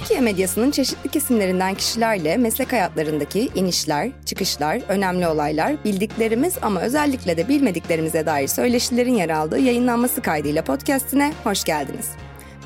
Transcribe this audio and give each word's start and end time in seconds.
Türkiye 0.00 0.20
medyasının 0.20 0.70
çeşitli 0.70 1.10
kesimlerinden 1.10 1.74
kişilerle 1.74 2.36
meslek 2.36 2.72
hayatlarındaki 2.72 3.48
inişler, 3.54 4.10
çıkışlar, 4.26 4.80
önemli 4.88 5.28
olaylar, 5.28 5.84
bildiklerimiz 5.84 6.54
ama 6.62 6.80
özellikle 6.80 7.36
de 7.36 7.48
bilmediklerimize 7.48 8.26
dair 8.26 8.48
söyleşilerin 8.48 9.14
yer 9.14 9.30
aldığı 9.30 9.58
yayınlanması 9.58 10.22
kaydıyla 10.22 10.64
podcastine 10.64 11.32
hoş 11.44 11.64
geldiniz. 11.64 12.10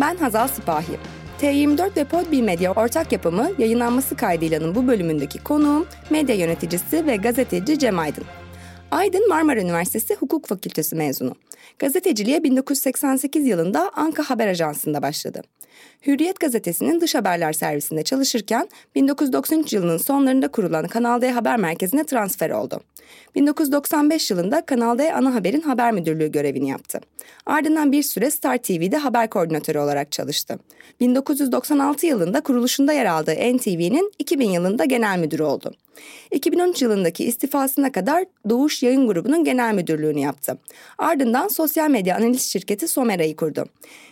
Ben 0.00 0.16
Hazal 0.16 0.48
Sipahi. 0.48 0.96
T24 1.40 1.96
ve 1.96 2.04
Podbi 2.04 2.42
Medya 2.42 2.72
ortak 2.72 3.12
yapımı 3.12 3.50
yayınlanması 3.58 4.16
kaydıylanın 4.16 4.74
bu 4.74 4.88
bölümündeki 4.88 5.38
konuğum 5.38 5.86
medya 6.10 6.34
yöneticisi 6.34 7.06
ve 7.06 7.16
gazeteci 7.16 7.78
Cem 7.78 7.98
Aydın. 7.98 8.24
Aydın 8.90 9.28
Marmara 9.28 9.60
Üniversitesi 9.60 10.14
Hukuk 10.14 10.46
Fakültesi 10.46 10.96
mezunu. 10.96 11.34
Gazeteciliğe 11.78 12.42
1988 12.42 13.46
yılında 13.46 13.90
Anka 13.94 14.22
Haber 14.22 14.48
Ajansı'nda 14.48 15.02
başladı. 15.02 15.42
Hürriyet 16.06 16.40
gazetesinin 16.40 17.00
dış 17.00 17.14
haberler 17.14 17.52
servisinde 17.52 18.02
çalışırken 18.02 18.68
1993 18.94 19.72
yılının 19.72 19.96
sonlarında 19.96 20.48
kurulan 20.48 20.86
Kanal 20.86 21.20
D 21.20 21.30
Haber 21.30 21.56
Merkezi'ne 21.56 22.04
transfer 22.04 22.50
oldu. 22.50 22.80
1995 23.34 24.30
yılında 24.30 24.66
Kanal 24.66 24.98
D 24.98 25.14
Ana 25.14 25.34
Haber'in 25.34 25.60
haber 25.60 25.92
müdürlüğü 25.92 26.32
görevini 26.32 26.68
yaptı. 26.68 27.00
Ardından 27.46 27.92
bir 27.92 28.02
süre 28.02 28.30
Star 28.30 28.58
TV'de 28.58 28.96
haber 28.96 29.30
koordinatörü 29.30 29.78
olarak 29.78 30.12
çalıştı. 30.12 30.58
1996 31.00 32.06
yılında 32.06 32.40
kuruluşunda 32.40 32.92
yer 32.92 33.06
aldığı 33.06 33.34
NTV'nin 33.34 34.12
2000 34.18 34.50
yılında 34.50 34.84
genel 34.84 35.18
müdürü 35.18 35.42
oldu. 35.42 35.74
2013 36.30 36.82
yılındaki 36.82 37.24
istifasına 37.24 37.92
kadar 37.92 38.24
Doğuş 38.48 38.82
Yayın 38.82 39.06
Grubu'nun 39.06 39.44
genel 39.44 39.74
müdürlüğünü 39.74 40.20
yaptı. 40.20 40.58
Ardından 40.98 41.48
sosyal 41.50 41.90
medya 41.90 42.16
analiz 42.16 42.42
şirketi 42.52 42.88
Somera'yı 42.88 43.36
kurdu. 43.36 43.64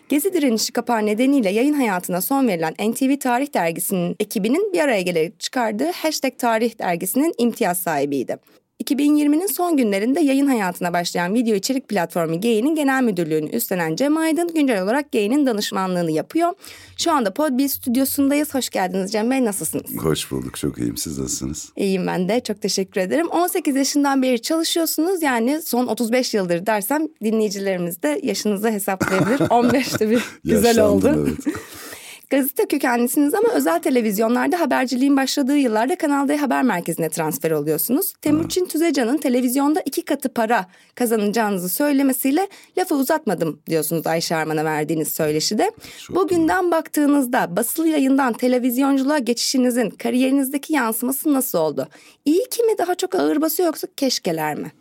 Gezi 0.08 0.32
direnişi 0.32 0.72
kapağı 0.72 1.06
nedeniyle 1.06 1.50
yayın 1.50 1.74
hayatına 1.74 2.20
son 2.20 2.48
verilen 2.48 2.74
NTV 2.90 3.18
Tarih 3.18 3.54
Dergisi'nin 3.54 4.16
ekibinin 4.20 4.72
bir 4.72 4.80
araya 4.80 5.02
gelerek 5.02 5.40
çıkardığı 5.40 5.90
Hashtag 5.90 6.38
Tarih 6.38 6.78
Dergisi'nin 6.78 7.34
imtiyaz 7.38 7.78
sahibiydi. 7.78 8.36
2020'nin 8.84 9.46
son 9.46 9.76
günlerinde 9.76 10.20
yayın 10.20 10.46
hayatına 10.46 10.92
başlayan 10.92 11.34
video 11.34 11.54
içerik 11.54 11.88
platformu 11.88 12.40
Gay'nin 12.40 12.74
genel 12.74 13.02
müdürlüğünü 13.02 13.50
üstlenen 13.50 13.96
Cem 13.96 14.16
Aydın 14.16 14.54
güncel 14.54 14.82
olarak 14.82 15.12
Gay'nin 15.12 15.46
danışmanlığını 15.46 16.10
yapıyor. 16.10 16.52
Şu 16.96 17.12
anda 17.12 17.34
Podbi 17.34 17.68
stüdyosundayız. 17.68 18.54
Hoş 18.54 18.68
geldiniz 18.68 19.12
Cem 19.12 19.30
Bey. 19.30 19.44
Nasılsınız? 19.44 19.96
Hoş 20.02 20.30
bulduk. 20.30 20.56
Çok 20.56 20.78
iyiyim. 20.78 20.96
Siz 20.96 21.18
nasılsınız? 21.18 21.72
İyiyim 21.76 22.06
ben 22.06 22.28
de. 22.28 22.40
Çok 22.40 22.62
teşekkür 22.62 23.00
ederim. 23.00 23.28
18 23.28 23.76
yaşından 23.76 24.22
beri 24.22 24.42
çalışıyorsunuz. 24.42 25.22
Yani 25.22 25.62
son 25.62 25.86
35 25.86 26.34
yıldır 26.34 26.66
dersem 26.66 27.06
dinleyicilerimiz 27.24 28.02
de 28.02 28.20
yaşınızı 28.22 28.70
hesaplayabilir. 28.70 29.38
15'te 29.38 30.10
bir 30.10 30.22
güzel 30.44 30.80
oldu. 30.80 31.26
Evet. 31.26 31.56
Gazete 32.30 32.66
kökenlisiniz 32.66 33.34
ama 33.34 33.48
özel 33.48 33.78
televizyonlarda 33.78 34.60
haberciliğin 34.60 35.16
başladığı 35.16 35.56
yıllarda 35.56 35.96
Kanal 35.96 36.28
D 36.28 36.36
Haber 36.36 36.62
Merkezi'ne 36.62 37.08
transfer 37.08 37.50
oluyorsunuz. 37.50 38.12
Temuçin 38.22 38.66
Tüzecan'ın 38.66 39.16
televizyonda 39.16 39.80
iki 39.84 40.04
katı 40.04 40.28
para 40.28 40.66
kazanacağınızı 40.94 41.68
söylemesiyle 41.68 42.48
lafı 42.78 42.94
uzatmadım 42.94 43.60
diyorsunuz 43.66 44.06
Ayşe 44.06 44.36
Arman'a 44.36 44.64
verdiğiniz 44.64 45.08
söyleşide. 45.08 45.70
Çok 45.98 46.16
Bugünden 46.16 46.70
baktığınızda 46.70 47.56
basılı 47.56 47.88
yayından 47.88 48.32
televizyonculuğa 48.32 49.18
geçişinizin 49.18 49.90
kariyerinizdeki 49.90 50.72
yansıması 50.72 51.32
nasıl 51.32 51.58
oldu? 51.58 51.88
İyi 52.24 52.48
ki 52.50 52.62
mi 52.62 52.78
daha 52.78 52.94
çok 52.94 53.14
ağır 53.14 53.40
basıyor 53.40 53.66
yoksa 53.66 53.88
keşkeler 53.96 54.54
mi? 54.54 54.72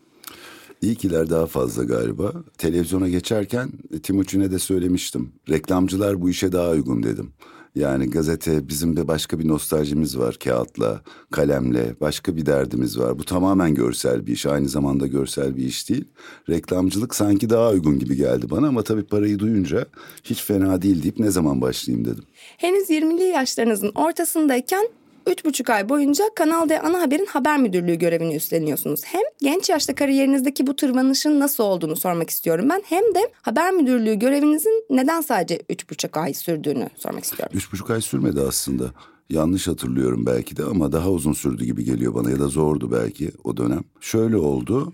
İyikiler 0.81 1.29
daha 1.29 1.45
fazla 1.45 1.83
galiba. 1.83 2.33
Televizyona 2.57 3.09
geçerken 3.09 3.69
e, 3.93 3.99
Timuçin'e 3.99 4.51
de 4.51 4.59
söylemiştim. 4.59 5.31
Reklamcılar 5.49 6.21
bu 6.21 6.29
işe 6.29 6.51
daha 6.51 6.69
uygun 6.69 7.03
dedim. 7.03 7.33
Yani 7.75 8.09
gazete 8.09 8.67
bizim 8.67 8.97
de 8.97 9.07
başka 9.07 9.39
bir 9.39 9.47
nostaljimiz 9.47 10.17
var 10.17 10.37
kağıtla, 10.43 11.01
kalemle, 11.31 11.95
başka 12.01 12.35
bir 12.35 12.45
derdimiz 12.45 12.99
var. 12.99 13.19
Bu 13.19 13.23
tamamen 13.23 13.75
görsel 13.75 14.27
bir 14.27 14.31
iş, 14.31 14.45
aynı 14.45 14.69
zamanda 14.69 15.07
görsel 15.07 15.55
bir 15.55 15.63
iş 15.63 15.89
değil. 15.89 16.05
Reklamcılık 16.49 17.15
sanki 17.15 17.49
daha 17.49 17.69
uygun 17.69 17.99
gibi 17.99 18.15
geldi 18.15 18.49
bana 18.49 18.67
ama 18.67 18.83
tabii 18.83 19.03
parayı 19.03 19.39
duyunca 19.39 19.85
hiç 20.23 20.43
fena 20.43 20.81
değil 20.81 21.03
deyip 21.03 21.19
ne 21.19 21.31
zaman 21.31 21.61
başlayayım 21.61 22.05
dedim. 22.05 22.23
Henüz 22.57 22.89
20'li 22.89 23.23
yaşlarınızın 23.23 23.91
ortasındayken 23.95 24.89
Üç 25.27 25.45
buçuk 25.45 25.69
ay 25.69 25.89
boyunca 25.89 26.23
Kanal 26.35 26.69
D 26.69 26.81
ana 26.81 27.01
haberin 27.01 27.25
haber 27.25 27.57
müdürlüğü 27.57 27.95
görevini 27.95 28.35
üstleniyorsunuz. 28.35 29.01
Hem 29.05 29.21
genç 29.39 29.69
yaşta 29.69 29.95
kariyerinizdeki 29.95 30.67
bu 30.67 30.75
tırmanışın 30.75 31.39
nasıl 31.39 31.63
olduğunu 31.63 31.95
sormak 31.95 32.29
istiyorum 32.29 32.69
ben. 32.69 32.83
Hem 32.85 33.15
de 33.15 33.31
haber 33.41 33.71
müdürlüğü 33.71 34.15
görevinizin 34.15 34.85
neden 34.89 35.21
sadece 35.21 35.61
üç 35.69 35.89
buçuk 35.89 36.17
ay 36.17 36.33
sürdüğünü 36.33 36.89
sormak 36.95 37.23
istiyorum. 37.23 37.57
Üç 37.57 37.71
buçuk 37.71 37.89
ay 37.89 38.01
sürmedi 38.01 38.41
aslında. 38.41 38.91
Yanlış 39.29 39.67
hatırlıyorum 39.67 40.25
belki 40.25 40.57
de 40.57 40.63
ama 40.63 40.91
daha 40.91 41.09
uzun 41.09 41.33
sürdü 41.33 41.65
gibi 41.65 41.83
geliyor 41.83 42.13
bana 42.15 42.31
ya 42.31 42.39
da 42.39 42.47
zordu 42.47 42.91
belki 42.91 43.31
o 43.43 43.57
dönem. 43.57 43.83
Şöyle 43.99 44.37
oldu. 44.37 44.93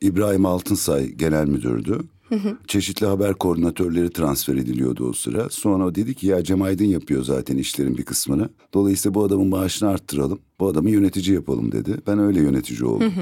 İbrahim 0.00 0.46
Altınsay 0.46 1.06
genel 1.06 1.46
müdürdü. 1.46 2.00
Çeşitli 2.66 3.06
haber 3.06 3.34
koordinatörleri 3.34 4.10
transfer 4.10 4.56
ediliyordu 4.56 5.08
o 5.08 5.12
sıra. 5.12 5.48
Sonra 5.50 5.86
o 5.86 5.94
dedi 5.94 6.14
ki 6.14 6.26
ya 6.26 6.44
Cem 6.44 6.62
Aydın 6.62 6.84
yapıyor 6.84 7.24
zaten 7.24 7.56
işlerin 7.56 7.98
bir 7.98 8.04
kısmını. 8.04 8.48
Dolayısıyla 8.74 9.14
bu 9.14 9.24
adamın 9.24 9.48
maaşını 9.48 9.88
arttıralım. 9.88 10.40
Bu 10.60 10.68
adamı 10.68 10.90
yönetici 10.90 11.34
yapalım 11.34 11.72
dedi. 11.72 11.96
Ben 12.06 12.18
öyle 12.18 12.40
yönetici 12.40 12.84
oldum. 12.84 13.12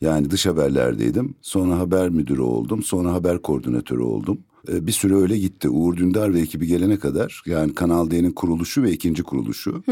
Yani 0.00 0.30
dış 0.30 0.46
haberlerdeydim. 0.46 1.34
Sonra 1.42 1.78
haber 1.78 2.08
müdürü 2.08 2.40
oldum. 2.40 2.82
Sonra 2.82 3.12
haber 3.12 3.42
koordinatörü 3.42 4.02
oldum. 4.02 4.38
Ee, 4.68 4.86
bir 4.86 4.92
süre 4.92 5.14
öyle 5.14 5.38
gitti. 5.38 5.68
Uğur 5.68 5.96
Dündar 5.96 6.34
ve 6.34 6.40
ekibi 6.40 6.66
gelene 6.66 6.98
kadar 6.98 7.42
yani 7.46 7.74
Kanal 7.74 8.10
D'nin 8.10 8.32
kuruluşu 8.32 8.82
ve 8.82 8.92
ikinci 8.92 9.22
kuruluşu. 9.22 9.82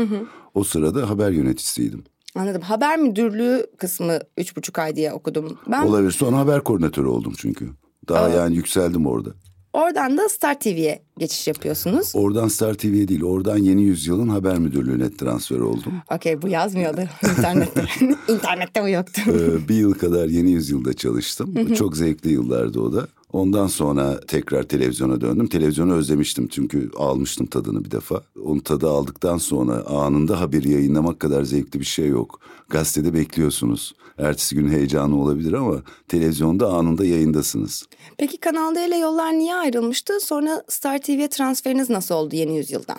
O 0.54 0.64
sırada 0.64 1.10
haber 1.10 1.30
yöneticisiydim. 1.30 2.04
Anladım. 2.34 2.62
Haber 2.62 2.98
müdürlüğü 2.98 3.66
kısmı 3.78 4.18
üç 4.38 4.56
buçuk 4.56 4.78
ay 4.78 4.96
diye 4.96 5.12
okudum. 5.12 5.58
Ben... 5.70 5.86
Olabilir. 5.86 6.10
Sonra 6.10 6.38
haber 6.38 6.64
koordinatörü 6.64 7.06
oldum 7.06 7.32
çünkü. 7.36 7.68
Daha 8.08 8.24
Aa. 8.24 8.28
yani 8.30 8.56
yükseldim 8.56 9.06
orada. 9.06 9.30
Oradan 9.72 10.18
da 10.18 10.28
Star 10.28 10.60
TV'ye 10.60 11.02
geçiş 11.18 11.48
yapıyorsunuz. 11.48 12.12
Oradan 12.14 12.48
Star 12.48 12.74
TV'ye 12.74 13.08
değil, 13.08 13.22
oradan 13.22 13.58
Yeni 13.58 13.82
Yüzyıl'ın 13.82 14.28
haber 14.28 14.58
müdürlüğüne 14.58 15.16
transfer 15.16 15.58
oldum. 15.58 15.92
Okey, 16.14 16.42
bu 16.42 16.48
yazmıyordu 16.48 17.00
internette. 17.30 17.84
internette 18.28 18.82
bu 18.82 18.88
yoktu. 18.88 19.22
Ee, 19.28 19.68
bir 19.68 19.74
yıl 19.74 19.94
kadar 19.94 20.28
Yeni 20.28 20.50
Yüzyıl'da 20.50 20.92
çalıştım. 20.92 21.74
Çok 21.74 21.96
zevkli 21.96 22.30
yıllardı 22.32 22.80
o 22.80 22.92
da. 22.92 23.08
Ondan 23.34 23.66
sonra 23.66 24.20
tekrar 24.20 24.62
televizyona 24.62 25.20
döndüm. 25.20 25.46
Televizyonu 25.46 25.94
özlemiştim 25.94 26.48
çünkü 26.48 26.90
almıştım 26.96 27.46
tadını 27.46 27.84
bir 27.84 27.90
defa. 27.90 28.22
Onun 28.44 28.58
tadı 28.58 28.88
aldıktan 28.88 29.38
sonra 29.38 29.86
anında 29.86 30.40
haberi 30.40 30.70
yayınlamak 30.70 31.20
kadar 31.20 31.42
zevkli 31.42 31.80
bir 31.80 31.84
şey 31.84 32.08
yok. 32.08 32.40
Gazetede 32.68 33.14
bekliyorsunuz. 33.14 33.94
Ertesi 34.18 34.54
gün 34.54 34.68
heyecanı 34.68 35.22
olabilir 35.22 35.52
ama 35.52 35.82
televizyonda 36.08 36.68
anında 36.68 37.04
yayındasınız. 37.04 37.86
Peki 38.18 38.36
Kanal 38.36 38.74
D 38.74 38.86
ile 38.86 38.96
yollar 38.96 39.32
niye 39.32 39.54
ayrılmıştı? 39.54 40.20
Sonra 40.20 40.64
Star 40.68 40.98
TV'ye 40.98 41.28
transferiniz 41.28 41.90
nasıl 41.90 42.14
oldu 42.14 42.36
yeni 42.36 42.56
yüzyıldan? 42.56 42.98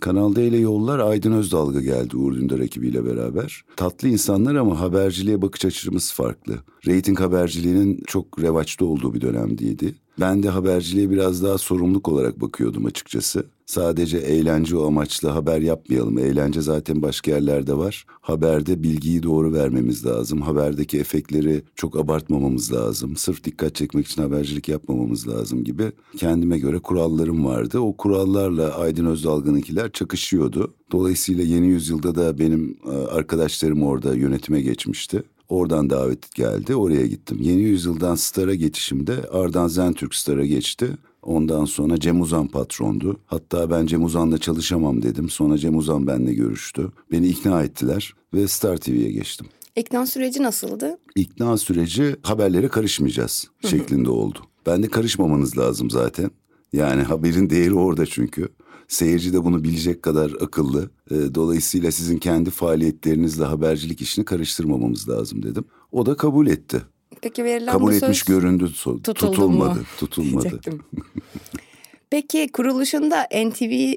Kanal 0.00 0.36
D 0.36 0.46
ile 0.46 0.56
yollar 0.56 0.98
Aydın 0.98 1.32
Özdalga 1.32 1.80
geldi 1.80 2.16
Uğur 2.16 2.34
Dündar 2.34 2.58
ekibiyle 2.58 3.04
beraber. 3.04 3.64
Tatlı 3.76 4.08
insanlar 4.08 4.54
ama 4.54 4.80
haberciliğe 4.80 5.42
bakış 5.42 5.64
açımız 5.64 6.12
farklı. 6.12 6.54
Rating 6.86 7.20
haberciliğinin 7.20 8.02
çok 8.06 8.42
revaçta 8.42 8.84
olduğu 8.84 9.14
bir 9.14 9.20
dönemdiydi. 9.20 9.94
Ben 10.20 10.42
de 10.42 10.48
haberciliğe 10.48 11.10
biraz 11.10 11.42
daha 11.42 11.58
sorumluluk 11.58 12.08
olarak 12.08 12.40
bakıyordum 12.40 12.86
açıkçası. 12.86 13.46
Sadece 13.66 14.18
eğlence 14.18 14.76
o 14.76 14.86
amaçla 14.86 15.34
haber 15.34 15.60
yapmayalım. 15.60 16.18
Eğlence 16.18 16.60
zaten 16.60 17.02
başka 17.02 17.30
yerlerde 17.30 17.78
var. 17.78 18.06
Haberde 18.20 18.82
bilgiyi 18.82 19.22
doğru 19.22 19.52
vermemiz 19.52 20.06
lazım. 20.06 20.42
Haberdeki 20.42 20.98
efektleri 20.98 21.62
çok 21.74 21.96
abartmamamız 21.96 22.72
lazım. 22.72 23.16
Sırf 23.16 23.44
dikkat 23.44 23.74
çekmek 23.74 24.06
için 24.06 24.22
habercilik 24.22 24.68
yapmamamız 24.68 25.28
lazım 25.28 25.64
gibi 25.64 25.92
kendime 26.16 26.58
göre 26.58 26.78
kurallarım 26.78 27.44
vardı. 27.44 27.78
O 27.78 27.96
kurallarla 27.96 28.78
Aydın 28.78 29.06
Özdalgın'ınkiler 29.06 29.92
çakışıyordu. 29.92 30.74
Dolayısıyla 30.92 31.44
yeni 31.44 31.66
yüzyılda 31.66 32.14
da 32.14 32.38
benim 32.38 32.76
e, 32.86 32.90
arkadaşlarım 32.90 33.82
orada 33.82 34.14
yönetime 34.14 34.60
geçmişti. 34.60 35.22
Oradan 35.48 35.90
davet 35.90 36.34
geldi. 36.34 36.76
Oraya 36.76 37.06
gittim. 37.06 37.38
Yeni 37.40 37.60
Yüzyıl'dan 37.60 38.14
Star'a 38.14 38.54
geçişimde 38.54 39.28
Ardan 39.32 39.68
Zentürk 39.68 40.14
Star'a 40.14 40.46
geçti. 40.46 40.88
Ondan 41.26 41.64
sonra 41.64 42.00
Cem 42.00 42.20
Uzan 42.20 42.48
patrondu. 42.48 43.20
Hatta 43.26 43.70
ben 43.70 43.86
Cem 43.86 44.04
Uzan'la 44.04 44.38
çalışamam 44.38 45.02
dedim. 45.02 45.30
Sonra 45.30 45.58
Cem 45.58 45.76
Uzan 45.76 46.06
benimle 46.06 46.34
görüştü. 46.34 46.92
Beni 47.12 47.26
ikna 47.26 47.62
ettiler 47.62 48.14
ve 48.34 48.48
Star 48.48 48.76
TV'ye 48.76 49.12
geçtim. 49.12 49.46
İkna 49.76 50.06
süreci 50.06 50.42
nasıldı? 50.42 50.98
İkna 51.16 51.56
süreci 51.58 52.16
haberlere 52.22 52.68
karışmayacağız 52.68 53.50
şeklinde 53.66 54.10
oldu. 54.10 54.38
Ben 54.66 54.82
de 54.82 54.88
karışmamanız 54.88 55.58
lazım 55.58 55.90
zaten. 55.90 56.30
Yani 56.72 57.02
haberin 57.02 57.50
değeri 57.50 57.74
orada 57.74 58.06
çünkü. 58.06 58.48
Seyirci 58.88 59.32
de 59.32 59.44
bunu 59.44 59.64
bilecek 59.64 60.02
kadar 60.02 60.32
akıllı. 60.40 60.90
E, 61.10 61.34
dolayısıyla 61.34 61.92
sizin 61.92 62.18
kendi 62.18 62.50
faaliyetlerinizle 62.50 63.44
habercilik 63.44 64.00
işini 64.00 64.24
karıştırmamamız 64.24 65.08
lazım 65.08 65.42
dedim. 65.42 65.64
O 65.92 66.06
da 66.06 66.16
kabul 66.16 66.46
etti. 66.46 66.82
Peki 67.26 67.44
verilen 67.44 67.72
kabul 67.72 67.86
bu 67.86 67.92
etmiş 67.92 68.18
söz 68.18 68.24
göründü. 68.24 68.72
Tutuldu 68.74 69.12
tutulmadı. 69.14 69.78
Mu? 69.78 69.84
Tutulmadı. 69.98 70.60
Peki 72.10 72.48
kuruluşunda 72.52 73.22
NTV 73.22 73.96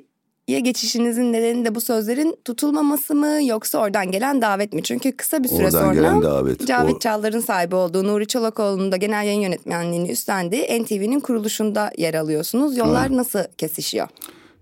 NTV'ye 0.50 0.60
geçişinizin 0.60 1.34
nedeni 1.34 1.66
de 1.66 1.76
bu 1.76 1.82
sözlerin 1.82 2.38
tutulmaması 2.46 3.16
mı 3.16 3.40
yoksa 3.44 3.78
oradan 3.80 4.12
gelen 4.12 4.42
davet 4.42 4.74
mi? 4.74 4.84
Çünkü 4.84 5.12
kısa 5.12 5.44
bir 5.44 5.50
süre 5.50 5.66
Oradan 5.66 5.82
sonra 5.82 5.94
gelen 5.94 6.22
davet. 6.22 6.68
Cavit 6.68 6.96
O- 6.96 7.00
Çağlar'ın 7.00 7.40
sahibi 7.40 7.76
olduğu 7.76 8.04
Nuri 8.04 8.28
Çolakoğlu'nun 8.28 8.92
da 8.92 8.98
genel 8.98 9.26
yayın 9.26 9.42
yönetmenliğini 9.42 10.12
üstlendiği 10.12 10.84
NTV'nin 10.84 11.20
kuruluşunda 11.20 11.92
yer 11.98 12.14
alıyorsunuz. 12.14 12.78
Yollar 12.78 13.18
nasıl 13.18 13.40
kesişiyor? 13.58 14.08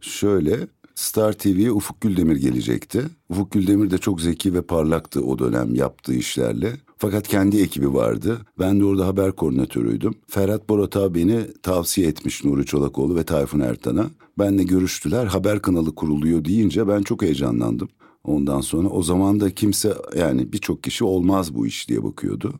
Şöyle 0.01 0.57
Star 0.97 1.33
TV'ye 1.33 1.71
Ufuk 1.71 2.01
Güldemir 2.01 2.35
gelecekti. 2.35 3.03
Ufuk 3.29 3.51
Güldemir 3.51 3.91
de 3.91 3.97
çok 3.97 4.21
zeki 4.21 4.53
ve 4.53 4.61
parlaktı 4.61 5.23
o 5.25 5.39
dönem 5.39 5.75
yaptığı 5.75 6.13
işlerle. 6.13 6.73
Fakat 6.97 7.27
kendi 7.27 7.61
ekibi 7.61 7.93
vardı. 7.93 8.37
Ben 8.59 8.79
de 8.79 8.85
orada 8.85 9.07
haber 9.07 9.31
koordinatörüydüm. 9.31 10.15
Ferhat 10.27 10.69
Borata 10.69 11.15
beni 11.15 11.53
tavsiye 11.63 12.07
etmiş 12.07 12.43
Nuri 12.43 12.65
Çolakoğlu 12.65 13.15
ve 13.15 13.23
Tayfun 13.23 13.59
Ertan'a. 13.59 14.05
Benle 14.39 14.63
görüştüler. 14.63 15.25
Haber 15.25 15.61
kanalı 15.61 15.95
kuruluyor 15.95 16.45
deyince 16.45 16.87
ben 16.87 17.01
çok 17.01 17.21
heyecanlandım. 17.21 17.89
Ondan 18.23 18.61
sonra 18.61 18.87
o 18.87 19.03
zaman 19.03 19.39
da 19.39 19.51
kimse 19.51 19.93
yani 20.17 20.53
birçok 20.53 20.83
kişi 20.83 21.03
olmaz 21.03 21.55
bu 21.55 21.67
iş 21.67 21.89
diye 21.89 22.03
bakıyordu. 22.03 22.53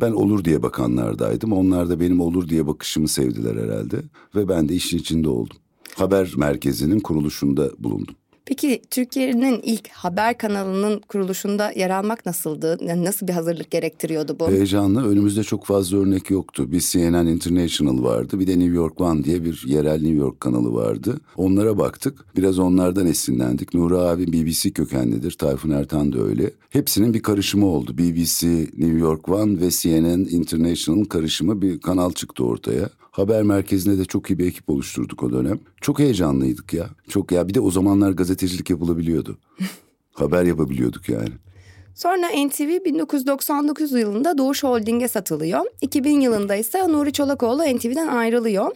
Ben 0.00 0.12
olur 0.12 0.44
diye 0.44 0.62
bakanlardaydım. 0.62 1.52
Onlar 1.52 1.88
da 1.88 2.00
benim 2.00 2.20
olur 2.20 2.48
diye 2.48 2.66
bakışımı 2.66 3.08
sevdiler 3.08 3.64
herhalde. 3.64 4.02
Ve 4.34 4.48
ben 4.48 4.68
de 4.68 4.74
işin 4.74 4.98
içinde 4.98 5.28
oldum. 5.28 5.56
Haber 5.96 6.32
merkezinin 6.36 7.00
kuruluşunda 7.00 7.70
bulundum. 7.78 8.14
Peki 8.44 8.82
Türkiye'nin 8.90 9.60
ilk 9.62 9.88
haber 9.88 10.38
kanalının 10.38 11.00
kuruluşunda 11.08 11.72
yer 11.76 11.90
almak 11.90 12.26
nasıldı? 12.26 12.78
Yani 12.80 13.04
Nasıl 13.04 13.28
bir 13.28 13.32
hazırlık 13.32 13.70
gerektiriyordu 13.70 14.36
bu? 14.40 14.48
Heyecanlı. 14.48 15.08
Önümüzde 15.08 15.42
çok 15.42 15.66
fazla 15.66 15.98
örnek 15.98 16.30
yoktu. 16.30 16.72
Bir 16.72 16.80
CNN 16.80 17.26
International 17.26 18.02
vardı. 18.02 18.40
Bir 18.40 18.46
de 18.46 18.58
New 18.58 18.74
York 18.74 19.00
One 19.00 19.24
diye 19.24 19.44
bir 19.44 19.64
yerel 19.66 20.00
New 20.02 20.16
York 20.16 20.40
kanalı 20.40 20.74
vardı. 20.74 21.20
Onlara 21.36 21.78
baktık. 21.78 22.36
Biraz 22.36 22.58
onlardan 22.58 23.06
esinlendik. 23.06 23.74
Nuri 23.74 23.96
abi 23.96 24.32
BBC 24.32 24.70
kökenlidir. 24.70 25.32
Tayfun 25.32 25.70
Ertan 25.70 26.12
da 26.12 26.18
öyle. 26.18 26.50
Hepsinin 26.70 27.14
bir 27.14 27.22
karışımı 27.22 27.66
oldu. 27.66 27.98
BBC, 27.98 28.46
New 28.76 28.98
York 28.98 29.28
One 29.28 29.60
ve 29.60 29.70
CNN 29.70 30.26
International'ın 30.30 31.04
karışımı 31.04 31.62
bir 31.62 31.80
kanal 31.80 32.12
çıktı 32.12 32.44
ortaya. 32.44 32.90
Haber 33.16 33.42
merkezinde 33.42 33.98
de 33.98 34.04
çok 34.04 34.30
iyi 34.30 34.38
bir 34.38 34.46
ekip 34.46 34.70
oluşturduk 34.70 35.22
o 35.22 35.32
dönem. 35.32 35.60
Çok 35.80 35.98
heyecanlıydık 35.98 36.72
ya. 36.72 36.86
Çok 37.08 37.32
ya 37.32 37.48
bir 37.48 37.54
de 37.54 37.60
o 37.60 37.70
zamanlar 37.70 38.10
gazetecilik 38.10 38.70
yapılabiliyordu. 38.70 39.38
Haber 40.12 40.44
yapabiliyorduk 40.44 41.08
yani. 41.08 41.28
Sonra 41.94 42.28
NTV 42.46 42.84
1999 42.84 43.92
yılında 43.92 44.38
Doğuş 44.38 44.64
Holding'e 44.64 45.08
satılıyor. 45.08 45.60
2000 45.80 46.20
yılında 46.20 46.56
ise 46.56 46.88
Nuri 46.88 47.12
Çolakoğlu 47.12 47.62
NTV'den 47.62 48.08
ayrılıyor. 48.08 48.72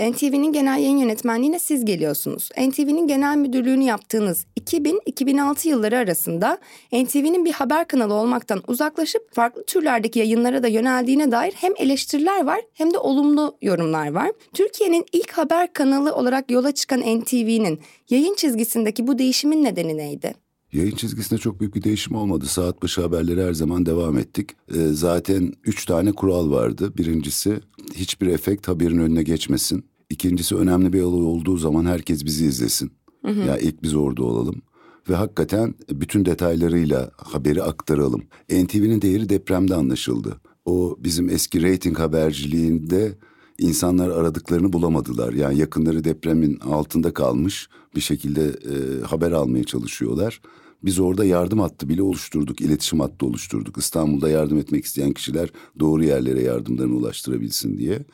NTV'nin 0.00 0.52
genel 0.52 0.78
yayın 0.78 0.96
yönetmenliğine 0.96 1.58
siz 1.58 1.84
geliyorsunuz. 1.84 2.48
NTV'nin 2.58 3.06
genel 3.06 3.36
müdürlüğünü 3.36 3.84
yaptığınız 3.84 4.46
2000-2006 4.60 5.68
yılları 5.68 5.96
arasında 5.96 6.58
NTV'nin 6.92 7.44
bir 7.44 7.52
haber 7.52 7.88
kanalı 7.88 8.14
olmaktan 8.14 8.62
uzaklaşıp 8.66 9.34
farklı 9.34 9.64
türlerdeki 9.64 10.18
yayınlara 10.18 10.62
da 10.62 10.68
yöneldiğine 10.68 11.30
dair 11.30 11.52
hem 11.52 11.72
eleştiriler 11.76 12.44
var 12.44 12.60
hem 12.74 12.94
de 12.94 12.98
olumlu 12.98 13.56
yorumlar 13.62 14.12
var. 14.12 14.30
Türkiye'nin 14.54 15.06
ilk 15.12 15.32
haber 15.32 15.72
kanalı 15.72 16.14
olarak 16.14 16.50
yola 16.50 16.72
çıkan 16.72 17.00
NTV'nin 17.00 17.80
yayın 18.10 18.34
çizgisindeki 18.34 19.06
bu 19.06 19.18
değişimin 19.18 19.64
nedeni 19.64 19.96
neydi? 19.96 20.47
Yayın 20.72 20.96
çizgisinde 20.96 21.40
çok 21.40 21.60
büyük 21.60 21.74
bir 21.74 21.82
değişim 21.82 22.14
olmadı. 22.14 22.46
Saat 22.46 22.82
başı 22.82 23.02
haberleri 23.02 23.42
her 23.42 23.52
zaman 23.52 23.86
devam 23.86 24.18
ettik. 24.18 24.50
Ee, 24.74 24.86
zaten 24.92 25.52
üç 25.64 25.84
tane 25.84 26.12
kural 26.12 26.50
vardı. 26.50 26.92
Birincisi 26.98 27.60
hiçbir 27.94 28.26
efekt 28.26 28.68
haberin 28.68 28.98
önüne 28.98 29.22
geçmesin. 29.22 29.84
İkincisi 30.10 30.56
önemli 30.56 30.92
bir 30.92 31.02
olay 31.02 31.26
olduğu 31.26 31.56
zaman 31.56 31.86
herkes 31.86 32.24
bizi 32.24 32.46
izlesin. 32.46 32.92
Ya 33.24 33.32
yani 33.32 33.60
ilk 33.62 33.82
biz 33.82 33.94
orada 33.94 34.22
olalım. 34.22 34.62
Ve 35.08 35.14
hakikaten 35.14 35.74
bütün 35.90 36.24
detaylarıyla 36.24 37.10
haberi 37.16 37.62
aktaralım. 37.62 38.22
NTV'nin 38.50 39.02
değeri 39.02 39.28
depremde 39.28 39.74
anlaşıldı. 39.74 40.40
O 40.64 40.96
bizim 40.98 41.28
eski 41.28 41.62
reyting 41.62 41.98
haberciliğinde 41.98 43.18
insanlar 43.58 44.10
aradıklarını 44.10 44.72
bulamadılar. 44.72 45.32
Yani 45.32 45.58
yakınları 45.58 46.04
depremin 46.04 46.58
altında 46.60 47.14
kalmış 47.14 47.68
bir 47.96 48.00
şekilde 48.00 48.44
e, 48.44 49.02
haber 49.02 49.32
almaya 49.32 49.64
çalışıyorlar. 49.64 50.40
Biz 50.84 50.98
orada 50.98 51.24
yardım 51.24 51.60
hattı 51.60 51.88
bile 51.88 52.02
oluşturduk, 52.02 52.60
iletişim 52.60 53.00
hattı 53.00 53.26
oluşturduk. 53.26 53.78
İstanbul'da 53.78 54.28
yardım 54.28 54.58
etmek 54.58 54.84
isteyen 54.84 55.12
kişiler 55.12 55.48
doğru 55.80 56.04
yerlere 56.04 56.42
yardımlarını 56.42 56.96
ulaştırabilsin 56.96 57.78
diye. 57.78 58.04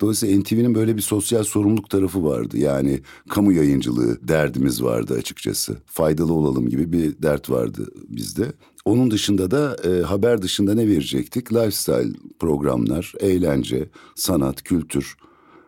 Dolayısıyla 0.00 0.40
NTV'nin 0.40 0.74
böyle 0.74 0.96
bir 0.96 1.02
sosyal 1.02 1.44
sorumluluk 1.44 1.90
tarafı 1.90 2.24
vardı. 2.24 2.58
Yani 2.58 3.00
kamu 3.28 3.52
yayıncılığı 3.52 4.28
derdimiz 4.28 4.82
vardı 4.82 5.14
açıkçası. 5.14 5.76
Faydalı 5.86 6.32
olalım 6.32 6.68
gibi 6.68 6.92
bir 6.92 7.22
dert 7.22 7.50
vardı 7.50 7.88
bizde. 8.08 8.52
Onun 8.84 9.10
dışında 9.10 9.50
da 9.50 9.76
e, 9.84 10.02
haber 10.02 10.42
dışında 10.42 10.74
ne 10.74 10.88
verecektik? 10.88 11.52
Lifestyle 11.52 12.12
programlar, 12.38 13.12
eğlence, 13.20 13.88
sanat, 14.14 14.62
kültür. 14.62 15.16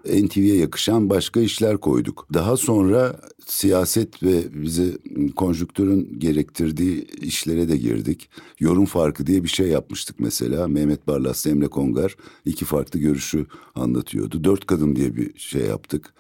NTV'ye 0.05 0.57
yakışan 0.57 1.11
başka 1.11 1.41
işler 1.41 1.77
koyduk. 1.77 2.27
Daha 2.35 2.57
sonra 2.57 3.21
siyaset 3.47 4.23
ve 4.23 4.63
bize 4.63 4.99
konjüktürün 5.37 6.19
gerektirdiği 6.19 7.07
işlere 7.23 7.69
de 7.69 7.77
girdik. 7.77 8.29
Yorum 8.61 8.85
farkı 8.85 9.27
diye 9.27 9.43
bir 9.43 9.49
şey 9.49 9.69
yapmıştık 9.69 10.21
mesela. 10.21 10.69
Mehmet 10.69 11.07
Barlas, 11.07 11.47
Emre 11.47 11.69
Kongar 11.69 12.17
iki 12.45 12.65
farklı 12.65 13.01
görüşü 13.01 13.47
anlatıyordu. 13.75 14.45
Dört 14.45 14.67
kadın 14.67 14.97
diye 14.97 15.17
bir 15.17 15.39
şey 15.39 15.63
yaptık. 15.63 16.15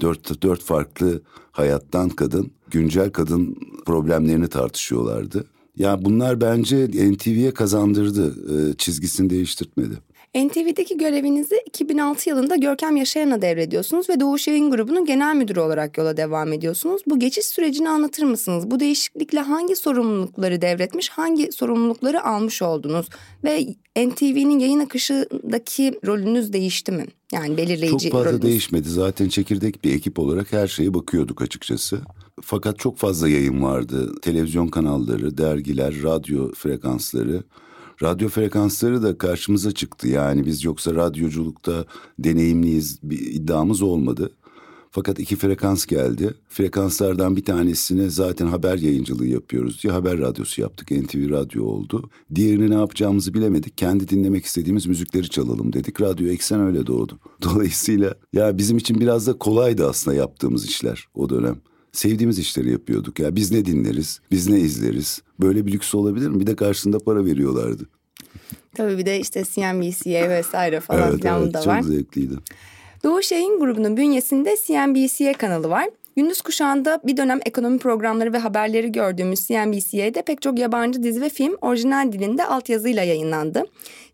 Dört, 0.00 0.42
dört 0.42 0.62
farklı 0.62 1.22
hayattan 1.52 2.08
kadın, 2.08 2.50
güncel 2.70 3.10
kadın 3.10 3.56
problemlerini 3.86 4.48
tartışıyorlardı. 4.48 5.44
Ya 5.78 6.04
bunlar 6.04 6.40
bence 6.40 6.86
NTV'ye 7.12 7.54
kazandırdı, 7.54 8.34
e, 8.70 8.74
çizgisini 8.74 9.30
değiştirtmedi. 9.30 9.94
NTV'deki 10.36 10.98
görevinizi 10.98 11.62
2006 11.66 12.28
yılında 12.30 12.56
Görkem 12.56 12.96
Yaşayan'a 12.96 13.42
devrediyorsunuz 13.42 14.10
ve 14.10 14.20
Doğuş 14.20 14.48
Yayın 14.48 14.70
Grubu'nun 14.70 15.04
genel 15.04 15.36
müdürü 15.36 15.60
olarak 15.60 15.98
yola 15.98 16.16
devam 16.16 16.52
ediyorsunuz. 16.52 17.02
Bu 17.06 17.18
geçiş 17.18 17.44
sürecini 17.44 17.88
anlatır 17.88 18.22
mısınız? 18.22 18.70
Bu 18.70 18.80
değişiklikle 18.80 19.40
hangi 19.40 19.76
sorumlulukları 19.76 20.62
devretmiş, 20.62 21.08
hangi 21.08 21.52
sorumlulukları 21.52 22.24
almış 22.24 22.62
oldunuz? 22.62 23.06
Ve 23.44 23.66
NTV'nin 23.96 24.58
yayın 24.58 24.80
akışındaki 24.80 26.00
rolünüz 26.06 26.52
değişti 26.52 26.92
mi? 26.92 27.06
Yani 27.32 27.56
belirleyici 27.56 28.04
Çok 28.04 28.12
fazla 28.12 28.30
rolünüz. 28.30 28.42
değişmedi. 28.42 28.88
Zaten 28.88 29.28
çekirdek 29.28 29.84
bir 29.84 29.94
ekip 29.94 30.18
olarak 30.18 30.52
her 30.52 30.66
şeye 30.66 30.94
bakıyorduk 30.94 31.42
açıkçası. 31.42 32.00
Fakat 32.42 32.78
çok 32.78 32.96
fazla 32.96 33.28
yayın 33.28 33.62
vardı. 33.62 34.20
Televizyon 34.22 34.68
kanalları, 34.68 35.38
dergiler, 35.38 36.02
radyo 36.02 36.52
frekansları. 36.52 37.42
Radyo 38.02 38.28
frekansları 38.28 39.02
da 39.02 39.18
karşımıza 39.18 39.72
çıktı. 39.72 40.08
Yani 40.08 40.46
biz 40.46 40.64
yoksa 40.64 40.94
radyoculukta 40.94 41.84
deneyimliyiz 42.18 42.98
bir 43.02 43.18
iddiamız 43.18 43.82
olmadı. 43.82 44.30
Fakat 44.90 45.18
iki 45.18 45.36
frekans 45.36 45.86
geldi. 45.86 46.34
Frekanslardan 46.48 47.36
bir 47.36 47.44
tanesine 47.44 48.10
zaten 48.10 48.46
haber 48.46 48.78
yayıncılığı 48.78 49.26
yapıyoruz 49.26 49.82
diye 49.82 49.92
haber 49.92 50.18
radyosu 50.18 50.60
yaptık. 50.60 50.90
NTV 50.90 51.30
Radyo 51.30 51.64
oldu. 51.64 52.10
Diğerini 52.34 52.70
ne 52.70 52.74
yapacağımızı 52.74 53.34
bilemedik. 53.34 53.78
Kendi 53.78 54.08
dinlemek 54.08 54.44
istediğimiz 54.44 54.86
müzikleri 54.86 55.28
çalalım 55.28 55.72
dedik. 55.72 56.00
Radyo 56.00 56.28
Eksen 56.28 56.60
öyle 56.60 56.86
doğdu. 56.86 57.18
Dolayısıyla 57.42 58.14
ya 58.32 58.58
bizim 58.58 58.76
için 58.76 59.00
biraz 59.00 59.26
da 59.26 59.32
kolaydı 59.32 59.88
aslında 59.88 60.16
yaptığımız 60.16 60.64
işler 60.66 61.08
o 61.14 61.28
dönem. 61.28 61.56
Sevdiğimiz 61.96 62.38
işleri 62.38 62.70
yapıyorduk. 62.70 63.18
Ya 63.18 63.36
biz 63.36 63.52
ne 63.52 63.64
dinleriz, 63.64 64.20
biz 64.30 64.48
ne 64.48 64.60
izleriz. 64.60 65.22
Böyle 65.40 65.66
bir 65.66 65.72
lüks 65.72 65.94
olabilir 65.94 66.28
mi? 66.28 66.40
Bir 66.40 66.46
de 66.46 66.56
karşında 66.56 66.98
para 66.98 67.24
veriyorlardı. 67.24 67.86
Tabii 68.74 68.98
bir 68.98 69.06
de 69.06 69.20
işte 69.20 69.44
CNBC'ye 69.44 70.30
vesaire 70.30 70.80
falan 70.80 71.10
evet, 71.10 71.20
filan 71.20 71.42
evet, 71.42 71.54
da 71.54 71.60
çok 71.60 71.66
var. 71.66 71.82
zevkliydi. 71.82 72.34
Doğuş 73.04 73.32
Yayın 73.32 73.60
Grubu'nun 73.60 73.96
bünyesinde 73.96 74.56
CNBC 74.66 75.32
kanalı 75.32 75.68
var. 75.68 75.88
Gündüz 76.16 76.40
kuşağında 76.40 77.00
bir 77.04 77.16
dönem 77.16 77.40
ekonomi 77.46 77.78
programları 77.78 78.32
ve 78.32 78.38
haberleri 78.38 78.92
gördüğümüz 78.92 79.46
CNBC'de 79.46 80.22
pek 80.22 80.42
çok 80.42 80.58
yabancı 80.58 81.02
dizi 81.02 81.20
ve 81.20 81.28
film 81.28 81.56
orijinal 81.60 82.12
dilinde 82.12 82.44
altyazıyla 82.44 83.02
yayınlandı. 83.02 83.64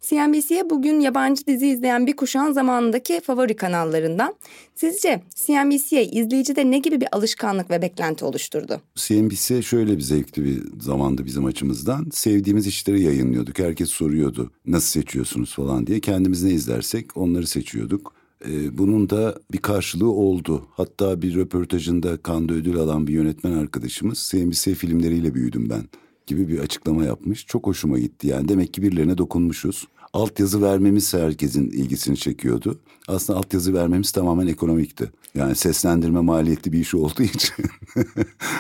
CNBC'ye 0.01 0.71
bugün 0.71 1.01
yabancı 1.01 1.47
dizi 1.47 1.69
izleyen 1.69 2.07
bir 2.07 2.17
kuşağın 2.17 2.53
zamanındaki 2.53 3.21
favori 3.21 3.57
kanallarından. 3.57 4.35
Sizce 4.75 5.23
CNBC'ye 5.35 6.05
izleyicide 6.05 6.71
ne 6.71 6.79
gibi 6.79 7.01
bir 7.01 7.09
alışkanlık 7.13 7.71
ve 7.71 7.83
beklenti 7.83 8.25
oluşturdu? 8.25 8.81
CNBC 8.95 9.63
şöyle 9.63 9.97
bir 9.97 10.03
zevkli 10.03 10.45
bir 10.45 10.63
zamandı 10.81 11.25
bizim 11.25 11.45
açımızdan. 11.45 12.07
Sevdiğimiz 12.13 12.67
işleri 12.67 13.03
yayınlıyorduk. 13.03 13.59
Herkes 13.59 13.89
soruyordu 13.89 14.51
nasıl 14.67 15.01
seçiyorsunuz 15.01 15.55
falan 15.55 15.87
diye. 15.87 16.01
Kendimiz 16.01 16.43
ne 16.43 16.51
izlersek 16.51 17.17
onları 17.17 17.47
seçiyorduk. 17.47 18.22
Ee, 18.49 18.79
bunun 18.79 19.11
da 19.11 19.39
bir 19.53 19.59
karşılığı 19.59 20.11
oldu. 20.11 20.67
Hatta 20.71 21.23
bir 21.23 21.35
röportajında 21.35 22.19
Cannes 22.29 22.51
ödül 22.51 22.77
alan 22.77 23.07
bir 23.07 23.13
yönetmen 23.13 23.53
arkadaşımız 23.53 24.29
CNBC 24.31 24.75
filmleriyle 24.75 25.35
büyüdüm 25.35 25.71
ben 25.71 25.85
gibi 26.27 26.49
bir 26.49 26.59
açıklama 26.59 27.05
yapmış. 27.05 27.47
Çok 27.47 27.67
hoşuma 27.67 27.99
gitti 27.99 28.27
yani. 28.27 28.49
Demek 28.49 28.75
ki 28.75 28.83
birilerine 28.83 29.19
dokunmuşuz. 29.19 29.89
Altyazı 30.13 30.63
vermemiz 30.63 31.15
herkesin 31.15 31.71
ilgisini 31.71 32.17
çekiyordu. 32.17 32.79
Aslında 33.09 33.39
altyazı 33.39 33.75
vermemiz 33.75 34.11
tamamen 34.11 34.47
ekonomikti. 34.47 35.11
Yani 35.35 35.55
seslendirme 35.55 36.21
maliyetli 36.21 36.73
bir 36.73 36.79
iş 36.79 36.95
olduğu 36.95 37.23
için 37.23 37.65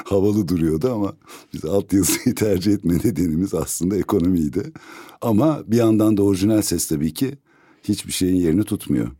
havalı 0.04 0.48
duruyordu 0.48 0.92
ama 0.92 1.12
biz 1.54 1.64
altyazıyı 1.64 2.34
tercih 2.34 2.72
etme 2.72 2.94
nedenimiz 2.94 3.54
aslında 3.54 3.96
ekonomiydi. 3.96 4.72
Ama 5.20 5.62
bir 5.66 5.76
yandan 5.76 6.16
da 6.16 6.22
orijinal 6.22 6.62
ses 6.62 6.88
tabii 6.88 7.14
ki 7.14 7.34
hiçbir 7.84 8.12
şeyin 8.12 8.36
yerini 8.36 8.64
tutmuyor. 8.64 9.10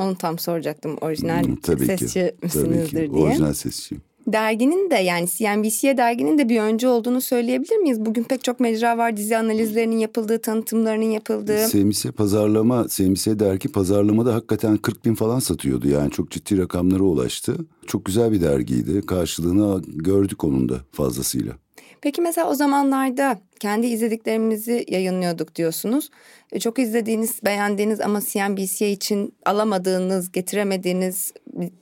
Onu 0.00 0.16
tam 0.16 0.38
soracaktım. 0.38 0.96
Orijinal 1.00 1.44
hmm, 1.44 1.56
tabii 1.56 1.86
sesçi 1.86 2.06
ki, 2.06 2.34
misinizdir 2.42 2.90
tabii 2.90 3.08
ki. 3.08 3.14
diye. 3.14 3.24
Orijinal 3.24 3.52
sesçiyim. 3.52 4.02
Derginin 4.26 4.90
de 4.90 4.94
yani 4.94 5.28
CNBC'ye 5.28 5.96
derginin 5.96 6.38
de 6.38 6.48
bir 6.48 6.60
önce 6.60 6.88
olduğunu 6.88 7.20
söyleyebilir 7.20 7.76
miyiz? 7.76 8.00
Bugün 8.00 8.22
pek 8.22 8.44
çok 8.44 8.60
mecra 8.60 8.98
var. 8.98 9.16
Dizi 9.16 9.36
analizlerinin 9.36 9.98
yapıldığı, 9.98 10.40
tanıtımlarının 10.40 11.10
yapıldığı. 11.10 11.68
CNBC 11.68 12.10
pazarlama, 12.10 12.86
CNBC 12.88 13.38
dergi 13.38 13.68
pazarlamada 13.68 14.34
hakikaten 14.34 14.76
40 14.76 15.04
bin 15.04 15.14
falan 15.14 15.38
satıyordu. 15.38 15.88
Yani 15.88 16.10
çok 16.10 16.30
ciddi 16.30 16.58
rakamlara 16.58 17.02
ulaştı. 17.02 17.56
Çok 17.86 18.04
güzel 18.04 18.32
bir 18.32 18.40
dergiydi. 18.40 19.06
Karşılığını 19.06 19.82
gördük 19.86 20.44
onun 20.44 20.68
da 20.68 20.74
fazlasıyla. 20.92 21.52
Peki 22.02 22.22
mesela 22.22 22.50
o 22.50 22.54
zamanlarda 22.54 23.40
kendi 23.60 23.86
izlediklerimizi 23.86 24.86
yayınlıyorduk 24.88 25.54
diyorsunuz. 25.54 26.10
E, 26.52 26.60
çok 26.60 26.78
izlediğiniz, 26.78 27.44
beğendiğiniz 27.44 28.00
ama 28.00 28.20
CNBC 28.20 28.90
için 28.90 29.34
alamadığınız, 29.44 30.32
getiremediğiniz 30.32 31.32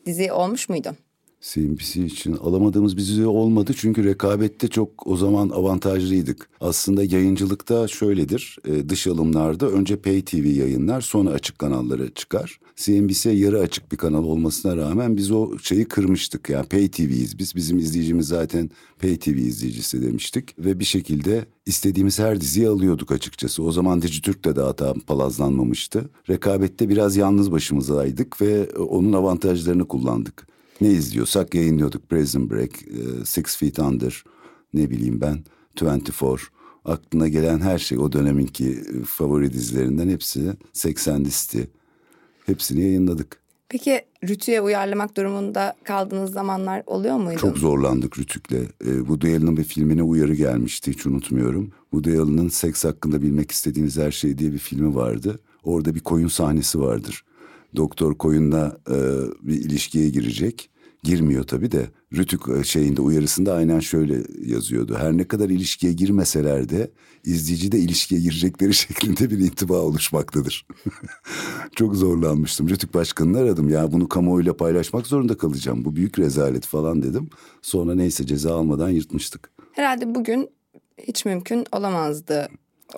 dizi 0.06 0.32
olmuş 0.32 0.68
muydu? 0.68 0.96
CNBC 1.40 2.04
için 2.04 2.32
alamadığımız 2.32 2.96
bir 2.96 3.02
dizi 3.02 3.26
olmadı 3.26 3.72
çünkü 3.76 4.04
rekabette 4.04 4.68
çok 4.68 5.06
o 5.06 5.16
zaman 5.16 5.48
avantajlıydık. 5.48 6.48
Aslında 6.60 7.04
yayıncılıkta 7.04 7.88
şöyledir 7.88 8.58
e, 8.68 8.88
dış 8.88 9.06
alımlarda 9.06 9.70
önce 9.70 9.96
Pay 9.96 10.22
TV 10.22 10.36
yayınlar 10.36 11.00
sonra 11.00 11.30
açık 11.30 11.58
kanallara 11.58 12.14
çıkar. 12.14 12.60
CNBC 12.76 13.30
yarı 13.30 13.60
açık 13.60 13.92
bir 13.92 13.96
kanal 13.96 14.24
olmasına 14.24 14.76
rağmen 14.76 15.16
biz 15.16 15.30
o 15.30 15.58
şeyi 15.58 15.84
kırmıştık. 15.84 16.50
Yani 16.50 16.66
Pay 16.66 16.88
TV'yiz 16.88 17.38
biz 17.38 17.56
bizim 17.56 17.78
izleyicimiz 17.78 18.28
zaten 18.28 18.70
Pay 19.00 19.16
TV 19.16 19.28
izleyicisi 19.28 20.02
demiştik 20.02 20.58
ve 20.58 20.80
bir 20.80 20.84
şekilde 20.84 21.44
istediğimiz 21.66 22.18
her 22.18 22.40
diziyi 22.40 22.68
alıyorduk 22.68 23.12
açıkçası. 23.12 23.62
O 23.62 23.72
zaman 23.72 24.02
Dijitürk 24.02 24.44
de 24.44 24.56
daha 24.56 24.72
tam 24.72 25.00
palazlanmamıştı. 25.00 26.10
Rekabette 26.28 26.88
biraz 26.88 27.16
yalnız 27.16 27.52
başımızdaydık 27.52 28.40
ve 28.40 28.70
onun 28.70 29.12
avantajlarını 29.12 29.88
kullandık. 29.88 30.48
Ne 30.80 30.88
izliyorsak 30.88 31.54
yayınlıyorduk. 31.54 32.10
Prison 32.10 32.50
Break, 32.50 32.70
e, 32.82 33.24
Six 33.24 33.56
Feet 33.56 33.78
Under, 33.78 34.24
ne 34.74 34.90
bileyim 34.90 35.20
ben, 35.20 35.44
24. 35.80 36.42
Aklına 36.84 37.28
gelen 37.28 37.60
her 37.60 37.78
şey 37.78 37.98
o 37.98 38.12
döneminki 38.12 38.70
e, 38.70 39.04
favori 39.04 39.52
dizilerinden 39.52 40.08
hepsi 40.08 40.52
80 40.72 41.24
listi. 41.24 41.70
Hepsini 42.46 42.80
yayınladık. 42.80 43.40
Peki 43.68 44.00
Rütü'ye 44.28 44.60
uyarlamak 44.60 45.16
durumunda 45.16 45.76
kaldığınız 45.84 46.32
zamanlar 46.32 46.82
oluyor 46.86 47.16
muydu? 47.16 47.38
Çok 47.38 47.58
zorlandık 47.58 48.18
Rütük'le. 48.18 48.52
E, 48.80 48.98
Woody 48.98 49.36
Allen'ın 49.36 49.56
bir 49.56 49.64
filmine 49.64 50.02
uyarı 50.02 50.34
gelmişti 50.34 50.90
hiç 50.90 51.06
unutmuyorum. 51.06 51.72
Woody 51.90 52.18
Allen'ın 52.18 52.48
Seks 52.48 52.84
Hakkında 52.84 53.22
Bilmek 53.22 53.50
istediğiniz 53.50 53.98
Her 53.98 54.10
Şey 54.10 54.38
diye 54.38 54.52
bir 54.52 54.58
filmi 54.58 54.94
vardı. 54.94 55.40
Orada 55.64 55.94
bir 55.94 56.00
koyun 56.00 56.28
sahnesi 56.28 56.80
vardır 56.80 57.24
doktor 57.76 58.18
koyunla 58.18 58.76
e, 58.90 58.96
bir 59.42 59.54
ilişkiye 59.54 60.08
girecek. 60.10 60.70
Girmiyor 61.02 61.44
tabii 61.44 61.72
de 61.72 61.90
Rütük 62.12 62.40
e, 62.48 62.64
şeyinde 62.64 63.00
uyarısında 63.00 63.54
aynen 63.54 63.80
şöyle 63.80 64.22
yazıyordu. 64.46 64.96
Her 64.98 65.16
ne 65.16 65.28
kadar 65.28 65.48
ilişkiye 65.48 65.92
girmeseler 65.92 66.68
de 66.68 66.90
izleyici 67.24 67.72
de 67.72 67.78
ilişkiye 67.78 68.20
girecekleri 68.20 68.74
şeklinde 68.74 69.30
bir 69.30 69.38
intiba 69.38 69.80
oluşmaktadır. 69.80 70.66
Çok 71.76 71.96
zorlanmıştım. 71.96 72.68
Rütük 72.68 72.94
başkanını 72.94 73.38
aradım. 73.38 73.68
Ya 73.68 73.92
bunu 73.92 74.08
kamuoyuyla 74.08 74.56
paylaşmak 74.56 75.06
zorunda 75.06 75.36
kalacağım. 75.38 75.84
Bu 75.84 75.96
büyük 75.96 76.18
rezalet 76.18 76.66
falan 76.66 77.02
dedim. 77.02 77.30
Sonra 77.62 77.94
neyse 77.94 78.26
ceza 78.26 78.54
almadan 78.54 78.88
yırtmıştık. 78.88 79.50
Herhalde 79.72 80.14
bugün 80.14 80.50
hiç 80.98 81.24
mümkün 81.24 81.66
olamazdı 81.72 82.48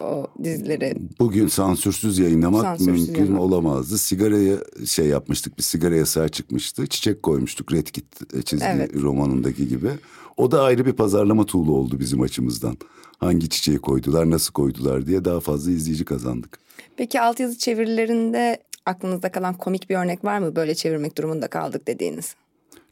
o 0.00 0.26
dizileri. 0.44 0.94
Bugün 1.18 1.48
sansürsüz 1.48 2.18
yayınlamak 2.18 2.62
sansürsüz 2.62 2.86
mümkün 2.86 3.14
yayınlamak. 3.14 3.42
olamazdı. 3.42 3.98
Sigaraya 3.98 4.56
şey 4.86 5.06
yapmıştık 5.06 5.58
bir 5.58 5.62
sigara 5.62 5.96
yasağı 5.96 6.28
çıkmıştı. 6.28 6.86
Çiçek 6.86 7.22
koymuştuk 7.22 7.72
Red 7.72 7.86
Kit 7.86 8.34
e, 8.34 8.42
çizgi 8.42 8.66
evet. 8.66 8.96
romanındaki 8.96 9.68
gibi. 9.68 9.90
O 10.36 10.50
da 10.50 10.62
ayrı 10.62 10.86
bir 10.86 10.92
pazarlama 10.92 11.46
tuğlu 11.46 11.74
oldu 11.74 12.00
bizim 12.00 12.20
açımızdan. 12.20 12.76
Hangi 13.18 13.48
çiçeği 13.48 13.78
koydular, 13.78 14.30
nasıl 14.30 14.52
koydular 14.52 15.06
diye 15.06 15.24
daha 15.24 15.40
fazla 15.40 15.70
izleyici 15.70 16.04
kazandık. 16.04 16.58
Peki 16.96 17.20
altyazı 17.20 17.58
çevirilerinde 17.58 18.62
aklınızda 18.86 19.32
kalan 19.32 19.54
komik 19.54 19.90
bir 19.90 19.96
örnek 19.96 20.24
var 20.24 20.38
mı? 20.38 20.56
Böyle 20.56 20.74
çevirmek 20.74 21.18
durumunda 21.18 21.48
kaldık 21.48 21.86
dediğiniz. 21.86 22.34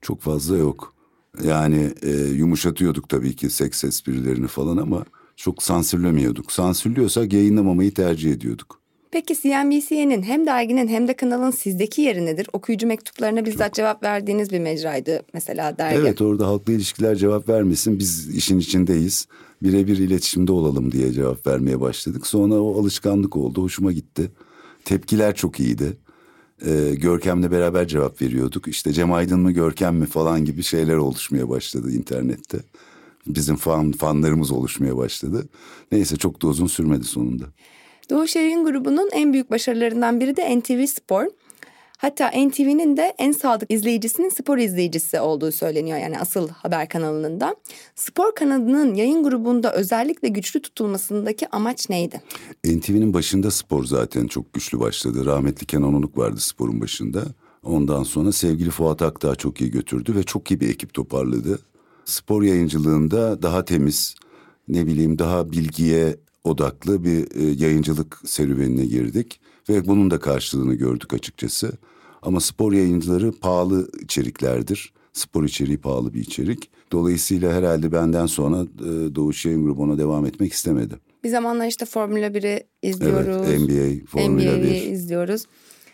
Çok 0.03 0.21
fazla 0.21 0.57
yok. 0.57 0.95
Yani 1.43 1.93
e, 2.03 2.11
yumuşatıyorduk 2.11 3.09
tabii 3.09 3.37
ki 3.37 3.51
seks 3.51 3.85
esprilerini 3.85 4.47
falan 4.47 4.77
ama 4.77 5.05
çok 5.39 5.63
sansürlemiyorduk. 5.63 6.53
Sansürlüyorsak 6.53 7.33
yayınlamamayı 7.33 7.95
tercih 7.95 8.33
ediyorduk. 8.33 8.81
Peki 9.11 9.35
CNBC'nin 9.35 10.23
hem 10.23 10.47
derginin 10.47 10.89
hem 10.89 11.09
de 11.09 11.15
kanalın 11.15 11.51
sizdeki 11.51 12.03
yeri 12.03 12.27
nedir? 12.27 12.49
Okuyucu 12.53 12.87
mektuplarına 12.87 13.45
bizzat 13.45 13.67
Çok. 13.67 13.75
cevap 13.75 14.03
verdiğiniz 14.03 14.53
bir 14.53 14.61
mecraydı 14.61 15.23
mesela 15.35 15.79
dergi. 15.79 15.99
Evet 15.99 16.21
orada 16.21 16.47
halkla 16.47 16.73
ilişkiler 16.73 17.17
cevap 17.17 17.49
vermesin 17.49 17.99
biz 17.99 18.29
işin 18.37 18.59
içindeyiz. 18.59 19.27
Birebir 19.63 19.99
iletişimde 19.99 20.53
olalım 20.53 20.93
diye 20.93 21.13
cevap 21.13 21.47
vermeye 21.47 21.81
başladık. 21.81 22.27
Sonra 22.27 22.55
o 22.55 22.81
alışkanlık 22.81 23.37
oldu 23.37 23.63
hoşuma 23.63 23.93
gitti. 23.93 24.31
Tepkiler 24.85 25.35
çok 25.35 25.61
iyiydi. 25.61 25.97
Ee, 26.67 26.95
Görkem'le 26.95 27.51
beraber 27.51 27.89
cevap 27.89 28.23
veriyorduk. 28.23 28.69
İşte 28.69 28.93
Cem 28.93 29.13
Aydın 29.13 29.41
mı 29.41 29.53
Görkem 29.53 29.97
mi 29.97 30.07
falan 30.07 30.45
gibi 30.45 30.63
şeyler 30.63 30.97
oluşmaya 30.97 31.49
başladı 31.49 31.93
internette 31.93 32.59
bizim 33.27 33.57
fan 33.57 33.93
fanlarımız 33.93 34.51
oluşmaya 34.51 34.97
başladı. 34.97 35.49
Neyse 35.93 36.17
çok 36.17 36.43
da 36.43 36.47
uzun 36.47 36.67
sürmedi 36.67 37.05
sonunda. 37.05 37.45
Doğu 38.11 38.27
Şerin 38.29 38.65
grubunun 38.65 39.11
en 39.13 39.33
büyük 39.33 39.51
başarılarından 39.51 40.21
biri 40.21 40.37
de 40.37 40.59
NTV 40.59 40.87
Spor. 40.87 41.27
Hatta 41.99 42.31
NTV'nin 42.31 42.97
de 42.97 43.15
en 43.19 43.33
sadık 43.33 43.71
izleyicisinin 43.71 44.29
spor 44.29 44.59
izleyicisi 44.59 45.21
olduğu 45.21 45.53
söyleniyor 45.53 45.99
yani 45.99 46.19
asıl 46.19 46.49
haber 46.49 46.89
kanalının 46.89 47.41
da. 47.41 47.57
Spor 47.95 48.35
kanalının 48.35 48.95
yayın 48.95 49.23
grubunda 49.23 49.75
özellikle 49.75 50.29
güçlü 50.29 50.63
tutulmasındaki 50.63 51.49
amaç 51.49 51.91
neydi? 51.91 52.23
NTV'nin 52.65 53.15
başında 53.15 53.51
spor 53.51 53.85
zaten 53.85 54.27
çok 54.27 54.53
güçlü 54.53 54.81
başladı. 54.81 55.27
Rahmetli 55.27 55.67
Kenan 55.67 55.95
Onuk 55.95 56.19
vardı 56.19 56.41
sporun 56.41 56.81
başında. 56.81 57.25
Ondan 57.63 58.03
sonra 58.03 58.33
sevgili 58.33 58.71
Fuat 58.71 59.03
Akdağ 59.03 59.35
çok 59.35 59.61
iyi 59.61 59.71
götürdü 59.71 60.15
ve 60.17 60.23
çok 60.23 60.51
iyi 60.51 60.61
bir 60.61 60.71
ekip 60.71 60.95
toparladı 60.95 61.59
spor 62.09 62.43
yayıncılığında 62.43 63.43
daha 63.43 63.65
temiz, 63.65 64.15
ne 64.69 64.87
bileyim 64.87 65.19
daha 65.19 65.53
bilgiye 65.53 66.17
odaklı 66.45 67.05
bir 67.05 67.41
e, 67.41 67.65
yayıncılık 67.65 68.21
serüvenine 68.27 68.87
girdik 68.87 69.41
ve 69.69 69.87
bunun 69.87 70.11
da 70.11 70.19
karşılığını 70.19 70.75
gördük 70.75 71.15
açıkçası. 71.15 71.73
Ama 72.23 72.41
spor 72.41 72.73
yayıncıları 72.73 73.33
pahalı 73.33 73.89
içeriklerdir. 74.03 74.93
Spor 75.13 75.45
içeriği 75.45 75.79
pahalı 75.79 76.15
bir 76.15 76.21
içerik. 76.21 76.71
Dolayısıyla 76.93 77.53
herhalde 77.53 77.93
benden 77.93 78.27
sonra 78.27 78.63
e, 78.63 79.15
Doğuş 79.15 79.47
Yayın 79.47 79.65
Grubu'na 79.65 79.99
devam 79.99 80.27
etmek 80.27 80.53
istemedi. 80.53 80.95
Bir 81.25 81.29
zamanlar 81.29 81.67
işte 81.67 81.85
Formula 81.85 82.27
1'i 82.27 82.67
izliyoruz. 82.83 83.49
Evet, 83.49 83.61
NBA, 83.61 84.07
Formula 84.07 84.57
NBA'yi 84.57 84.63
1. 84.63 84.93
izliyoruz. 84.93 85.45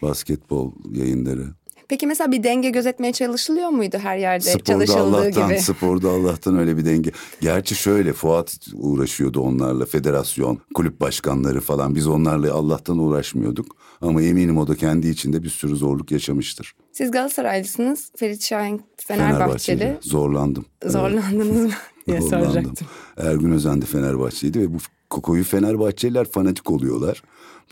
Basketbol 0.02 0.73
yayınları. 0.92 1.47
Peki 1.88 2.07
mesela 2.07 2.33
bir 2.33 2.43
denge 2.43 2.71
gözetmeye 2.71 3.12
çalışılıyor 3.12 3.69
muydu 3.69 3.99
her 4.03 4.17
yerde 4.17 4.45
sporda 4.45 4.64
çalışıldığı 4.64 5.00
Allah'tan, 5.00 5.49
gibi? 5.49 5.61
Sporda 5.61 6.11
Allah'tan 6.11 6.59
öyle 6.59 6.76
bir 6.76 6.85
denge. 6.85 7.11
Gerçi 7.41 7.75
şöyle 7.75 8.12
Fuat 8.12 8.59
uğraşıyordu 8.75 9.41
onlarla 9.41 9.87
federasyon, 9.87 10.59
kulüp 10.75 11.00
başkanları 11.00 11.61
falan. 11.61 11.95
Biz 11.95 12.07
onlarla 12.07 12.55
Allah'tan 12.55 12.99
uğraşmıyorduk. 12.99 13.76
Ama 14.00 14.23
eminim 14.23 14.59
o 14.59 14.67
da 14.67 14.75
kendi 14.75 15.09
içinde 15.09 15.43
bir 15.43 15.49
sürü 15.49 15.76
zorluk 15.76 16.11
yaşamıştır. 16.11 16.75
Siz 16.93 17.11
Galatasaraylısınız. 17.11 18.11
Ferit 18.17 18.43
Şahin 18.43 18.83
Fenerbahçeli. 18.97 19.79
Fenerbahçeli. 19.79 19.97
Zorlandım. 20.00 20.64
Zorlandınız 20.87 21.49
evet. 21.49 21.62
mı 21.62 21.71
diye 22.07 22.21
Zorlandım. 22.21 22.53
soracaktım. 22.53 22.87
Ergün 23.17 23.53
Özen 23.53 23.83
de 23.83 23.87
Fenerbahçeliydi 23.87 24.61
ve 24.61 24.75
bu 24.75 24.79
koyu 25.09 25.45
Fenerbahçeliler 25.45 26.31
fanatik 26.31 26.71
oluyorlar. 26.71 27.23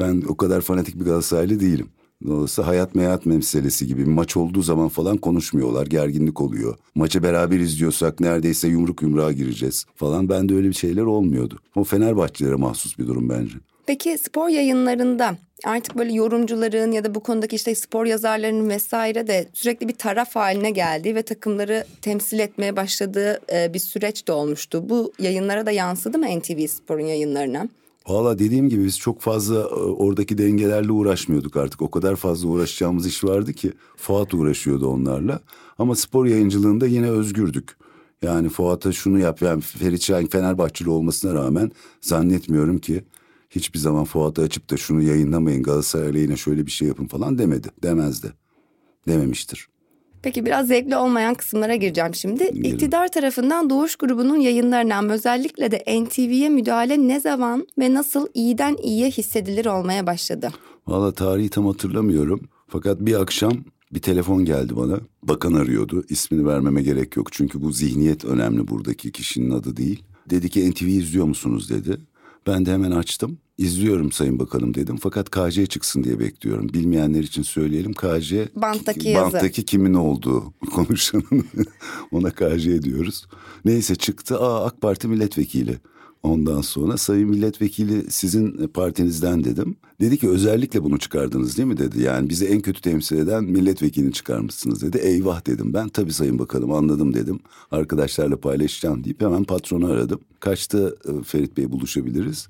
Ben 0.00 0.22
o 0.28 0.36
kadar 0.36 0.60
fanatik 0.60 1.00
bir 1.00 1.04
Galatasaraylı 1.04 1.60
değilim. 1.60 1.88
Dolayısıyla 2.26 2.70
hayat 2.70 2.94
meyat 2.94 3.26
meselesi 3.26 3.86
gibi 3.86 4.04
maç 4.04 4.36
olduğu 4.36 4.62
zaman 4.62 4.88
falan 4.88 5.16
konuşmuyorlar. 5.16 5.86
Gerginlik 5.86 6.40
oluyor. 6.40 6.76
Maçı 6.94 7.22
beraber 7.22 7.58
izliyorsak 7.58 8.20
neredeyse 8.20 8.68
yumruk 8.68 9.02
yumruğa 9.02 9.32
gireceğiz 9.32 9.84
falan. 9.96 10.28
Bende 10.28 10.54
öyle 10.54 10.68
bir 10.68 10.74
şeyler 10.74 11.02
olmuyordu. 11.02 11.58
O 11.76 11.84
Fenerbahçelere 11.84 12.54
mahsus 12.54 12.98
bir 12.98 13.06
durum 13.06 13.28
bence. 13.28 13.54
Peki 13.86 14.18
spor 14.18 14.48
yayınlarında 14.48 15.36
artık 15.64 15.98
böyle 15.98 16.12
yorumcuların 16.12 16.92
ya 16.92 17.04
da 17.04 17.14
bu 17.14 17.20
konudaki 17.20 17.56
işte 17.56 17.74
spor 17.74 18.06
yazarlarının 18.06 18.68
vesaire 18.68 19.26
de 19.26 19.48
sürekli 19.52 19.88
bir 19.88 19.94
taraf 19.94 20.36
haline 20.36 20.70
geldiği 20.70 21.14
ve 21.14 21.22
takımları 21.22 21.84
temsil 22.02 22.38
etmeye 22.38 22.76
başladığı 22.76 23.40
e, 23.52 23.74
bir 23.74 23.78
süreç 23.78 24.28
de 24.28 24.32
olmuştu. 24.32 24.88
Bu 24.88 25.12
yayınlara 25.18 25.66
da 25.66 25.70
yansıdı 25.70 26.18
mı 26.18 26.26
NTV 26.26 26.66
Spor'un 26.66 27.06
yayınlarına? 27.06 27.68
Valla 28.08 28.38
dediğim 28.38 28.68
gibi 28.68 28.84
biz 28.84 28.98
çok 28.98 29.20
fazla 29.20 29.60
e, 29.60 29.74
oradaki 29.74 30.38
dengelerle 30.38 30.92
uğraşmıyorduk 30.92 31.56
artık. 31.56 31.82
O 31.82 31.90
kadar 31.90 32.16
fazla 32.16 32.48
uğraşacağımız 32.48 33.06
iş 33.06 33.24
vardı 33.24 33.52
ki 33.52 33.72
Fuat 33.96 34.34
uğraşıyordu 34.34 34.86
onlarla. 34.86 35.40
Ama 35.78 35.96
spor 35.96 36.26
yayıncılığında 36.26 36.86
yine 36.86 37.10
özgürdük. 37.10 37.76
Yani 38.22 38.48
Fuat'a 38.48 38.92
şunu 38.92 39.18
yap. 39.18 39.42
Yani 39.42 39.60
Ferit 39.60 40.02
Şahin 40.02 40.26
Fenerbahçeli 40.26 40.90
olmasına 40.90 41.34
rağmen 41.34 41.70
zannetmiyorum 42.00 42.78
ki 42.78 43.04
hiçbir 43.50 43.78
zaman 43.78 44.04
Fuat'ı 44.04 44.42
açıp 44.42 44.70
da 44.70 44.76
şunu 44.76 45.02
yayınlamayın 45.02 45.62
Galatasaray 45.62 46.08
aleyhine 46.08 46.36
şöyle 46.36 46.66
bir 46.66 46.70
şey 46.70 46.88
yapın 46.88 47.06
falan 47.06 47.38
demedi. 47.38 47.68
Demezdi. 47.82 48.32
Dememiştir. 49.08 49.71
Peki 50.22 50.46
biraz 50.46 50.66
zevkli 50.66 50.96
olmayan 50.96 51.34
kısımlara 51.34 51.74
gireceğim 51.74 52.14
şimdi. 52.14 52.52
Girin. 52.54 52.64
İktidar 52.64 53.08
tarafından 53.08 53.70
Doğuş 53.70 53.96
grubunun 53.96 54.36
yayınlarından 54.36 55.08
özellikle 55.10 55.70
de 55.70 56.04
NTV'ye 56.04 56.48
müdahale 56.48 57.08
ne 57.08 57.20
zaman 57.20 57.66
ve 57.78 57.94
nasıl 57.94 58.26
iyiden 58.34 58.76
iyiye 58.82 59.10
hissedilir 59.10 59.66
olmaya 59.66 60.06
başladı? 60.06 60.50
Valla 60.86 61.12
tarihi 61.12 61.48
tam 61.48 61.66
hatırlamıyorum. 61.66 62.40
Fakat 62.68 63.00
bir 63.00 63.20
akşam 63.20 63.52
bir 63.92 64.00
telefon 64.00 64.44
geldi 64.44 64.76
bana. 64.76 65.00
Bakan 65.22 65.54
arıyordu. 65.54 66.04
İsmini 66.08 66.46
vermeme 66.46 66.82
gerek 66.82 67.16
yok. 67.16 67.32
Çünkü 67.32 67.62
bu 67.62 67.72
zihniyet 67.72 68.24
önemli 68.24 68.68
buradaki 68.68 69.12
kişinin 69.12 69.50
adı 69.50 69.76
değil. 69.76 70.02
Dedi 70.30 70.48
ki 70.48 70.70
NTV 70.70 70.86
izliyor 70.86 71.26
musunuz 71.26 71.70
dedi. 71.70 71.98
Ben 72.46 72.66
de 72.66 72.72
hemen 72.72 72.90
açtım. 72.90 73.38
İzliyorum 73.58 74.12
Sayın 74.12 74.38
Bakanım 74.38 74.74
dedim. 74.74 74.96
Fakat 74.96 75.30
KC 75.30 75.66
çıksın 75.66 76.04
diye 76.04 76.18
bekliyorum. 76.18 76.68
Bilmeyenler 76.68 77.22
için 77.22 77.42
söyleyelim. 77.42 77.92
KC 77.92 78.48
banttaki, 78.56 79.14
banttaki 79.14 79.64
kimin 79.64 79.94
olduğu 79.94 80.52
konuşanın 80.74 81.44
ona 82.12 82.30
KC 82.30 82.82
diyoruz. 82.82 83.26
Neyse 83.64 83.94
çıktı. 83.94 84.38
Aa 84.38 84.66
AK 84.66 84.80
Parti 84.80 85.08
milletvekili. 85.08 85.78
Ondan 86.22 86.60
sonra 86.60 86.96
sayın 86.96 87.28
milletvekili 87.28 88.10
sizin 88.10 88.68
partinizden 88.68 89.44
dedim. 89.44 89.76
Dedi 90.00 90.18
ki 90.18 90.28
özellikle 90.28 90.84
bunu 90.84 90.98
çıkardınız 90.98 91.56
değil 91.58 91.68
mi 91.68 91.76
dedi. 91.76 92.02
Yani 92.02 92.28
bizi 92.28 92.46
en 92.46 92.60
kötü 92.60 92.80
temsil 92.80 93.16
eden 93.16 93.44
milletvekilini 93.44 94.12
çıkarmışsınız 94.12 94.82
dedi. 94.82 94.98
Eyvah 94.98 95.46
dedim 95.46 95.74
ben. 95.74 95.88
Tabii 95.88 96.12
sayın 96.12 96.38
bakanım 96.38 96.72
anladım 96.72 97.14
dedim. 97.14 97.40
Arkadaşlarla 97.70 98.36
paylaşacağım 98.36 99.04
deyip 99.04 99.20
hemen 99.20 99.44
patronu 99.44 99.86
aradım. 99.86 100.20
Kaçta 100.40 100.78
e, 100.88 101.22
Ferit 101.22 101.56
Bey 101.56 101.72
buluşabiliriz? 101.72 102.48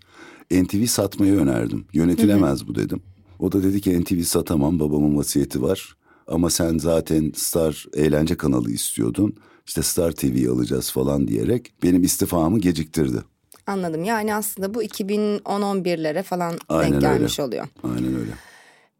NTV 0.50 0.86
satmayı 0.86 1.34
önerdim. 1.34 1.84
Yönetilemez 1.92 2.68
bu 2.68 2.74
dedim. 2.74 3.00
O 3.38 3.52
da 3.52 3.62
dedi 3.62 3.80
ki 3.80 4.00
NTV 4.00 4.22
satamam 4.22 4.80
babamın 4.80 5.16
vasiyeti 5.16 5.62
var. 5.62 5.96
Ama 6.26 6.50
sen 6.50 6.78
zaten 6.78 7.32
Star 7.36 7.86
eğlence 7.94 8.34
kanalı 8.34 8.70
istiyordun. 8.70 9.34
İşte 9.66 9.82
Star 9.82 10.12
TV'yi 10.12 10.48
alacağız 10.48 10.90
falan 10.90 11.28
diyerek 11.28 11.72
benim 11.82 12.02
istifamı 12.02 12.58
geciktirdi. 12.58 13.31
Anladım. 13.66 14.04
Yani 14.04 14.34
aslında 14.34 14.74
bu 14.74 14.82
2010-11'lere 14.84 16.22
falan 16.22 16.58
Aynen 16.68 16.92
denk 16.92 17.02
gelmiş 17.02 17.38
öyle. 17.38 17.48
oluyor. 17.48 17.68
Aynen 17.84 18.16
öyle. 18.20 18.30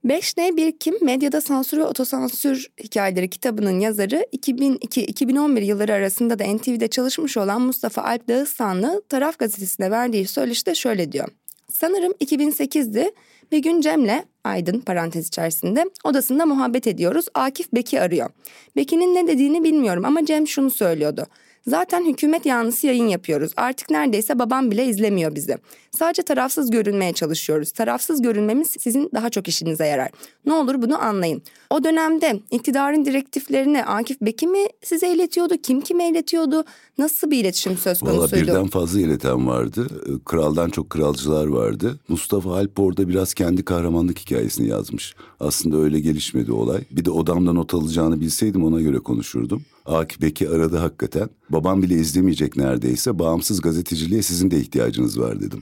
5N 0.05 0.57
Birkim 0.57 0.95
Medyada 1.05 1.41
Sansür 1.41 1.79
ve 1.79 1.85
Otosansür 1.85 2.67
Hikayeleri 2.85 3.31
kitabının 3.31 3.81
yazarı 3.81 4.27
2002-2011 4.37 5.61
yılları 5.65 5.93
arasında 5.93 6.39
da 6.39 6.45
NTV'de 6.45 6.89
çalışmış 6.89 7.37
olan 7.37 7.63
Mustafa 7.63 8.03
Alp 8.03 8.29
Dağıstanlı 8.29 9.03
Taraf 9.09 9.39
Gazetesi'ne 9.39 9.91
verdiği 9.91 10.27
söyleşide 10.27 10.75
şöyle 10.75 11.13
diyor. 11.13 11.29
Sanırım 11.71 12.13
2008'di. 12.13 13.13
Bir 13.53 13.59
gün 13.59 13.81
Cem'le 13.81 14.25
Aydın 14.45 14.81
parantez 14.81 15.29
içerisinde 15.29 15.85
odasında 16.05 16.47
muhabbet 16.47 16.87
ediyoruz. 16.87 17.25
Akif 17.35 17.73
Beki 17.73 18.01
arıyor. 18.01 18.31
Beki'nin 18.77 19.15
ne 19.15 19.27
dediğini 19.27 19.65
bilmiyorum 19.65 20.05
ama 20.05 20.25
Cem 20.27 20.49
şunu 20.49 20.71
söylüyordu. 20.71 21.27
Zaten 21.67 22.05
hükümet 22.05 22.47
yanlısı 22.47 22.87
yayın 22.87 23.09
yapıyoruz. 23.09 23.53
Artık 23.57 23.91
neredeyse 23.91 24.39
babam 24.39 24.71
bile 24.71 24.87
izlemiyor 24.87 25.35
bizi. 25.35 25.59
Sadece 25.91 26.23
tarafsız 26.23 26.71
görünmeye 26.71 27.13
çalışıyoruz. 27.13 27.73
Tarafsız 27.73 28.23
görünmemiz 28.23 28.77
sizin 28.81 29.11
daha 29.15 29.31
çok 29.31 29.49
işinize 29.49 29.87
yarar. 29.87 30.11
Ne 30.47 30.53
olur 30.53 30.83
bunu 30.83 31.03
anlayın. 31.03 31.43
O 31.71 31.85
dönemde 31.85 32.41
iktidarın 32.51 33.05
direktiflerini 33.05 33.85
Akif 33.85 34.21
Beki 34.21 34.47
mi 34.47 34.67
size 34.83 35.13
iletiyordu? 35.13 35.55
Kim 35.63 35.81
kime 35.81 36.09
iletiyordu? 36.09 36.65
Nasıl 36.99 37.31
bir 37.31 37.39
iletişim 37.39 37.77
söz 37.77 38.01
konusuydu? 38.01 38.33
Valla 38.33 38.43
birden 38.43 38.67
fazla 38.67 39.01
ileten 39.01 39.47
vardı. 39.47 39.87
Kraldan 40.25 40.71
çok 40.71 40.91
kralcılar 40.91 41.47
vardı. 41.47 42.01
Mustafa 42.09 42.57
Alp 42.57 42.81
orada 42.81 43.09
biraz 43.09 43.35
kendi 43.35 43.65
kahramanlık 43.65 44.19
hikayesini 44.19 44.69
yazmış. 44.69 45.15
Aslında 45.43 45.77
öyle 45.77 46.01
gelişmedi 46.01 46.53
olay. 46.53 46.81
Bir 46.91 47.05
de 47.05 47.11
odamda 47.11 47.53
not 47.53 47.75
alacağını 47.75 48.21
bilseydim 48.21 48.65
ona 48.65 48.81
göre 48.81 48.99
konuşurdum. 48.99 49.63
Akif 49.87 50.23
Beki 50.23 50.49
aradı 50.49 50.77
hakikaten. 50.77 51.29
Babam 51.51 51.83
bile 51.83 51.95
izlemeyecek 51.95 52.57
neredeyse. 52.57 53.19
Bağımsız 53.19 53.61
gazeteciliğe 53.61 54.23
sizin 54.23 54.51
de 54.51 54.61
ihtiyacınız 54.61 55.21
var 55.21 55.41
dedim. 55.41 55.61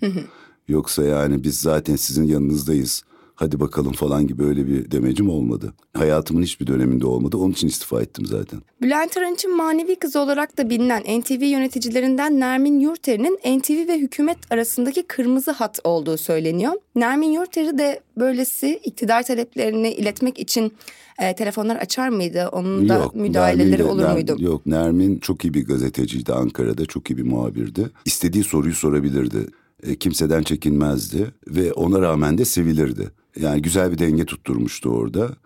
Yoksa 0.69 1.03
yani 1.05 1.45
biz 1.45 1.61
zaten 1.61 1.97
sizin 1.97 2.25
yanınızdayız. 2.25 3.03
Hadi 3.41 3.61
bakalım 3.61 3.93
falan 3.93 4.27
gibi 4.27 4.45
öyle 4.45 4.67
bir 4.67 4.91
demecim 4.91 5.31
olmadı. 5.31 5.73
Hayatımın 5.97 6.43
hiçbir 6.43 6.67
döneminde 6.67 7.07
olmadı. 7.07 7.37
Onun 7.37 7.53
için 7.53 7.69
istifa 7.69 8.03
ettim 8.03 8.27
zaten. 8.27 8.61
Bülent 8.83 9.17
Arınç'ın 9.17 9.57
manevi 9.57 9.97
kızı 9.97 10.21
olarak 10.21 10.59
da 10.59 10.71
bilinen 10.71 11.21
NTV 11.21 11.43
yöneticilerinden 11.45 12.41
Nermin 12.41 12.81
Yurter'in 12.81 13.59
NTV 13.59 13.89
ve 13.89 13.99
hükümet 13.99 14.39
arasındaki 14.51 15.03
kırmızı 15.03 15.51
hat 15.51 15.79
olduğu 15.85 16.17
söyleniyor. 16.17 16.73
Nermin 16.95 17.33
Yurter'i 17.33 17.79
de 17.79 18.01
böylesi 18.17 18.81
iktidar 18.85 19.23
taleplerini 19.23 19.93
iletmek 19.93 20.39
için 20.39 20.73
e, 21.19 21.35
telefonlar 21.35 21.77
açar 21.77 22.09
mıydı? 22.09 22.49
Onun 22.53 22.89
da 22.89 22.95
yok, 22.95 23.15
müdahaleleri 23.15 23.79
de, 23.79 23.85
olur 23.85 24.09
muydu? 24.09 24.37
Yok 24.39 24.67
Nermin 24.67 25.19
çok 25.19 25.45
iyi 25.45 25.55
bir 25.55 25.67
gazeteciydi 25.67 26.33
Ankara'da. 26.33 26.87
Çok 26.87 27.11
iyi 27.11 27.17
bir 27.17 27.23
muhabirdi. 27.23 27.91
İstediği 28.05 28.45
soruyu 28.45 28.75
sorabilirdi. 28.75 29.47
E, 29.83 29.97
kimseden 29.97 30.43
çekinmezdi 30.43 31.27
ve 31.49 31.73
ona 31.73 32.01
rağmen 32.01 32.39
de 32.39 32.45
sevilirdi. 32.45 33.20
Yani 33.37 33.63
güzel 33.63 33.93
bir 33.93 33.99
denge 33.99 34.25
tutturmuştu 34.25 34.91
orada. 34.91 35.37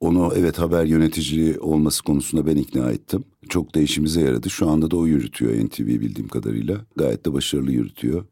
Onu 0.00 0.32
evet 0.36 0.58
haber 0.58 0.84
yöneticiliği 0.84 1.58
olması 1.58 2.02
konusunda 2.04 2.46
ben 2.46 2.56
ikna 2.56 2.90
ettim. 2.90 3.24
Çok 3.48 3.74
da 3.74 3.80
işimize 3.80 4.20
yaradı. 4.20 4.50
Şu 4.50 4.68
anda 4.68 4.90
da 4.90 4.96
o 4.96 5.06
yürütüyor 5.06 5.66
NTV 5.66 5.86
bildiğim 5.86 6.28
kadarıyla. 6.28 6.80
Gayet 6.96 7.26
de 7.26 7.32
başarılı 7.32 7.72
yürütüyor. 7.72 8.24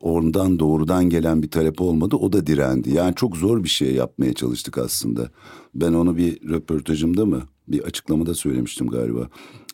Ondan 0.00 0.58
doğrudan 0.58 1.10
gelen 1.10 1.42
bir 1.42 1.50
talep 1.50 1.80
olmadı. 1.80 2.16
O 2.16 2.32
da 2.32 2.46
direndi. 2.46 2.90
Yani 2.90 3.14
çok 3.14 3.36
zor 3.36 3.64
bir 3.64 3.68
şey 3.68 3.94
yapmaya 3.94 4.32
çalıştık 4.34 4.78
aslında. 4.78 5.30
Ben 5.74 5.92
onu 5.92 6.16
bir 6.16 6.48
röportajımda 6.48 7.26
mı 7.26 7.42
bir 7.68 7.80
açıklamada 7.80 8.34
söylemiştim 8.34 8.86
galiba. 8.86 9.28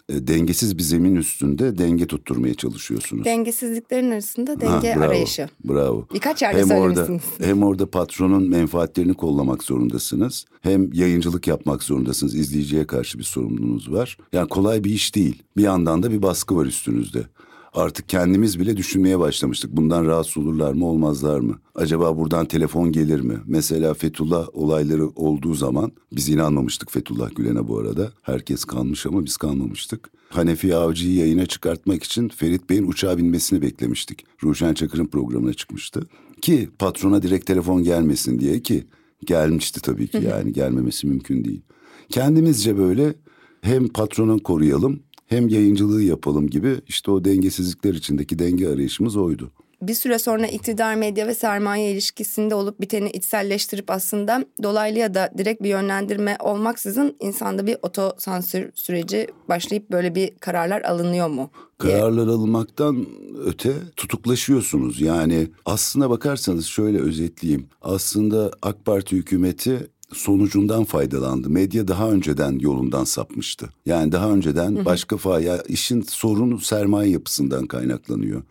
E, 0.09 0.27
dengesiz 0.27 0.79
bir 0.79 0.83
zemin 0.83 1.17
üstünde 1.17 1.79
denge 1.79 2.07
tutturmaya 2.07 2.55
çalışıyorsunuz. 2.55 3.25
Dengesizliklerin 3.25 4.11
arasında 4.11 4.61
denge 4.61 4.93
ha, 4.93 5.01
bravo, 5.01 5.05
arayışı. 5.05 5.49
Bravo. 5.65 6.07
Birkaç 6.15 6.43
yerde 6.43 6.61
hem 6.61 6.71
orada, 6.71 7.09
hem 7.39 7.63
orada 7.63 7.91
patronun 7.91 8.49
menfaatlerini 8.49 9.15
kollamak 9.15 9.63
zorundasınız. 9.65 10.45
Hem 10.61 10.93
yayıncılık 10.93 11.47
yapmak 11.47 11.83
zorundasınız. 11.83 12.35
İzleyiciye 12.35 12.87
karşı 12.87 13.19
bir 13.19 13.25
sorumluluğunuz 13.25 13.93
var. 13.93 14.19
Yani 14.33 14.49
kolay 14.49 14.85
bir 14.85 14.91
iş 14.91 15.15
değil. 15.15 15.43
Bir 15.57 15.63
yandan 15.63 16.03
da 16.03 16.11
bir 16.11 16.23
baskı 16.23 16.57
var 16.57 16.67
üstünüzde. 16.67 17.27
Artık 17.75 18.09
kendimiz 18.09 18.61
bile 18.61 18.77
düşünmeye 18.77 19.19
başlamıştık. 19.19 19.77
Bundan 19.77 20.07
rahatsız 20.07 20.37
olurlar 20.37 20.73
mı 20.73 20.87
olmazlar 20.87 21.41
mı? 21.41 21.59
Acaba 21.75 22.17
buradan 22.17 22.47
telefon 22.47 22.93
gelir 22.93 23.21
mi? 23.21 23.39
Mesela 23.47 23.95
Fethullah 23.95 24.49
olayları 24.53 25.09
olduğu 25.09 25.55
zaman 25.55 25.93
biz 26.13 26.29
inanmamıştık 26.29 26.91
Fethullah 26.93 27.35
Gülen'e 27.37 27.69
bu 27.69 27.79
arada. 27.79 28.13
Herkes 28.23 28.65
kalmış 28.65 29.07
ama 29.07 29.25
biz 29.25 29.37
kalmamıştık. 29.37 30.11
Hanefi 30.29 30.77
Avcı'yı 30.77 31.15
yayına 31.15 31.47
çıkartmak 31.47 32.05
için 32.05 32.29
Ferit 32.29 32.71
Bey'in 32.71 32.89
uçağa 32.89 33.19
binmesini 33.19 33.63
beklemiştik. 33.63 34.25
Ruşen 34.45 34.75
Çakır'ın 34.75 35.07
programına 35.07 35.55
çıkmıştı. 35.55 36.03
Ki 36.43 36.69
patrona 36.79 37.23
direkt 37.23 37.47
telefon 37.47 37.83
gelmesin 37.83 38.39
diye 38.39 38.63
ki 38.63 38.87
gelmişti 39.25 39.83
tabii 39.83 40.09
ki 40.09 40.25
yani 40.31 40.53
gelmemesi 40.53 41.07
mümkün 41.07 41.45
değil. 41.45 41.61
Kendimizce 42.09 42.79
böyle 42.79 43.15
hem 43.61 43.89
patronu 43.89 44.43
koruyalım 44.43 45.01
hem 45.29 45.49
yayıncılığı 45.49 46.03
yapalım 46.03 46.51
gibi 46.51 46.77
işte 46.89 47.11
o 47.11 47.25
dengesizlikler 47.25 47.95
içindeki 47.95 48.39
denge 48.39 48.69
arayışımız 48.69 49.17
oydu. 49.17 49.51
Bir 49.83 49.95
süre 49.95 50.19
sonra 50.19 50.47
iktidar 50.47 50.95
medya 50.95 51.27
ve 51.27 51.35
sermaye 51.35 51.93
ilişkisinde 51.93 52.55
olup 52.55 52.81
biteni 52.81 53.11
içselleştirip 53.11 53.91
aslında 53.91 54.45
dolaylı 54.63 54.99
ya 54.99 55.15
da 55.15 55.31
direkt 55.39 55.63
bir 55.63 55.69
yönlendirme 55.69 56.37
olmaksızın 56.41 57.17
insanda 57.21 57.67
bir 57.67 57.77
otosansür 57.83 58.71
süreci 58.75 59.27
başlayıp 59.49 59.91
böyle 59.91 60.15
bir 60.15 60.31
kararlar 60.41 60.83
alınıyor 60.83 61.29
mu? 61.29 61.51
Diye. 61.83 61.93
Kararlar 61.93 62.27
alınmaktan 62.27 63.07
öte 63.45 63.73
tutuklaşıyorsunuz. 63.97 65.01
Yani 65.01 65.49
aslına 65.65 66.11
bakarsanız 66.11 66.67
şöyle 66.67 66.99
özetleyeyim. 66.99 67.67
Aslında 67.83 68.51
AK 68.63 68.85
Parti 68.85 69.17
hükümeti 69.17 69.91
sonucundan 70.13 70.85
faydalandı. 70.85 71.51
Medya 71.51 71.89
daha 71.89 72.11
önceden 72.11 72.59
yolundan 72.59 73.05
sapmıştı. 73.05 73.69
Yani 73.87 74.13
daha 74.13 74.31
önceden 74.31 74.85
başka 74.85 75.17
fa 75.17 75.41
ya 75.41 75.63
işin 75.63 76.03
sorunu 76.03 76.61
sermaye 76.61 77.11
yapısından 77.11 77.67
kaynaklanıyor. 77.67 78.43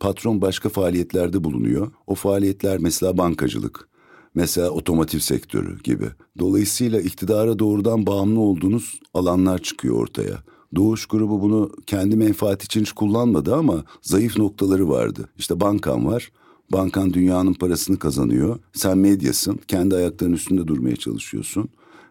Patron 0.00 0.40
başka 0.40 0.68
faaliyetlerde 0.68 1.44
bulunuyor. 1.44 1.90
O 2.06 2.14
faaliyetler 2.14 2.78
mesela 2.78 3.18
bankacılık, 3.18 3.88
mesela 4.34 4.70
otomotiv 4.70 5.18
sektörü 5.18 5.82
gibi. 5.82 6.06
Dolayısıyla 6.38 7.00
iktidara 7.00 7.58
doğrudan 7.58 8.06
bağımlı 8.06 8.40
olduğunuz 8.40 9.00
alanlar 9.14 9.58
çıkıyor 9.58 9.96
ortaya. 9.96 10.38
Doğuş 10.76 11.06
grubu 11.06 11.42
bunu 11.42 11.70
kendi 11.86 12.16
menfaati 12.16 12.64
için 12.64 12.80
hiç 12.80 12.92
kullanmadı 12.92 13.54
ama 13.54 13.84
zayıf 14.02 14.38
noktaları 14.38 14.88
vardı. 14.88 15.28
İşte 15.38 15.60
bankam 15.60 16.06
var. 16.06 16.32
Bankan 16.72 17.12
dünyanın 17.12 17.54
parasını 17.54 17.98
kazanıyor. 17.98 18.58
Sen 18.72 18.98
medyasın. 18.98 19.60
Kendi 19.68 19.96
ayaklarının 19.96 20.36
üstünde 20.36 20.66
durmaya 20.66 20.96
çalışıyorsun. 20.96 21.68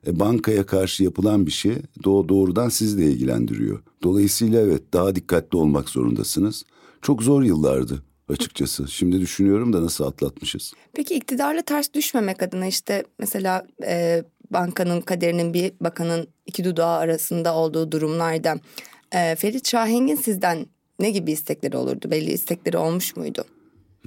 E, 0.08 0.19
bankaya 0.19 0.65
karşı 0.65 1.04
yapılan 1.04 1.45
bir 1.45 1.52
şey 1.52 1.76
doğ 2.04 2.30
doğrudan 2.30 2.69
sizi 2.69 2.97
de 2.97 3.06
ilgilendiriyor. 3.06 3.80
Dolayısıyla 4.04 4.62
evet 4.62 4.93
daha 4.93 5.15
dikkatli 5.15 5.58
olmak 5.58 5.89
zorundasınız. 5.89 6.63
Çok 7.02 7.24
zor 7.24 7.43
yıllardı 7.43 8.04
açıkçası. 8.30 8.88
Şimdi 8.88 9.19
düşünüyorum 9.19 9.74
da 9.74 9.84
nasıl 9.84 10.04
atlatmışız. 10.04 10.74
Peki 10.93 11.15
iktidarla 11.15 11.62
ters 11.62 11.93
düşmemek 11.93 12.43
adına 12.43 12.67
işte 12.67 13.04
mesela 13.19 13.67
e, 13.86 14.24
bankanın 14.52 15.02
kaderinin 15.02 15.54
bir 15.54 15.71
bakanın 15.82 16.28
iki 16.45 16.63
dudağı 16.63 16.97
arasında 16.97 17.56
olduğu 17.56 17.91
durumlarda 17.91 18.60
e, 19.12 19.36
Ferit 19.36 19.67
Şahengin 19.67 20.15
sizden 20.15 20.65
ne 21.00 21.12
gibi 21.12 21.32
istekleri 21.32 21.78
olurdu? 21.78 22.12
Belli 22.12 22.32
istekleri 22.32 22.78
olmuş 22.78 23.15
muydu? 23.15 23.45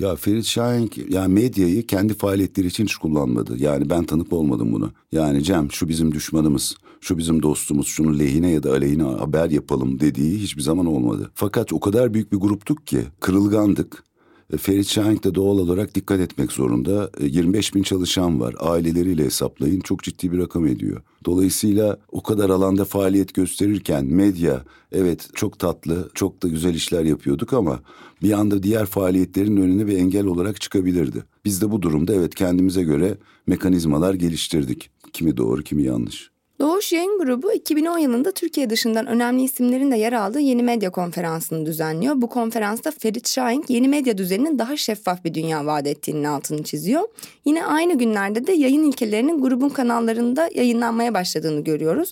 Ya 0.01 0.17
Ferit 0.17 0.45
Şahin 0.45 0.91
yani 1.09 1.35
medyayı 1.35 1.87
kendi 1.87 2.15
faaliyetleri 2.15 2.67
için 2.67 2.85
hiç 2.85 2.97
kullanmadı. 2.97 3.57
Yani 3.59 3.91
ben 3.91 4.05
tanık 4.05 4.33
olmadım 4.33 4.73
bunu. 4.73 4.93
Yani 5.13 5.43
Cem 5.43 5.73
şu 5.73 5.89
bizim 5.89 6.13
düşmanımız, 6.13 6.77
şu 7.01 7.19
bizim 7.19 7.43
dostumuz, 7.43 7.87
şunu 7.87 8.19
lehine 8.19 8.51
ya 8.51 8.63
da 8.63 8.71
aleyhine 8.71 9.03
haber 9.03 9.51
yapalım 9.51 10.01
dediği 10.01 10.39
hiçbir 10.39 10.63
zaman 10.63 10.87
olmadı. 10.87 11.31
Fakat 11.35 11.73
o 11.73 11.81
kadar 11.81 12.15
büyük 12.15 12.33
bir 12.33 12.37
gruptuk 12.37 12.87
ki 12.87 13.01
kırılgandık. 13.21 14.05
E, 14.53 14.57
Ferit 14.57 14.89
Şahin 14.89 15.21
de 15.23 15.35
doğal 15.35 15.59
olarak 15.59 15.95
dikkat 15.95 16.21
etmek 16.21 16.53
zorunda. 16.53 17.11
25 17.21 17.71
e, 17.71 17.75
bin 17.75 17.83
çalışan 17.83 18.41
var. 18.41 18.55
Aileleriyle 18.59 19.25
hesaplayın 19.25 19.81
çok 19.81 20.03
ciddi 20.03 20.33
bir 20.33 20.39
rakam 20.39 20.67
ediyor. 20.67 21.03
Dolayısıyla 21.25 21.99
o 22.13 22.23
kadar 22.23 22.51
alanda 22.51 22.85
faaliyet 22.85 23.35
gösterirken 23.35 24.05
medya 24.05 24.65
evet 24.93 25.29
çok 25.35 25.59
tatlı, 25.59 26.11
çok 26.15 26.43
da 26.43 26.49
güzel 26.49 26.75
işler 26.75 27.05
yapıyorduk 27.05 27.53
ama 27.53 27.81
bir 28.23 28.33
anda 28.33 28.63
diğer 28.63 28.87
faaliyetlerin 28.87 29.57
önüne 29.57 29.87
bir 29.87 29.99
engel 29.99 30.27
olarak 30.27 30.61
çıkabilirdi. 30.61 31.25
Biz 31.45 31.63
de 31.63 31.71
bu 31.71 31.83
durumda 31.83 32.15
evet 32.15 32.35
kendimize 32.35 32.83
göre 32.83 33.19
mekanizmalar 33.47 34.15
geliştirdik. 34.15 34.91
Kimi 35.13 35.37
doğru, 35.37 35.63
kimi 35.63 35.83
yanlış. 35.83 36.34
Doğuş 36.61 36.93
Yayın 36.93 37.19
Grubu 37.19 37.53
2010 37.53 37.99
yılında 37.99 38.33
Türkiye 38.33 38.71
dışından 38.71 39.07
önemli 39.07 39.43
isimlerin 39.43 39.91
de 39.91 39.97
yer 39.97 40.13
aldığı 40.13 40.41
yeni 40.41 40.63
medya 40.63 40.91
konferansını 40.91 41.67
düzenliyor. 41.67 42.15
Bu 42.23 42.29
konferansta 42.29 42.91
Ferit 42.91 43.29
Şahin 43.29 43.65
yeni 43.69 43.89
medya 43.89 44.19
düzeninin 44.19 44.59
daha 44.59 44.77
şeffaf 44.77 45.25
bir 45.25 45.35
dünya 45.35 45.67
vaat 45.67 45.87
ettiğinin 45.87 46.25
altını 46.25 46.63
çiziyor. 46.63 47.03
Yine 47.45 47.67
aynı 47.67 47.99
günlerde 47.99 48.47
de 48.47 48.53
yayın 48.53 48.83
ilkelerinin 48.83 49.43
grubun 49.43 49.69
kanallarında 49.69 50.51
yayınlanmaya 50.55 51.15
başladığını 51.15 51.65
görüyoruz. 51.65 52.11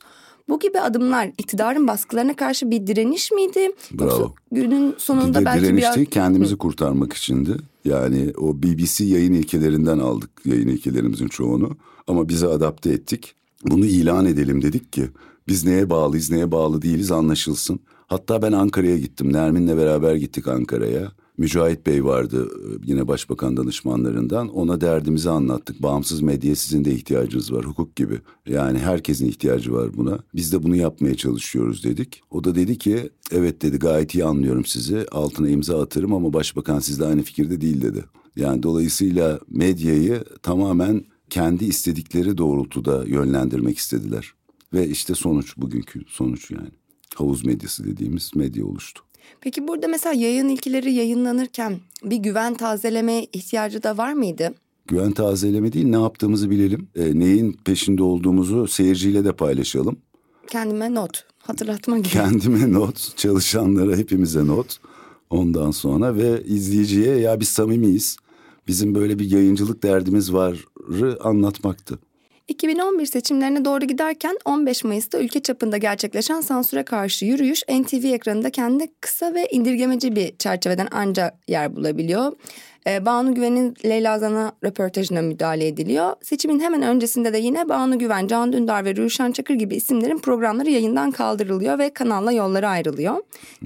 Bu 0.49 0.59
gibi 0.59 0.81
adımlar 0.81 1.31
iktidarın 1.39 1.89
baskılarına 1.89 2.37
karşı 2.37 2.71
bir 2.71 2.87
direniş 2.87 3.33
miydi? 3.33 3.71
Bravo. 3.93 4.11
Yoksa 4.11 4.35
günün 4.53 4.95
sonunda 4.99 5.41
bir 5.41 5.45
belki 5.45 5.65
direniş 5.65 5.83
biraz... 5.83 6.05
kendimizi 6.11 6.55
Hı. 6.55 6.59
kurtarmak 6.59 7.13
içindi. 7.13 7.57
Yani 7.85 8.33
o 8.39 8.63
BBC 8.63 9.05
yayın 9.05 9.33
ilkelerinden 9.33 9.99
aldık 9.99 10.31
yayın 10.45 10.69
ilkelerimizin 10.69 11.29
çoğunu. 11.29 11.77
Ama 12.07 12.29
bize 12.29 12.47
adapte 12.47 12.91
ettik. 12.91 13.35
Bunu 13.71 13.87
ilan 13.87 14.27
edelim 14.27 14.63
dedik 14.63 14.93
ki 14.93 15.09
biz 15.49 15.65
neye 15.65 15.91
bağlıyız 15.91 16.31
neye 16.31 16.53
bağlı 16.53 16.83
değiliz 16.83 17.11
anlaşılsın. 17.13 17.81
Hatta 18.07 18.43
ben 18.43 18.53
Ankara'ya 18.53 18.99
gittim. 18.99 19.33
Nermin'le 19.33 19.77
beraber 19.77 20.15
gittik 20.15 20.49
Ankara'ya. 20.49 21.13
Mücahit 21.39 21.87
Bey 21.87 22.05
vardı 22.05 22.49
yine 22.85 23.09
başbakan 23.09 23.57
danışmanlarından. 23.57 24.49
Ona 24.49 24.81
derdimizi 24.81 25.31
anlattık. 25.31 25.83
Bağımsız 25.83 26.21
medya 26.23 26.57
sizin 26.57 26.85
de 26.85 26.93
ihtiyacınız 26.93 27.53
var 27.53 27.65
hukuk 27.65 27.97
gibi. 27.97 28.19
Yani 28.47 28.79
herkesin 28.79 29.27
ihtiyacı 29.29 29.73
var 29.73 29.97
buna. 29.97 30.19
Biz 30.35 30.53
de 30.53 30.63
bunu 30.63 30.77
yapmaya 30.77 31.15
çalışıyoruz 31.15 31.85
dedik. 31.85 32.23
O 32.31 32.45
da 32.45 32.55
dedi 32.55 32.79
ki 32.79 33.11
evet 33.33 33.63
dedi 33.63 33.79
gayet 33.79 34.15
iyi 34.15 34.25
anlıyorum 34.25 34.65
sizi. 34.65 35.07
Altına 35.11 35.49
imza 35.49 35.83
atarım 35.83 36.15
ama 36.15 36.33
başbakan 36.33 36.79
sizle 36.79 37.05
aynı 37.05 37.23
fikirde 37.23 37.61
değil 37.61 37.83
dedi. 37.83 38.05
Yani 38.37 38.63
dolayısıyla 38.63 39.41
medyayı 39.51 40.25
tamamen 40.43 41.05
kendi 41.33 41.65
istedikleri 41.65 42.39
doğrultuda 42.39 43.05
yönlendirmek 43.07 43.79
istediler. 43.79 44.35
Ve 44.75 44.89
işte 44.89 45.15
sonuç 45.15 45.57
bugünkü 45.57 46.01
sonuç 46.09 46.51
yani. 46.51 46.69
Havuz 47.15 47.45
medyası 47.45 47.85
dediğimiz 47.85 48.31
medya 48.35 48.67
oluştu. 48.67 49.03
Peki 49.41 49.69
burada 49.69 49.89
mesela 49.89 50.15
yayın 50.15 50.49
ilkileri 50.49 50.93
yayınlanırken 50.93 51.81
bir 52.05 52.17
güven 52.17 52.55
tazeleme 52.55 53.25
ihtiyacı 53.25 53.83
da 53.83 53.99
var 53.99 54.13
mıydı? 54.13 54.55
Güven 54.87 55.13
tazeleme 55.13 55.73
değil 55.73 55.87
ne 55.87 56.01
yaptığımızı 56.01 56.51
bilelim. 56.51 56.89
E, 56.95 57.19
neyin 57.19 57.53
peşinde 57.65 58.03
olduğumuzu 58.03 58.69
seyirciyle 58.69 59.25
de 59.25 59.33
paylaşalım. 59.33 59.97
Kendime 60.47 60.95
not, 60.95 61.25
hatırlatma 61.39 61.99
gibi. 61.99 62.09
Kendime 62.09 62.73
not, 62.79 63.17
çalışanlara 63.17 63.97
hepimize 63.97 64.47
not. 64.47 64.79
Ondan 65.31 65.71
sonra 65.71 66.17
ve 66.17 66.45
izleyiciye 66.45 67.17
ya 67.17 67.41
biz 67.41 67.49
samimiyiz. 67.49 68.17
Bizim 68.69 68.95
böyle 68.95 69.19
bir 69.19 69.31
yayıncılık 69.31 69.83
derdimiz 69.83 70.33
varı 70.33 71.23
anlatmaktı. 71.23 71.99
2011 72.49 73.07
seçimlerine 73.07 73.65
doğru 73.65 73.85
giderken 73.85 74.39
15 74.45 74.85
Mayıs'ta 74.85 75.19
ülke 75.19 75.41
çapında 75.41 75.77
gerçekleşen 75.77 76.41
sansüre 76.41 76.83
karşı 76.83 77.25
yürüyüş 77.25 77.63
NTV 77.69 78.05
ekranında 78.05 78.51
kendi 78.51 78.87
kısa 79.01 79.35
ve 79.35 79.49
indirgemeci 79.51 80.17
bir 80.17 80.37
çerçeveden 80.37 80.89
ancak 80.91 81.35
yer 81.49 81.77
bulabiliyor. 81.77 82.33
E, 82.87 83.07
Banu 83.07 83.35
Güven'in 83.35 83.75
Leyla 83.85 84.19
Zan'a 84.19 84.53
röportajına 84.65 85.23
müdahale 85.23 85.67
ediliyor. 85.67 86.13
Seçimin 86.23 86.61
hemen 86.61 86.83
öncesinde 86.83 87.33
de 87.33 87.39
yine 87.39 87.69
Banu 87.69 87.99
Güven, 87.99 88.27
Can 88.27 88.53
Dündar 88.53 88.85
ve 88.85 88.97
Ruşen 88.97 89.33
Çakır 89.33 89.55
gibi 89.55 89.75
isimlerin 89.75 90.19
programları 90.19 90.71
yayından 90.71 91.11
kaldırılıyor 91.11 91.79
ve 91.79 91.91
kanalla 91.91 92.33
yolları 92.33 92.69
ayrılıyor. 92.69 93.17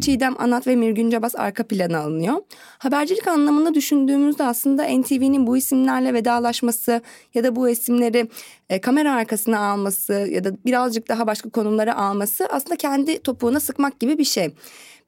Çiğdem 0.01 0.35
Anat 0.39 0.67
ve 0.67 0.77
Mirgün 0.77 1.11
Cabas 1.11 1.35
arka 1.37 1.67
plana 1.67 1.99
alınıyor. 1.99 2.35
Habercilik 2.79 3.29
anlamında 3.29 3.75
düşündüğümüzde 3.75 4.45
aslında 4.45 4.85
NTV'nin 4.85 5.47
bu 5.47 5.57
isimlerle 5.57 6.15
vedalaşması 6.15 7.01
ya 7.35 7.45
da 7.45 7.57
bu 7.57 7.69
isimleri 7.69 8.29
e, 8.69 8.81
kamera 8.81 9.15
arkasına 9.15 9.59
alması 9.59 10.13
ya 10.13 10.45
da 10.45 10.53
birazcık 10.67 11.09
daha 11.09 11.27
başka 11.27 11.51
konumlara 11.51 11.97
alması 11.97 12.47
aslında 12.51 12.77
kendi 12.77 13.19
topuğuna 13.19 13.61
sıkmak 13.61 14.01
gibi 14.01 14.19
bir 14.19 14.25
şey. 14.25 14.55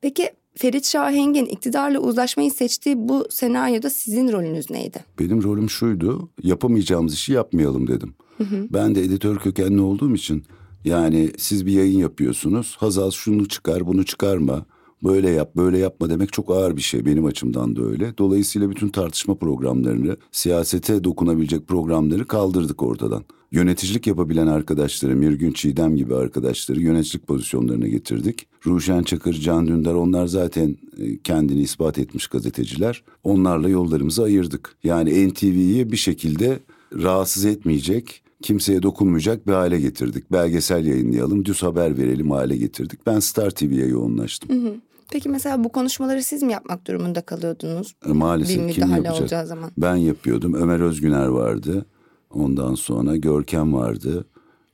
Peki 0.01 0.31
Ferit 0.59 0.87
Şahengin 0.87 1.47
iktidarla 1.47 1.99
uzlaşmayı 1.99 2.51
seçtiği 2.51 2.97
bu 2.99 3.27
senaryoda 3.31 3.91
sizin 3.91 4.33
rolünüz 4.33 4.71
neydi? 4.71 5.05
Benim 5.19 5.43
rolüm 5.43 5.71
şuydu. 5.71 6.29
Yapamayacağımız 6.43 7.15
işi 7.15 7.33
yapmayalım 7.33 7.89
dedim. 7.89 8.15
Hı 8.39 8.45
hı. 8.45 8.67
Ben 8.73 8.95
de 8.95 9.01
editör 9.01 9.37
kökenli 9.37 9.81
olduğum 9.81 10.15
için 10.15 10.45
yani 10.85 11.31
siz 11.39 11.67
bir 11.67 11.73
yayın 11.73 11.99
yapıyorsunuz. 11.99 12.77
Hazal 12.79 13.11
şunu 13.11 13.49
çıkar, 13.49 13.87
bunu 13.87 14.05
çıkarma. 14.05 14.65
Böyle 15.05 15.31
yap, 15.31 15.57
böyle 15.57 15.79
yapma 15.79 16.11
demek 16.11 16.33
çok 16.33 16.51
ağır 16.51 16.77
bir 16.77 16.83
şey 16.83 17.07
benim 17.07 17.25
açımdan 17.25 17.77
da 17.77 17.83
öyle. 17.83 18.19
Dolayısıyla 18.19 18.71
bütün 18.71 18.89
tartışma 18.89 19.35
programlarını, 19.35 20.17
siyasete 20.33 21.05
dokunabilecek 21.05 21.69
programları 21.69 22.27
kaldırdık 22.27 22.83
ortadan 22.83 23.25
yöneticilik 23.53 24.07
yapabilen 24.07 24.47
arkadaşları, 24.47 25.17
Mirgün 25.17 25.53
Çiğdem 25.53 25.97
gibi 25.97 26.15
arkadaşları 26.15 26.81
yöneticilik 26.81 27.27
pozisyonlarına 27.27 27.87
getirdik. 27.87 28.47
Ruşen 28.67 29.03
Çakır, 29.03 29.35
Can 29.35 29.67
Dündar 29.67 29.95
onlar 29.95 30.27
zaten 30.27 30.77
e, 30.99 31.19
kendini 31.19 31.61
ispat 31.61 31.99
etmiş 31.99 32.27
gazeteciler. 32.27 33.03
Onlarla 33.25 33.69
yollarımızı 33.69 34.23
ayırdık. 34.23 34.77
Yani 34.85 35.29
NTV'yi 35.29 35.93
bir 35.93 35.97
şekilde 35.97 36.59
rahatsız 36.93 37.45
etmeyecek, 37.45 38.23
kimseye 38.43 38.83
dokunmayacak 38.83 39.47
bir 39.47 39.53
hale 39.53 39.81
getirdik. 39.81 40.33
Belgesel 40.33 40.87
yayınlayalım, 40.87 41.45
düz 41.45 41.63
haber 41.63 41.99
verelim 41.99 42.31
hale 42.31 42.57
getirdik. 42.57 43.07
Ben 43.07 43.21
Star 43.21 43.51
TV'ye 43.51 43.87
yoğunlaştım. 43.87 44.51
Hı 44.51 44.69
hı. 44.69 44.75
Peki 45.11 45.29
mesela 45.29 45.65
bu 45.65 45.69
konuşmaları 45.69 46.23
siz 46.23 46.43
mi 46.43 46.53
yapmak 46.53 46.87
durumunda 46.87 47.21
kalıyordunuz? 47.21 47.95
E, 48.07 48.13
maalesef 48.13 48.75
kim 48.75 48.91
yapacak? 48.91 49.47
Zaman. 49.47 49.71
Ben 49.79 49.97
yapıyordum. 49.97 50.55
Ömer 50.55 50.81
Özgüner 50.81 51.27
vardı. 51.27 51.87
Ondan 52.31 52.75
sonra 52.75 53.17
Görkem 53.17 53.73
vardı. 53.73 54.25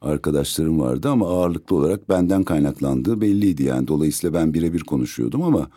Arkadaşlarım 0.00 0.80
vardı 0.80 1.08
ama 1.08 1.28
ağırlıklı 1.28 1.76
olarak 1.76 2.08
benden 2.08 2.42
kaynaklandığı 2.42 3.20
belliydi 3.20 3.62
yani. 3.62 3.88
Dolayısıyla 3.88 4.40
ben 4.40 4.54
birebir 4.54 4.80
konuşuyordum 4.80 5.42
ama 5.42 5.68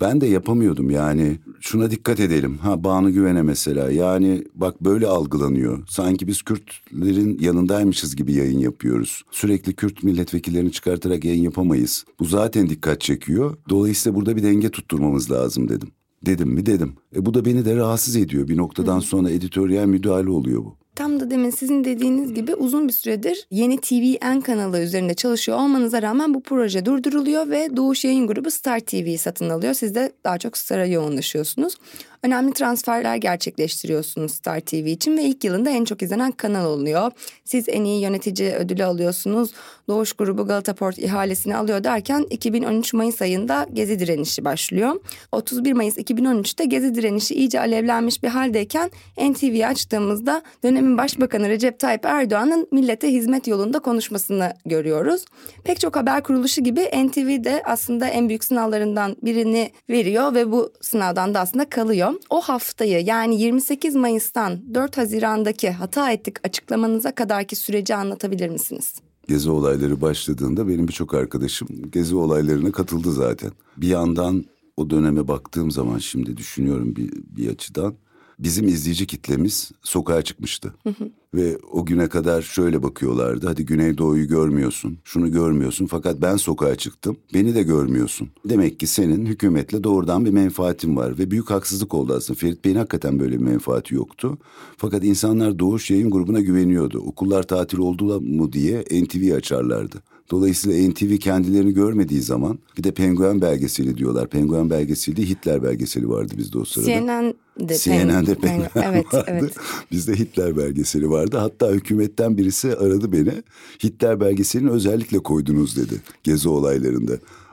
ben 0.00 0.20
de 0.20 0.26
yapamıyordum 0.26 0.90
yani. 0.90 1.38
Şuna 1.60 1.90
dikkat 1.90 2.20
edelim. 2.20 2.58
Ha 2.58 2.84
Banu 2.84 3.12
Güven'e 3.12 3.42
mesela 3.42 3.90
yani 3.90 4.44
bak 4.54 4.84
böyle 4.84 5.06
algılanıyor. 5.06 5.86
Sanki 5.88 6.26
biz 6.26 6.42
Kürtlerin 6.42 7.38
yanındaymışız 7.38 8.16
gibi 8.16 8.32
yayın 8.32 8.58
yapıyoruz. 8.58 9.22
Sürekli 9.30 9.74
Kürt 9.74 10.02
milletvekillerini 10.02 10.72
çıkartarak 10.72 11.24
yayın 11.24 11.42
yapamayız. 11.42 12.04
Bu 12.20 12.24
zaten 12.24 12.68
dikkat 12.68 13.00
çekiyor. 13.00 13.56
Dolayısıyla 13.68 14.16
burada 14.16 14.36
bir 14.36 14.42
denge 14.42 14.70
tutturmamız 14.70 15.30
lazım 15.30 15.68
dedim. 15.68 15.88
Dedim 16.26 16.48
mi 16.48 16.66
dedim. 16.66 16.92
E 17.16 17.26
bu 17.26 17.34
da 17.34 17.44
beni 17.44 17.64
de 17.64 17.76
rahatsız 17.76 18.16
ediyor. 18.16 18.48
Bir 18.48 18.56
noktadan 18.56 19.00
sonra 19.00 19.30
editoryal 19.30 19.86
müdahale 19.86 20.30
oluyor 20.30 20.64
bu. 20.64 20.76
Tam 20.98 21.20
da 21.20 21.30
demin 21.30 21.50
sizin 21.50 21.84
dediğiniz 21.84 22.34
gibi 22.34 22.54
uzun 22.54 22.88
bir 22.88 22.92
süredir 22.92 23.46
yeni 23.50 23.80
TVN 23.80 24.40
kanalı 24.40 24.80
üzerinde 24.80 25.14
çalışıyor 25.14 25.58
olmanıza 25.58 26.02
rağmen 26.02 26.34
bu 26.34 26.42
proje 26.42 26.84
durduruluyor 26.84 27.50
ve 27.50 27.76
Doğuş 27.76 28.04
Yayın 28.04 28.26
Grubu 28.26 28.50
Star 28.50 28.80
TV'yi 28.80 29.18
satın 29.18 29.50
alıyor. 29.50 29.74
Siz 29.74 29.94
de 29.94 30.12
daha 30.24 30.38
çok 30.38 30.56
Star'a 30.56 30.86
yoğunlaşıyorsunuz. 30.86 31.74
Önemli 32.22 32.52
transferler 32.52 33.16
gerçekleştiriyorsunuz 33.16 34.32
Star 34.32 34.60
TV 34.60 34.74
için 34.74 35.16
ve 35.16 35.22
ilk 35.22 35.44
yılında 35.44 35.70
en 35.70 35.84
çok 35.84 36.02
izlenen 36.02 36.30
kanal 36.30 36.66
oluyor. 36.66 37.12
Siz 37.44 37.68
en 37.68 37.84
iyi 37.84 38.02
yönetici 38.02 38.52
ödülü 38.52 38.84
alıyorsunuz. 38.84 39.50
Doğuş 39.88 40.12
grubu 40.12 40.46
Galata 40.46 40.74
Port 40.74 40.98
ihalesini 40.98 41.56
alıyor 41.56 41.84
derken 41.84 42.26
2013 42.30 42.94
Mayıs 42.94 43.22
ayında 43.22 43.66
Gezi 43.72 43.98
direnişi 43.98 44.44
başlıyor. 44.44 45.00
31 45.32 45.72
Mayıs 45.72 45.98
2013'te 45.98 46.64
Gezi 46.64 46.94
direnişi 46.94 47.34
iyice 47.34 47.60
alevlenmiş 47.60 48.22
bir 48.22 48.28
haldeyken 48.28 48.90
NTV'yi 49.18 49.66
açtığımızda 49.66 50.42
dönemin 50.64 50.87
başbakanı 50.96 51.48
Recep 51.48 51.78
Tayyip 51.78 52.04
Erdoğan'ın 52.04 52.68
millete 52.72 53.12
hizmet 53.12 53.46
yolunda 53.48 53.78
konuşmasını 53.78 54.52
görüyoruz. 54.66 55.24
Pek 55.64 55.80
çok 55.80 55.96
haber 55.96 56.22
kuruluşu 56.22 56.62
gibi 56.62 56.80
NTV 56.80 57.44
de 57.44 57.62
aslında 57.64 58.06
en 58.06 58.28
büyük 58.28 58.44
sınavlarından 58.44 59.16
birini 59.22 59.72
veriyor 59.90 60.34
ve 60.34 60.52
bu 60.52 60.72
sınavdan 60.80 61.34
da 61.34 61.40
aslında 61.40 61.68
kalıyor. 61.68 62.14
O 62.30 62.40
haftayı 62.40 63.04
yani 63.04 63.40
28 63.40 63.94
Mayıs'tan 63.94 64.74
4 64.74 64.98
Haziran'daki 64.98 65.70
hata 65.70 66.12
ettik 66.12 66.46
açıklamanıza 66.46 67.14
kadarki 67.14 67.56
süreci 67.56 67.94
anlatabilir 67.94 68.48
misiniz? 68.48 68.94
Gezi 69.28 69.50
olayları 69.50 70.00
başladığında 70.00 70.68
benim 70.68 70.88
birçok 70.88 71.14
arkadaşım 71.14 71.68
gezi 71.92 72.16
olaylarına 72.16 72.72
katıldı 72.72 73.12
zaten. 73.12 73.50
Bir 73.76 73.88
yandan 73.88 74.44
o 74.76 74.90
döneme 74.90 75.28
baktığım 75.28 75.70
zaman 75.70 75.98
şimdi 75.98 76.36
düşünüyorum 76.36 76.96
bir, 76.96 77.10
bir 77.36 77.50
açıdan 77.50 77.94
bizim 78.38 78.68
izleyici 78.68 79.06
kitlemiz 79.06 79.72
sokağa 79.82 80.22
çıkmıştı. 80.22 80.74
Hı 80.82 80.90
hı. 80.90 81.10
Ve 81.34 81.58
o 81.72 81.86
güne 81.86 82.08
kadar 82.08 82.42
şöyle 82.42 82.82
bakıyorlardı. 82.82 83.46
Hadi 83.46 83.66
Güneydoğu'yu 83.66 84.28
görmüyorsun, 84.28 84.98
şunu 85.04 85.32
görmüyorsun 85.32 85.86
fakat 85.86 86.22
ben 86.22 86.36
sokağa 86.36 86.76
çıktım. 86.76 87.16
Beni 87.34 87.54
de 87.54 87.62
görmüyorsun. 87.62 88.28
Demek 88.44 88.80
ki 88.80 88.86
senin 88.86 89.26
hükümetle 89.26 89.84
doğrudan 89.84 90.24
bir 90.24 90.30
menfaatin 90.30 90.96
var. 90.96 91.18
Ve 91.18 91.30
büyük 91.30 91.50
haksızlık 91.50 91.94
oldu 91.94 92.14
aslında. 92.16 92.38
Ferit 92.38 92.64
Bey'in 92.64 92.76
hakikaten 92.76 93.18
böyle 93.20 93.32
bir 93.38 93.44
menfaati 93.44 93.94
yoktu. 93.94 94.38
Fakat 94.76 95.04
insanlar 95.04 95.58
Doğuş 95.58 95.90
yayın 95.90 96.10
grubuna 96.10 96.40
güveniyordu. 96.40 96.98
Okullar 96.98 97.42
tatil 97.42 97.78
oldu 97.78 98.20
mu 98.20 98.52
diye 98.52 98.80
NTV 98.80 99.34
açarlardı. 99.36 100.02
Dolayısıyla 100.30 100.90
NTV 100.90 101.16
kendilerini 101.16 101.74
görmediği 101.74 102.22
zaman 102.22 102.58
bir 102.78 102.84
de 102.84 102.90
penguen 102.90 103.40
belgeseli 103.40 103.98
diyorlar. 103.98 104.28
Penguen 104.28 104.70
belgeseli 104.70 105.16
değil 105.16 105.28
Hitler 105.28 105.62
belgeseli 105.62 106.08
vardı 106.08 106.34
bizde 106.38 106.58
o 106.58 106.64
sırada. 106.64 106.86
CNN'de, 106.86 107.74
CNN'de 107.78 108.34
penguen 108.34 108.70
evet, 108.74 109.14
vardı. 109.14 109.24
Evet. 109.26 109.52
Bizde 109.92 110.12
Hitler 110.18 110.56
belgeseli 110.56 111.10
vardı. 111.10 111.36
Hatta 111.36 111.70
hükümetten 111.70 112.36
birisi 112.36 112.76
aradı 112.76 113.12
beni. 113.12 113.42
Hitler 113.84 114.20
belgeselini 114.20 114.70
özellikle 114.70 115.18
koydunuz 115.18 115.76
dedi 115.76 115.94
gezi 116.22 116.48
olaylarında. 116.48 117.12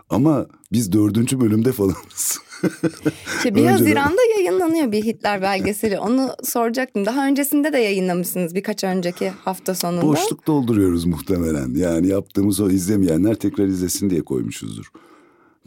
Ama 0.10 0.48
biz 0.72 0.92
dördüncü 0.92 1.40
bölümde 1.40 1.72
falanız. 1.72 2.40
İşte 3.38 3.56
bir 3.56 3.66
Haziran'da 3.66 4.22
yayınlanıyor 4.38 4.92
bir 4.92 5.04
Hitler 5.04 5.42
belgeseli. 5.42 6.00
Onu 6.00 6.30
soracaktım. 6.44 7.06
Daha 7.06 7.28
öncesinde 7.28 7.74
de 7.74 7.78
yayınlamışsınız 7.78 8.56
birkaç 8.56 8.84
önceki 8.84 9.30
hafta 9.30 9.76
sonunda. 9.76 10.08
Boşluk 10.08 10.48
dolduruyoruz 10.48 11.06
muhtemelen. 11.06 11.76
Yani 11.76 12.08
yaptığımız 12.08 12.60
o 12.60 12.70
izlemeyenler 12.70 13.36
tekrar 13.36 13.66
izlesin 13.66 14.10
diye 14.10 14.22
koymuşuzdur. 14.22 14.92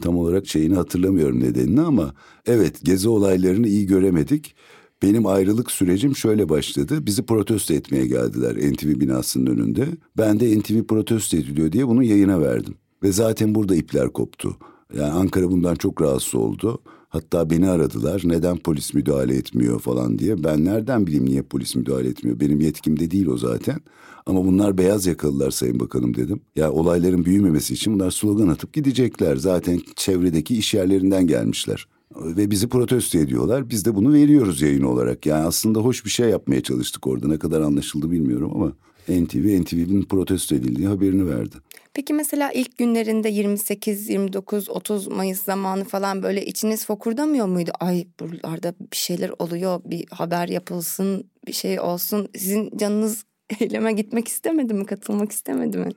Tam 0.01 0.17
olarak 0.17 0.47
şeyini 0.47 0.75
hatırlamıyorum 0.75 1.39
nedenini 1.39 1.81
ama 1.81 2.13
evet 2.45 2.75
gezi 2.83 3.09
olaylarını 3.09 3.67
iyi 3.67 3.85
göremedik. 3.85 4.55
Benim 5.01 5.25
ayrılık 5.25 5.71
sürecim 5.71 6.15
şöyle 6.15 6.49
başladı. 6.49 7.05
Bizi 7.05 7.23
protesto 7.23 7.73
etmeye 7.73 8.07
geldiler 8.07 8.71
NTV 8.73 8.99
binasının 8.99 9.45
önünde. 9.45 9.87
Ben 10.17 10.39
de 10.39 10.59
NTV 10.59 10.83
protesto 10.83 11.37
ediliyor 11.37 11.71
diye 11.71 11.87
bunu 11.87 12.03
yayına 12.03 12.41
verdim. 12.41 12.75
Ve 13.03 13.11
zaten 13.11 13.55
burada 13.55 13.75
ipler 13.75 14.09
koptu. 14.09 14.57
Yani 14.93 15.11
Ankara 15.11 15.51
bundan 15.51 15.75
çok 15.75 16.01
rahatsız 16.01 16.35
oldu. 16.35 16.81
Hatta 17.09 17.49
beni 17.49 17.69
aradılar 17.69 18.21
neden 18.25 18.57
polis 18.57 18.93
müdahale 18.93 19.35
etmiyor 19.35 19.79
falan 19.79 20.19
diye. 20.19 20.43
Ben 20.43 20.65
nereden 20.65 21.07
bileyim 21.07 21.25
niye 21.25 21.41
polis 21.41 21.75
müdahale 21.75 22.07
etmiyor? 22.07 22.39
Benim 22.39 22.59
yetkimde 22.59 23.11
değil 23.11 23.27
o 23.27 23.37
zaten. 23.37 23.79
Ama 24.25 24.45
bunlar 24.45 24.77
beyaz 24.77 25.05
yakalılar 25.05 25.51
Sayın 25.51 25.79
Bakanım 25.79 26.15
dedim. 26.15 26.41
Ya 26.55 26.71
olayların 26.71 27.25
büyümemesi 27.25 27.73
için 27.73 27.93
bunlar 27.93 28.11
slogan 28.11 28.47
atıp 28.47 28.73
gidecekler. 28.73 29.35
Zaten 29.35 29.79
çevredeki 29.95 30.57
iş 30.57 30.73
yerlerinden 30.73 31.27
gelmişler. 31.27 31.87
Ve 32.15 32.51
bizi 32.51 32.69
protesto 32.69 33.17
ediyorlar. 33.17 33.69
Biz 33.69 33.85
de 33.85 33.95
bunu 33.95 34.13
veriyoruz 34.13 34.61
yayın 34.61 34.83
olarak. 34.83 35.25
Yani 35.25 35.45
aslında 35.45 35.79
hoş 35.79 36.05
bir 36.05 36.09
şey 36.09 36.29
yapmaya 36.29 36.61
çalıştık 36.61 37.07
orada. 37.07 37.27
Ne 37.27 37.39
kadar 37.39 37.61
anlaşıldı 37.61 38.11
bilmiyorum 38.11 38.51
ama 38.55 38.73
NTV, 39.09 39.61
NTV'nin 39.61 40.03
protesto 40.03 40.55
edildiği 40.55 40.87
haberini 40.87 41.29
verdi. 41.29 41.55
Peki 41.93 42.13
mesela 42.13 42.51
ilk 42.51 42.77
günlerinde 42.77 43.29
28, 43.29 44.09
29, 44.09 44.69
30 44.69 45.07
Mayıs 45.07 45.43
zamanı 45.43 45.83
falan 45.83 46.23
böyle 46.23 46.45
içiniz 46.45 46.85
fokurdamıyor 46.85 47.45
muydu? 47.45 47.71
Ay 47.79 48.07
buralarda 48.19 48.73
bir 48.91 48.97
şeyler 48.97 49.31
oluyor, 49.39 49.81
bir 49.85 50.05
haber 50.11 50.47
yapılsın, 50.47 51.29
bir 51.47 51.53
şey 51.53 51.79
olsun. 51.79 52.27
Sizin 52.37 52.77
canınız 52.77 53.25
eyleme 53.59 53.93
gitmek 53.93 54.27
istemedi 54.27 54.73
mi, 54.73 54.85
katılmak 54.85 55.31
istemedi 55.31 55.77
mi? 55.77 55.89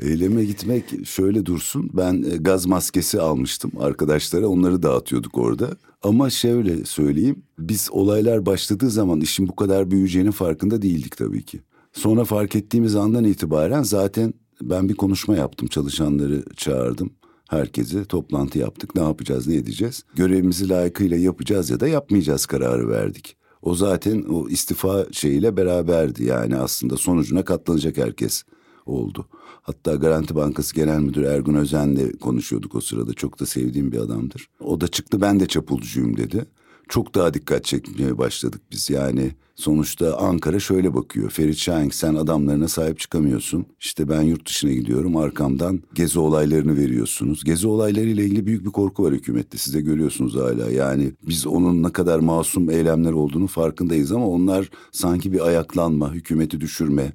Eyleme 0.00 0.44
gitmek 0.44 1.06
şöyle 1.06 1.46
dursun. 1.46 1.90
Ben 1.92 2.22
e, 2.22 2.36
gaz 2.36 2.66
maskesi 2.66 3.20
almıştım 3.20 3.72
arkadaşlara. 3.80 4.48
Onları 4.48 4.82
dağıtıyorduk 4.82 5.38
orada. 5.38 5.76
Ama 6.02 6.30
şöyle 6.30 6.84
söyleyeyim. 6.84 7.42
Biz 7.58 7.88
olaylar 7.90 8.46
başladığı 8.46 8.90
zaman 8.90 9.20
işin 9.20 9.48
bu 9.48 9.56
kadar 9.56 9.90
büyüyeceğinin 9.90 10.30
farkında 10.30 10.82
değildik 10.82 11.16
tabii 11.16 11.44
ki. 11.44 11.60
Sonra 11.92 12.24
fark 12.24 12.56
ettiğimiz 12.56 12.96
andan 12.96 13.24
itibaren 13.24 13.82
zaten 13.82 14.34
ben 14.70 14.88
bir 14.88 14.94
konuşma 14.94 15.36
yaptım. 15.36 15.68
Çalışanları 15.68 16.44
çağırdım. 16.56 17.10
Herkesi 17.48 18.04
toplantı 18.04 18.58
yaptık. 18.58 18.94
Ne 18.94 19.02
yapacağız, 19.02 19.46
ne 19.46 19.54
edeceğiz? 19.54 20.04
Görevimizi 20.14 20.68
layıkıyla 20.68 21.16
yapacağız 21.16 21.70
ya 21.70 21.80
da 21.80 21.88
yapmayacağız 21.88 22.46
kararı 22.46 22.88
verdik. 22.88 23.36
O 23.62 23.74
zaten 23.74 24.22
o 24.22 24.48
istifa 24.48 25.06
şeyiyle 25.12 25.56
beraberdi. 25.56 26.24
Yani 26.24 26.56
aslında 26.56 26.96
sonucuna 26.96 27.44
katlanacak 27.44 27.96
herkes 27.96 28.42
oldu. 28.86 29.26
Hatta 29.62 29.94
Garanti 29.94 30.36
Bankası 30.36 30.74
Genel 30.74 31.00
Müdürü 31.00 31.26
Ergun 31.26 31.54
Özen'le 31.54 32.12
konuşuyorduk 32.20 32.74
o 32.74 32.80
sırada. 32.80 33.14
Çok 33.14 33.40
da 33.40 33.46
sevdiğim 33.46 33.92
bir 33.92 33.98
adamdır. 33.98 34.48
O 34.60 34.80
da 34.80 34.88
çıktı 34.88 35.20
ben 35.20 35.40
de 35.40 35.46
çapulcuyum 35.46 36.16
dedi 36.16 36.46
çok 36.92 37.14
daha 37.14 37.34
dikkat 37.34 37.64
çekmeye 37.64 38.18
başladık 38.18 38.60
biz. 38.72 38.90
Yani 38.90 39.30
sonuçta 39.54 40.16
Ankara 40.16 40.60
şöyle 40.60 40.94
bakıyor. 40.94 41.30
Ferit 41.30 41.56
Şahin 41.56 41.90
sen 41.90 42.14
adamlarına 42.14 42.68
sahip 42.68 42.98
çıkamıyorsun. 42.98 43.66
İşte 43.80 44.08
ben 44.08 44.22
yurt 44.22 44.48
dışına 44.48 44.72
gidiyorum 44.72 45.16
arkamdan 45.16 45.80
gezi 45.94 46.18
olaylarını 46.18 46.76
veriyorsunuz. 46.76 47.44
Gezi 47.44 47.68
olaylarıyla 47.68 48.24
ilgili 48.24 48.46
büyük 48.46 48.64
bir 48.64 48.70
korku 48.70 49.04
var 49.04 49.12
hükümette. 49.12 49.58
Siz 49.58 49.74
de 49.74 49.80
görüyorsunuz 49.80 50.36
hala. 50.36 50.70
Yani 50.70 51.12
biz 51.28 51.46
onun 51.46 51.82
ne 51.82 51.92
kadar 51.92 52.18
masum 52.18 52.70
eylemler 52.70 53.12
olduğunu 53.12 53.46
farkındayız 53.46 54.12
ama 54.12 54.28
onlar 54.28 54.70
sanki 54.90 55.32
bir 55.32 55.46
ayaklanma, 55.46 56.12
hükümeti 56.12 56.60
düşürme, 56.60 57.12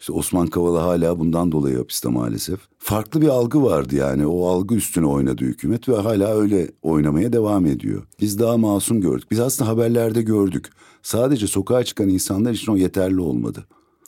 işte 0.00 0.12
Osman 0.12 0.46
Kavala 0.46 0.82
hala 0.82 1.18
bundan 1.18 1.52
dolayı 1.52 1.76
hapiste 1.76 2.08
maalesef. 2.08 2.60
Farklı 2.78 3.20
bir 3.22 3.28
algı 3.28 3.62
vardı 3.62 3.96
yani. 3.96 4.26
O 4.26 4.46
algı 4.46 4.74
üstüne 4.74 5.06
oynadı 5.06 5.44
hükümet 5.44 5.88
ve 5.88 5.96
hala 5.96 6.34
öyle 6.34 6.70
oynamaya 6.82 7.32
devam 7.32 7.66
ediyor. 7.66 8.02
Biz 8.20 8.38
daha 8.38 8.56
masum 8.56 9.00
gördük. 9.00 9.30
Biz 9.30 9.40
aslında 9.40 9.70
haberlerde 9.70 10.22
gördük. 10.22 10.70
Sadece 11.02 11.46
sokağa 11.46 11.84
çıkan 11.84 12.08
insanlar 12.08 12.52
için 12.52 12.72
o 12.72 12.76
yeterli 12.76 13.20
olmadı. 13.20 13.66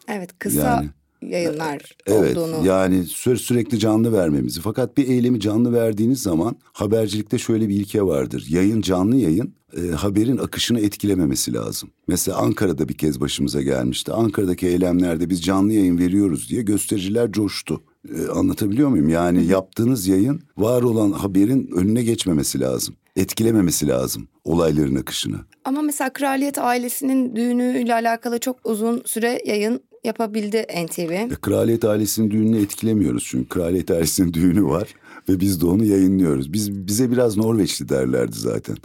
Evet 0.09 0.39
kısa 0.39 0.61
yani, 0.61 0.91
yayınlar 1.23 1.97
evet, 2.07 2.37
olduğunu. 2.37 2.67
Yani 2.67 3.05
sü 3.05 3.37
sürekli 3.37 3.79
canlı 3.79 4.13
vermemizi. 4.13 4.61
Fakat 4.61 4.97
bir 4.97 5.09
eylemi 5.09 5.41
canlı 5.41 5.73
verdiğiniz 5.73 6.23
zaman 6.23 6.57
habercilikte 6.73 7.39
şöyle 7.39 7.69
bir 7.69 7.75
ilke 7.75 8.03
vardır. 8.03 8.47
Yayın 8.49 8.81
canlı 8.81 9.17
yayın 9.17 9.55
e, 9.77 9.91
haberin 9.91 10.39
akışını 10.39 10.81
etkilememesi 10.81 11.55
lazım. 11.55 11.91
Mesela 12.09 12.39
Ankara'da 12.39 12.89
bir 12.89 12.95
kez 12.95 13.21
başımıza 13.21 13.63
gelmişti. 13.63 14.13
Ankara'daki 14.13 14.67
eylemlerde 14.67 15.31
biz 15.31 15.45
canlı 15.45 15.73
yayın 15.73 15.99
veriyoruz 15.99 16.51
diye 16.51 16.63
göstericiler 16.63 17.33
coştu. 17.33 17.83
E, 18.15 18.29
anlatabiliyor 18.29 18.89
muyum? 18.89 19.09
Yani 19.09 19.47
yaptığınız 19.47 20.07
yayın 20.07 20.43
var 20.57 20.83
olan 20.83 21.13
haberin 21.13 21.71
önüne 21.77 22.03
geçmemesi 22.03 22.61
lazım. 22.61 22.95
Etkilememesi 23.17 23.89
lazım 23.89 24.29
olayların 24.45 24.95
akışını. 24.95 25.37
Ama 25.65 25.83
mesela 25.83 26.13
kraliyet 26.13 26.59
ailesinin 26.59 27.37
düğünüyle 27.37 27.95
alakalı 27.95 28.39
çok 28.39 28.57
uzun 28.65 29.03
süre 29.07 29.43
yayın 29.47 29.81
yapabildi 30.09 30.67
NTV. 30.87 31.11
E, 31.11 31.29
kraliyet 31.43 31.85
ailesinin 31.85 32.31
düğününü 32.31 32.63
etkilemiyoruz 32.63 33.25
çünkü 33.27 33.49
kraliyet 33.49 33.91
ailesinin 33.91 34.33
düğünü 34.35 34.65
var 34.65 34.95
ve 35.29 35.41
biz 35.41 35.61
de 35.61 35.67
onu 35.67 35.85
yayınlıyoruz. 35.85 36.53
Biz 36.53 36.73
bize 36.73 37.11
biraz 37.11 37.37
Norveçli 37.37 37.89
derlerdi 37.89 38.37
zaten 38.37 38.77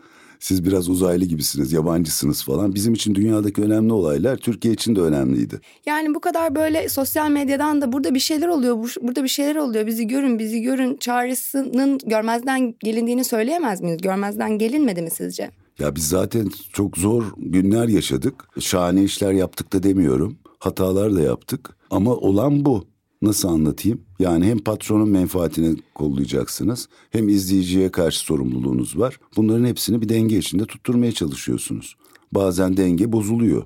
siz 0.44 0.66
biraz 0.66 0.90
uzaylı 0.90 1.26
gibisiniz, 1.26 1.74
yabancısınız 1.74 2.44
falan. 2.44 2.76
Bizim 2.76 2.94
için 2.94 3.16
dünyadaki 3.16 3.62
önemli 3.62 3.94
olaylar 3.94 4.38
Türkiye 4.38 4.74
için 4.74 4.96
de 4.96 5.02
önemliydi. 5.02 5.60
Yani 5.86 6.16
bu 6.16 6.20
kadar 6.20 6.56
böyle 6.56 6.90
sosyal 6.90 7.32
medyadan 7.32 7.82
da 7.82 7.92
burada 7.92 8.14
bir 8.14 8.20
şeyler 8.20 8.48
oluyor, 8.48 8.96
burada 9.02 9.24
bir 9.24 9.30
şeyler 9.30 9.56
oluyor. 9.56 9.88
Bizi 9.88 10.08
görün, 10.08 10.40
bizi 10.40 10.62
görün 10.62 10.98
çağrısının 10.98 12.00
görmezden 12.06 12.76
gelindiğini 12.84 13.24
söyleyemez 13.24 13.82
miyiz? 13.82 14.02
Görmezden 14.02 14.58
gelinmedi 14.58 15.02
mi 15.02 15.10
sizce? 15.12 15.52
Ya 15.80 15.96
biz 15.96 16.08
zaten 16.08 16.50
çok 16.74 16.98
zor 16.98 17.24
günler 17.38 17.88
yaşadık. 17.88 18.46
Şahane 18.60 19.04
işler 19.04 19.32
yaptık 19.32 19.74
da 19.74 19.84
demiyorum. 19.84 20.38
Hatalar 20.64 21.16
da 21.16 21.22
yaptık 21.22 21.78
ama 21.90 22.16
olan 22.16 22.66
bu. 22.66 22.88
Nasıl 23.22 23.50
anlatayım? 23.50 24.02
Yani 24.20 24.46
hem 24.46 24.58
patronun 24.58 25.10
menfaatini 25.10 25.78
kollayacaksınız 25.96 26.88
hem 27.10 27.30
izleyiciye 27.30 27.92
karşı 27.92 28.20
sorumluluğunuz 28.20 29.00
var. 29.00 29.20
Bunların 29.38 29.66
hepsini 29.66 30.02
bir 30.02 30.10
denge 30.10 30.38
içinde 30.38 30.66
tutturmaya 30.66 31.12
çalışıyorsunuz. 31.12 31.96
Bazen 32.32 32.78
denge 32.78 33.12
bozuluyor. 33.12 33.64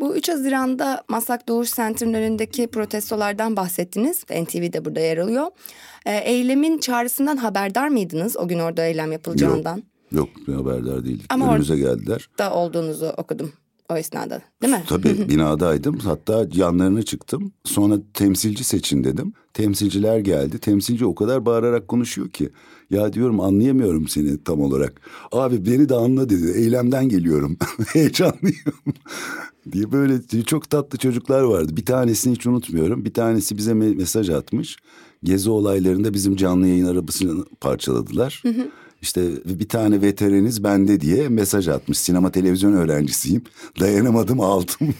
Bu 0.00 0.16
3 0.16 0.28
Haziran'da 0.28 1.04
Maslak 1.08 1.48
Doğuş 1.48 1.74
Center'ın 1.74 2.14
önündeki 2.14 2.66
protestolardan 2.66 3.56
bahsettiniz. 3.56 4.24
NTV 4.24 4.72
de 4.72 4.84
burada 4.84 5.00
yer 5.00 5.18
alıyor. 5.18 5.46
Ee, 6.06 6.16
eylemin 6.16 6.78
çağrısından 6.78 7.36
haberdar 7.36 7.88
mıydınız 7.88 8.36
o 8.36 8.48
gün 8.48 8.58
orada 8.58 8.84
eylem 8.86 9.12
yapılacağından? 9.12 9.82
Yok, 10.12 10.28
yok 10.46 10.58
haberdar 10.58 11.04
değildik. 11.04 11.26
Ama 11.28 11.50
Önümüze 11.50 11.76
geldiler. 11.76 12.28
Da 12.38 12.54
olduğunuzu 12.54 13.06
okudum 13.16 13.52
o 13.88 13.96
esnada 13.96 14.42
değil 14.62 14.74
mi? 14.74 14.82
Tabii 14.88 15.28
binadaydım. 15.28 15.98
Hatta 15.98 16.46
yanlarına 16.54 17.02
çıktım. 17.02 17.52
Sonra 17.64 17.98
temsilci 18.14 18.64
seçin 18.64 19.04
dedim. 19.04 19.32
Temsilciler 19.54 20.18
geldi. 20.18 20.58
Temsilci 20.58 21.06
o 21.06 21.14
kadar 21.14 21.46
bağırarak 21.46 21.88
konuşuyor 21.88 22.28
ki. 22.30 22.50
Ya 22.90 23.12
diyorum 23.12 23.40
anlayamıyorum 23.40 24.08
seni 24.08 24.44
tam 24.44 24.60
olarak. 24.60 25.00
Abi 25.32 25.66
beni 25.66 25.88
de 25.88 25.94
anla 25.94 26.28
dedi. 26.28 26.58
Eylemden 26.58 27.08
geliyorum. 27.08 27.56
Heyecanlıyım. 27.92 28.74
diye 29.72 29.92
böyle 29.92 30.44
çok 30.46 30.70
tatlı 30.70 30.98
çocuklar 30.98 31.42
vardı. 31.42 31.76
Bir 31.76 31.84
tanesini 31.86 32.34
hiç 32.34 32.46
unutmuyorum. 32.46 33.04
Bir 33.04 33.14
tanesi 33.14 33.56
bize 33.56 33.74
mesaj 33.74 34.30
atmış. 34.30 34.76
Gezi 35.24 35.50
olaylarında 35.50 36.14
bizim 36.14 36.36
canlı 36.36 36.66
yayın 36.66 36.86
arabasını 36.86 37.44
parçaladılar. 37.60 38.40
Hı 38.42 38.48
hı. 38.48 38.68
İşte 39.04 39.22
bir 39.44 39.68
tane 39.68 40.02
veteriniz 40.02 40.64
bende 40.64 41.00
diye 41.00 41.28
mesaj 41.28 41.68
atmış. 41.68 41.98
Sinema 41.98 42.32
televizyon 42.32 42.72
öğrencisiyim. 42.72 43.42
Dayanamadım 43.80 44.40
aldım. 44.40 44.76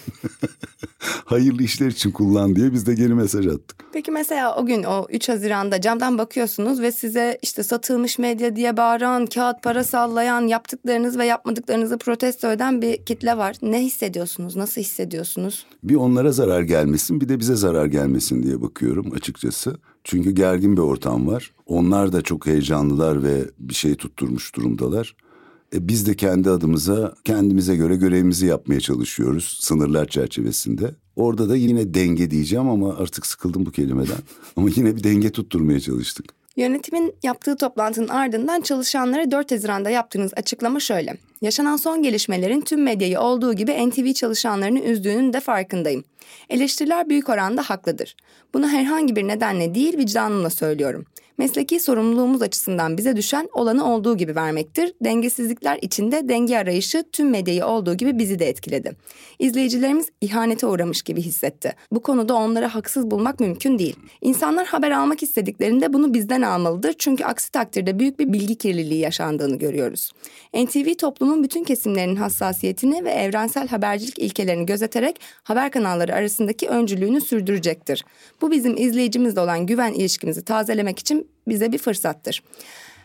Hayırlı 1.25 1.63
işler 1.63 1.87
için 1.87 2.11
kullan 2.11 2.57
diye 2.57 2.73
biz 2.73 2.87
de 2.87 2.95
geri 2.95 3.15
mesaj 3.15 3.47
attık. 3.47 3.85
Peki 3.93 4.11
mesela 4.11 4.57
o 4.57 4.67
gün 4.67 4.83
o 4.83 5.07
3 5.11 5.29
Haziran'da 5.29 5.81
camdan 5.81 6.19
bakıyorsunuz 6.19 6.81
ve 6.81 6.93
size 6.93 7.39
işte 7.43 7.63
satılmış 7.63 8.19
medya 8.19 8.57
diye 8.57 8.77
bağıran, 8.77 9.27
kağıt 9.27 9.63
para 9.63 9.85
sallayan, 9.85 10.47
yaptıklarınız 10.47 11.19
ve 11.19 11.27
yapmadıklarınızı 11.27 11.99
protesto 11.99 12.51
eden 12.51 12.83
bir 12.83 12.97
kitle 12.97 13.37
var. 13.37 13.57
Ne 13.63 13.83
hissediyorsunuz? 13.83 14.57
Nasıl 14.57 14.81
hissediyorsunuz? 14.81 15.67
Bir 15.83 15.95
onlara 15.95 16.33
zarar 16.33 16.63
gelmesin 16.63 17.21
bir 17.21 17.29
de 17.29 17.41
bize 17.41 17.55
zarar 17.55 17.87
gelmesin 17.87 18.43
diye 18.43 18.63
bakıyorum 18.63 19.13
açıkçası. 19.13 19.77
Çünkü 20.05 20.31
gergin 20.31 20.77
bir 20.77 20.83
ortam 20.83 21.27
var. 21.27 21.53
Onlar 21.67 22.13
da 22.13 22.23
çok 22.23 22.47
heyecanlılar 22.47 23.23
ve 23.23 23.45
bir 23.59 23.75
şey 23.75 23.95
tutturmuş 23.95 24.57
durumdalar. 24.57 25.17
E 25.75 25.89
biz 25.89 26.07
de 26.07 26.17
kendi 26.17 26.51
adımıza 26.51 27.15
kendimize 27.25 27.77
göre 27.77 27.97
görevimizi 27.97 28.47
yapmaya 28.47 28.81
çalışıyoruz 28.81 29.59
sınırlar 29.61 30.09
çerçevesinde. 30.09 30.95
Orada 31.17 31.49
da 31.49 31.57
yine 31.57 31.95
denge 31.95 32.31
diyeceğim 32.31 32.69
ama 32.69 32.97
artık 32.97 33.27
sıkıldım 33.27 33.67
bu 33.67 33.71
kelimeden. 33.71 34.19
ama 34.57 34.69
yine 34.77 34.97
bir 34.97 35.05
denge 35.05 35.31
tutturmaya 35.31 35.81
çalıştık. 35.81 36.27
Yönetimin 36.57 37.15
yaptığı 37.23 37.57
toplantının 37.57 38.09
ardından 38.09 38.61
çalışanlara 38.61 39.31
4 39.31 39.53
Haziran'da 39.53 39.91
yaptığınız 39.91 40.33
açıklama 40.37 40.81
şöyle. 40.81 41.17
Yaşanan 41.43 41.77
son 41.77 42.03
gelişmelerin 42.03 42.61
tüm 42.61 42.83
medyayı 42.83 43.21
olduğu 43.21 43.55
gibi 43.55 43.89
NTV 43.91 44.13
çalışanlarını 44.13 44.81
üzdüğünün 44.81 45.33
de 45.33 45.41
farkındayım. 45.41 46.05
Eleştiriler 46.51 47.09
büyük 47.09 47.29
oranda 47.29 47.63
haklıdır. 47.63 48.17
Bunu 48.55 48.69
herhangi 48.69 49.17
bir 49.17 49.29
nedenle 49.29 49.75
değil 49.75 49.99
vicdanımla 49.99 50.51
söylüyorum. 50.51 51.07
Mesleki 51.39 51.81
sorumluluğumuz 51.81 52.43
açısından 52.43 52.99
bize 52.99 53.17
düşen 53.17 53.49
olanı 53.53 53.93
olduğu 53.93 54.17
gibi 54.17 54.37
vermektir. 54.37 54.95
Dengesizlikler 55.05 55.79
içinde 55.83 56.29
denge 56.29 56.59
arayışı 56.59 57.05
tüm 57.13 57.31
medyayı 57.31 57.67
olduğu 57.67 57.95
gibi 57.95 58.19
bizi 58.19 58.39
de 58.39 58.49
etkiledi. 58.49 58.93
İzleyicilerimiz 59.39 60.09
ihanete 60.21 60.67
uğramış 60.67 61.03
gibi 61.03 61.23
hissetti. 61.23 61.73
Bu 61.93 62.03
konuda 62.03 62.35
onları 62.35 62.67
haksız 62.67 63.11
bulmak 63.11 63.41
mümkün 63.41 63.79
değil. 63.79 63.97
İnsanlar 64.21 64.67
haber 64.67 64.91
almak 64.91 65.23
istediklerinde 65.23 65.93
bunu 65.93 66.15
bizden 66.15 66.43
almalıdır. 66.43 66.95
Çünkü 66.99 67.25
aksi 67.25 67.53
takdirde 67.53 67.99
büyük 67.99 68.19
bir 68.19 68.33
bilgi 68.33 68.55
kirliliği 68.55 69.01
yaşandığını 69.01 69.57
görüyoruz. 69.57 70.13
NTV 70.55 70.95
toplumun 70.95 71.43
bütün 71.43 71.65
kesimlerinin 71.65 72.17
hassasiyetini 72.17 73.05
ve 73.05 73.11
evrensel 73.11 73.69
habercilik 73.69 74.19
ilkelerini 74.19 74.67
gözeterek 74.67 75.21
haber 75.43 75.71
kanalları 75.71 76.15
arasındaki 76.15 76.69
öncülüğünü 76.69 77.21
sürdürecektir. 77.21 78.05
Bu 78.41 78.51
bizim 78.51 78.77
izleyicimizle 78.77 79.41
olan 79.41 79.67
güven 79.67 79.93
ilişkimizi 79.93 80.45
tazelemek 80.45 80.99
için 80.99 81.24
bize 81.49 81.73
bir 81.73 81.79
fırsattır. 81.79 82.43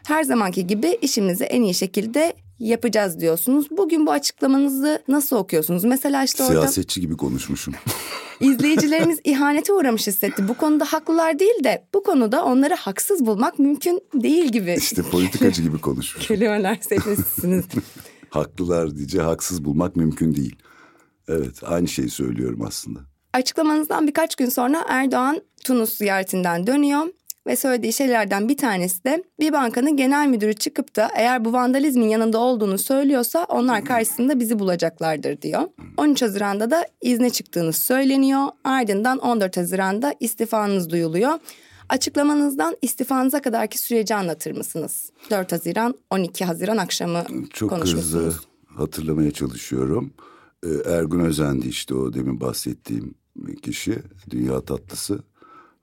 Her 0.08 0.24
zamanki 0.24 0.68
gibi 0.68 0.98
işimizi 1.02 1.44
en 1.44 1.62
iyi 1.62 1.74
şekilde 1.74 2.34
yapacağız 2.60 3.20
diyorsunuz. 3.20 3.68
Bugün 3.72 4.08
bu 4.08 4.12
açıklamanızı 4.12 5.04
nasıl 5.08 5.36
okuyorsunuz? 5.36 5.84
Mesela 5.84 6.24
işte 6.24 6.44
orada... 6.44 6.54
Siyasetçi 6.54 7.02
gibi 7.02 7.18
konuşmuşum. 7.18 7.74
İzleyicilerimiz 8.40 9.20
ihanete 9.24 9.74
uğramış 9.74 10.08
hissetti. 10.08 10.48
Bu 10.48 10.54
konuda 10.54 10.86
haklılar 10.86 11.40
değil 11.40 11.64
de 11.64 11.88
bu 11.94 12.04
konuda 12.04 12.46
onları 12.46 12.74
haksız 12.74 13.26
bulmak 13.26 13.60
mümkün 13.60 14.02
değil 14.14 14.46
gibi. 14.46 14.76
İşte 14.78 15.02
politikacı 15.02 15.62
gibi 15.62 15.78
konuşmuş. 15.78 16.28
Kelimeler 16.28 16.78
seçmişsiniz. 16.82 17.66
haklılar 18.30 18.96
diyece 18.96 19.22
haksız 19.22 19.66
bulmak 19.66 19.96
mümkün 19.96 20.36
değil. 20.36 20.56
Evet 21.28 21.64
aynı 21.64 21.88
şeyi 21.88 22.10
söylüyorum 22.10 22.62
aslında. 22.68 23.00
Açıklamanızdan 23.34 24.08
birkaç 24.08 24.36
gün 24.36 24.50
sonra 24.50 24.86
Erdoğan 24.88 25.42
Tunus 25.64 25.98
ziyaretinden 25.98 26.68
dönüyor 26.68 27.06
ve 27.48 27.56
söylediği 27.56 27.94
şeylerden 27.94 28.50
bir 28.50 28.58
tanesi 28.58 29.04
de 29.04 29.24
bir 29.40 29.54
bankanın 29.54 29.98
genel 29.98 30.28
müdürü 30.28 30.54
çıkıp 30.54 30.96
da 30.96 31.10
eğer 31.16 31.46
bu 31.46 31.54
vandalizmin 31.54 32.10
yanında 32.10 32.38
olduğunu 32.38 32.78
söylüyorsa 32.78 33.46
onlar 33.50 33.86
karşısında 33.86 34.40
bizi 34.40 34.60
bulacaklardır 34.60 35.42
diyor. 35.42 35.62
13 35.98 36.22
Haziran'da 36.22 36.72
da 36.72 36.86
izne 37.02 37.30
çıktığınız 37.30 37.76
söyleniyor. 37.76 38.48
Ardından 38.64 39.18
14 39.18 39.58
Haziran'da 39.58 40.16
istifanız 40.20 40.90
duyuluyor. 40.90 41.40
Açıklamanızdan 41.90 42.78
istifanıza 42.82 43.42
kadarki 43.42 43.78
süreci 43.78 44.16
anlatır 44.16 44.52
mısınız? 44.52 45.12
4 45.32 45.52
Haziran, 45.52 45.96
12 46.10 46.46
Haziran 46.46 46.78
akşamı 46.78 47.24
Çok 47.54 47.72
hızlı 47.72 48.34
hatırlamaya 48.68 49.32
çalışıyorum. 49.32 50.14
Ee, 50.64 50.70
Ergun 50.86 51.20
Özen'di 51.20 51.68
işte 51.68 51.96
o 51.96 52.14
demin 52.14 52.42
bahsettiğim 52.42 53.16
kişi. 53.62 54.00
Dünya 54.30 54.62
tatlısı. 54.62 55.20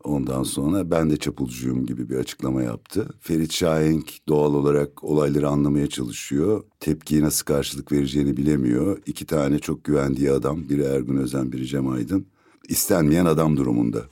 Ondan 0.07 0.43
sonra 0.43 0.91
ben 0.91 1.11
de 1.11 1.17
çapulcuyum 1.17 1.87
gibi 1.87 2.09
bir 2.09 2.17
açıklama 2.17 2.63
yaptı. 2.63 3.09
Ferit 3.21 3.53
Şahenk 3.53 4.13
doğal 4.29 4.55
olarak 4.55 5.05
olayları 5.05 5.49
anlamaya 5.49 5.87
çalışıyor. 5.87 6.65
Tepkiye 6.81 7.23
nasıl 7.23 7.45
karşılık 7.45 7.93
vereceğini 7.93 8.37
bilemiyor. 8.37 8.99
İki 9.07 9.27
tane 9.27 9.59
çok 9.59 9.85
güvendiği 9.85 10.31
adam, 10.31 10.69
biri 10.69 10.83
Ergun 10.83 11.17
Özen, 11.17 11.53
biri 11.53 11.67
Cem 11.67 11.89
Aydın. 11.89 12.27
İstenmeyen 12.69 13.25
adam 13.25 13.57
durumunda. 13.57 14.03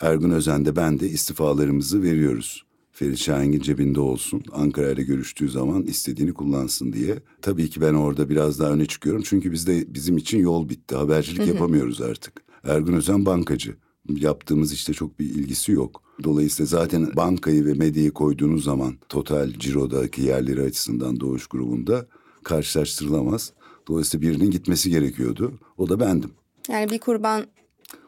Ergun 0.00 0.30
Özen 0.30 0.64
de 0.64 0.76
ben 0.76 1.00
de 1.00 1.08
istifalarımızı 1.08 2.02
veriyoruz. 2.02 2.64
Ferit 2.92 3.18
Şahen'in 3.18 3.60
cebinde 3.60 4.00
olsun. 4.00 4.42
Ankara 4.52 4.90
ile 4.90 5.02
görüştüğü 5.02 5.48
zaman 5.48 5.82
istediğini 5.82 6.34
kullansın 6.34 6.92
diye. 6.92 7.22
Tabii 7.42 7.70
ki 7.70 7.80
ben 7.80 7.94
orada 7.94 8.28
biraz 8.28 8.60
daha 8.60 8.70
öne 8.70 8.86
çıkıyorum. 8.86 9.22
Çünkü 9.24 9.52
bizde 9.52 9.94
bizim 9.94 10.16
için 10.16 10.38
yol 10.38 10.68
bitti. 10.68 10.96
Habercilik 10.96 11.46
yapamıyoruz 11.48 12.00
artık. 12.00 12.42
Ergun 12.64 12.92
Özen 12.92 13.26
bankacı 13.26 13.76
yaptığımız 14.16 14.72
işte 14.72 14.92
çok 14.92 15.18
bir 15.18 15.24
ilgisi 15.24 15.72
yok. 15.72 16.02
Dolayısıyla 16.24 16.66
zaten 16.66 17.16
bankayı 17.16 17.66
ve 17.66 17.74
medyayı 17.74 18.10
koyduğunuz 18.10 18.64
zaman 18.64 18.94
total 19.08 19.52
cirodaki 19.52 20.22
yerleri 20.22 20.62
açısından 20.62 21.20
Doğuş 21.20 21.46
grubunda 21.46 22.06
karşılaştırılamaz. 22.42 23.52
Dolayısıyla 23.88 24.28
birinin 24.28 24.50
gitmesi 24.50 24.90
gerekiyordu. 24.90 25.52
O 25.78 25.88
da 25.88 26.00
bendim. 26.00 26.30
Yani 26.68 26.90
bir 26.90 26.98
kurban 26.98 27.44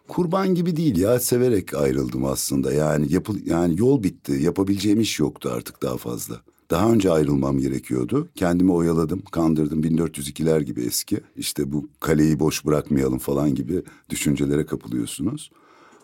kurban 0.09 0.55
gibi 0.55 0.77
değil 0.77 0.99
ya 0.99 1.21
severek 1.21 1.75
ayrıldım 1.75 2.25
aslında. 2.25 2.73
Yani 2.73 3.13
yapıl 3.13 3.47
yani 3.47 3.79
yol 3.79 4.03
bitti. 4.03 4.33
Yapabileceğim 4.33 5.01
iş 5.01 5.19
yoktu 5.19 5.51
artık 5.53 5.83
daha 5.83 5.97
fazla. 5.97 6.41
Daha 6.71 6.93
önce 6.93 7.11
ayrılmam 7.11 7.59
gerekiyordu. 7.59 8.29
Kendimi 8.35 8.73
oyaladım, 8.73 9.23
kandırdım. 9.33 9.83
1402'ler 9.83 10.63
gibi 10.63 10.83
eski. 10.83 11.21
İşte 11.37 11.73
bu 11.73 11.89
kaleyi 12.01 12.41
boş 12.41 12.67
bırakmayalım 12.67 13.19
falan 13.19 13.55
gibi 13.55 13.83
düşüncelere 14.11 14.67
kapılıyorsunuz 14.67 15.51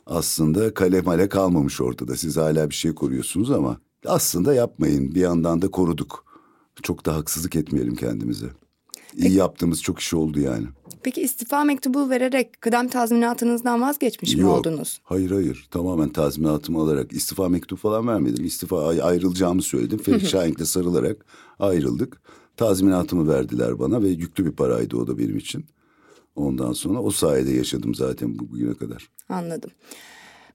aslında 0.07 0.75
kale 0.75 1.01
male 1.01 1.29
kalmamış 1.29 1.81
ortada. 1.81 2.17
Siz 2.17 2.37
hala 2.37 2.71
bir 2.71 2.75
şey 2.75 2.95
koruyorsunuz 2.95 3.51
ama 3.51 3.77
aslında 4.07 4.55
yapmayın. 4.55 5.15
Bir 5.15 5.21
yandan 5.21 5.63
da 5.63 5.71
koruduk. 5.71 6.25
Çok 6.83 7.07
da 7.07 7.15
haksızlık 7.17 7.57
etmeyelim 7.57 7.97
kendimize. 7.97 8.47
İyi 8.47 9.23
Peki, 9.23 9.35
yaptığımız 9.35 9.83
çok 9.83 9.99
iş 9.99 10.15
oldu 10.15 10.41
yani. 10.41 10.67
Peki 11.03 11.23
istifa 11.23 11.65
mektubu 11.65 12.11
vererek 12.11 12.61
kıdem 12.61 12.89
tazminatınızdan 12.89 13.83
vazgeçmiş 13.83 14.35
Yok, 14.35 14.43
mi 14.43 14.49
oldunuz? 14.49 15.01
Hayır 15.03 15.31
hayır 15.31 15.69
tamamen 15.71 16.09
tazminatımı 16.09 16.81
alarak 16.81 17.13
istifa 17.13 17.49
mektubu 17.49 17.81
falan 17.81 18.09
vermedim. 18.09 18.45
İstifa 18.45 18.89
ayrılacağımı 18.89 19.63
söyledim. 19.63 19.99
Ferit 19.99 20.27
Şahink'le 20.27 20.67
sarılarak 20.67 21.25
ayrıldık. 21.59 22.21
Tazminatımı 22.57 23.29
verdiler 23.29 23.79
bana 23.79 24.03
ve 24.03 24.09
yüklü 24.09 24.45
bir 24.45 24.53
paraydı 24.53 24.97
o 24.97 25.07
da 25.07 25.19
benim 25.19 25.37
için. 25.37 25.65
Ondan 26.37 26.73
sonra 26.73 27.03
o 27.03 27.11
sayede 27.11 27.51
yaşadım 27.51 27.95
zaten 27.95 28.39
bugüne 28.39 28.75
kadar. 28.75 29.09
Anladım. 29.29 29.71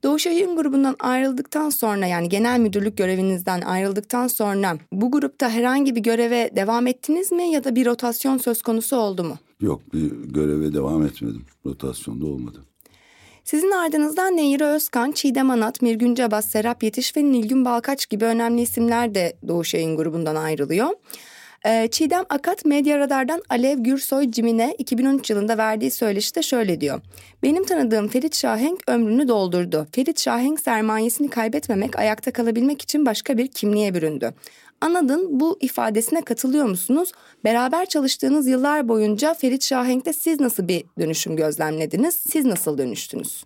Doğuş 0.04 0.26
Yayın 0.26 0.56
grubundan 0.56 0.96
ayrıldıktan 1.00 1.70
sonra 1.70 2.06
yani 2.06 2.30
genel 2.30 2.60
müdürlük 2.60 2.98
görevinizden 2.98 3.62
ayrıldıktan 3.62 4.28
sonra 4.28 4.78
bu 4.92 5.12
grupta 5.12 5.50
herhangi 5.50 5.96
bir 5.96 6.02
göreve 6.02 6.50
devam 6.56 6.88
ettiniz 6.88 7.32
mi 7.32 7.52
ya 7.52 7.64
da 7.64 7.76
bir 7.76 7.86
rotasyon 7.86 8.38
söz 8.38 8.62
konusu 8.62 8.96
oldu 8.96 9.24
mu? 9.24 9.38
Yok 9.62 9.94
bir 9.94 10.12
göreve 10.12 10.74
devam 10.74 11.06
etmedim. 11.06 11.46
Rotasyonda 11.66 12.26
olmadı. 12.26 12.58
Sizin 13.44 13.72
ardınızdan 13.72 14.38
Nehir 14.38 14.62
Özkan, 14.62 15.12
Çiğdem 15.12 15.50
Anat, 15.50 15.82
Mirgün 15.82 16.16
Cabas, 16.16 16.50
Serap 16.50 16.84
Yetiş 16.84 17.18
ve 17.18 17.24
Nilgün 17.24 17.66
Balkaç 17.66 18.10
gibi 18.10 18.26
önemli 18.26 18.62
isimler 18.62 19.16
de 19.16 19.38
Doğuş 19.48 19.74
Yayın 19.74 19.98
grubundan 19.98 20.36
ayrılıyor. 20.36 20.90
Ee, 21.66 21.88
Çiğdem 21.92 22.24
Akat 22.30 22.66
Medya 22.66 23.00
Radar'dan 23.00 23.42
Alev 23.50 23.80
Gürsoy 23.80 24.32
Cimine 24.32 24.76
2013 24.78 25.30
yılında 25.30 25.58
verdiği 25.58 25.92
söyleşide 25.92 26.42
şöyle 26.42 26.82
diyor. 26.82 27.02
Benim 27.44 27.64
tanıdığım 27.64 28.08
Ferit 28.08 28.36
Şahenk 28.36 28.84
ömrünü 28.88 29.28
doldurdu. 29.28 29.88
Ferit 29.92 30.20
Şahenk 30.20 30.60
sermayesini 30.60 31.30
kaybetmemek, 31.30 32.00
ayakta 32.00 32.32
kalabilmek 32.32 32.82
için 32.82 33.06
başka 33.06 33.38
bir 33.38 33.48
kimliğe 33.48 33.94
büründü. 33.94 34.34
Anad'ın 34.82 35.40
bu 35.40 35.58
ifadesine 35.62 36.22
katılıyor 36.22 36.66
musunuz? 36.66 37.12
Beraber 37.44 37.86
çalıştığınız 37.86 38.48
yıllar 38.48 38.88
boyunca 38.88 39.34
Ferit 39.34 39.64
Şahenk'te 39.64 40.14
siz 40.14 40.40
nasıl 40.40 40.68
bir 40.68 40.84
dönüşüm 41.00 41.36
gözlemlediniz? 41.36 42.16
Siz 42.16 42.46
nasıl 42.46 42.78
dönüştünüz? 42.78 43.44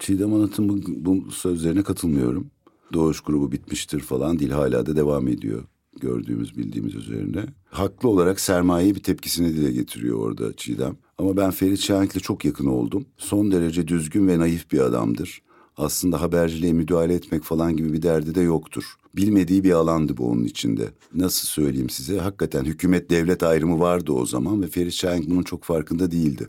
Çiğdem 0.00 0.34
Anlat'ın 0.34 0.68
bu, 0.68 0.76
bu 0.86 1.30
sözlerine 1.30 1.82
katılmıyorum. 1.82 2.50
Doğuş 2.92 3.20
grubu 3.20 3.52
bitmiştir 3.52 4.00
falan 4.00 4.38
değil 4.38 4.50
hala 4.50 4.86
da 4.86 4.96
devam 4.96 5.28
ediyor 5.28 5.64
gördüğümüz 6.00 6.56
bildiğimiz 6.56 6.94
üzerine. 6.94 7.44
Haklı 7.70 8.08
olarak 8.08 8.40
sermaye 8.40 8.94
bir 8.94 9.02
tepkisini 9.02 9.54
dile 9.54 9.72
getiriyor 9.72 10.18
orada 10.18 10.56
Çiğdem. 10.56 10.96
Ama 11.18 11.36
ben 11.36 11.50
Ferit 11.50 11.80
Şahink'le 11.80 12.22
çok 12.22 12.44
yakın 12.44 12.66
oldum. 12.66 13.06
Son 13.16 13.52
derece 13.52 13.88
düzgün 13.88 14.28
ve 14.28 14.38
naif 14.38 14.72
bir 14.72 14.80
adamdır. 14.80 15.42
Aslında 15.76 16.20
haberciliğe 16.20 16.72
müdahale 16.72 17.14
etmek 17.14 17.42
falan 17.42 17.76
gibi 17.76 17.92
bir 17.92 18.02
derdi 18.02 18.34
de 18.34 18.40
yoktur. 18.40 18.84
Bilmediği 19.16 19.64
bir 19.64 19.72
alandı 19.72 20.16
bu 20.16 20.28
onun 20.28 20.44
içinde. 20.44 20.90
Nasıl 21.14 21.48
söyleyeyim 21.48 21.90
size? 21.90 22.18
Hakikaten 22.18 22.64
hükümet 22.64 23.10
devlet 23.10 23.42
ayrımı 23.42 23.80
vardı 23.80 24.12
o 24.12 24.26
zaman 24.26 24.62
ve 24.62 24.66
Ferit 24.66 24.92
Şahink 24.92 25.30
bunun 25.30 25.42
çok 25.42 25.64
farkında 25.64 26.10
değildi. 26.10 26.48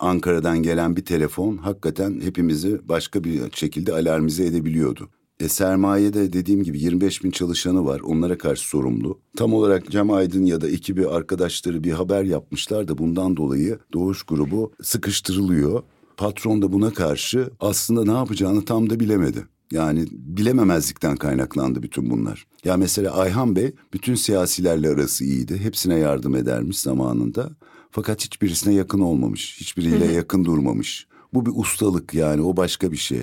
Ankara'dan 0.00 0.62
gelen 0.62 0.96
bir 0.96 1.04
telefon 1.04 1.56
hakikaten 1.56 2.20
hepimizi 2.20 2.88
başka 2.88 3.24
bir 3.24 3.40
şekilde 3.52 3.92
alarmize 3.92 4.44
edebiliyordu. 4.44 5.08
E, 5.40 5.48
sermayede 5.48 6.32
dediğim 6.32 6.62
gibi 6.62 6.80
25 6.80 7.24
bin 7.24 7.30
çalışanı 7.30 7.84
var. 7.84 8.00
Onlara 8.00 8.38
karşı 8.38 8.68
sorumlu. 8.68 9.18
Tam 9.36 9.54
olarak 9.54 9.90
Cem 9.90 10.10
Aydın 10.10 10.44
ya 10.44 10.60
da 10.60 10.68
ekibi 10.68 11.08
arkadaşları 11.08 11.84
bir 11.84 11.92
haber 11.92 12.24
yapmışlar 12.24 12.88
da 12.88 12.98
bundan 12.98 13.36
dolayı 13.36 13.78
Doğuş 13.92 14.22
grubu 14.22 14.72
sıkıştırılıyor. 14.82 15.82
Patron 16.16 16.62
da 16.62 16.72
buna 16.72 16.92
karşı 16.92 17.50
aslında 17.60 18.04
ne 18.04 18.18
yapacağını 18.18 18.64
tam 18.64 18.90
da 18.90 19.00
bilemedi. 19.00 19.44
Yani 19.72 20.06
bilememezlikten 20.12 21.16
kaynaklandı 21.16 21.82
bütün 21.82 22.10
bunlar. 22.10 22.46
Ya 22.64 22.76
mesela 22.76 23.16
Ayhan 23.16 23.56
Bey 23.56 23.72
bütün 23.92 24.14
siyasilerle 24.14 24.88
arası 24.88 25.24
iyiydi. 25.24 25.58
Hepsine 25.58 25.98
yardım 25.98 26.34
edermiş 26.34 26.78
zamanında. 26.78 27.50
Fakat 27.90 28.24
hiçbirisine 28.24 28.74
yakın 28.74 29.00
olmamış. 29.00 29.56
Hiçbiriyle 29.60 30.12
yakın 30.12 30.44
durmamış. 30.44 31.06
Bu 31.34 31.46
bir 31.46 31.52
ustalık 31.54 32.14
yani 32.14 32.42
o 32.42 32.56
başka 32.56 32.92
bir 32.92 32.96
şey. 32.96 33.22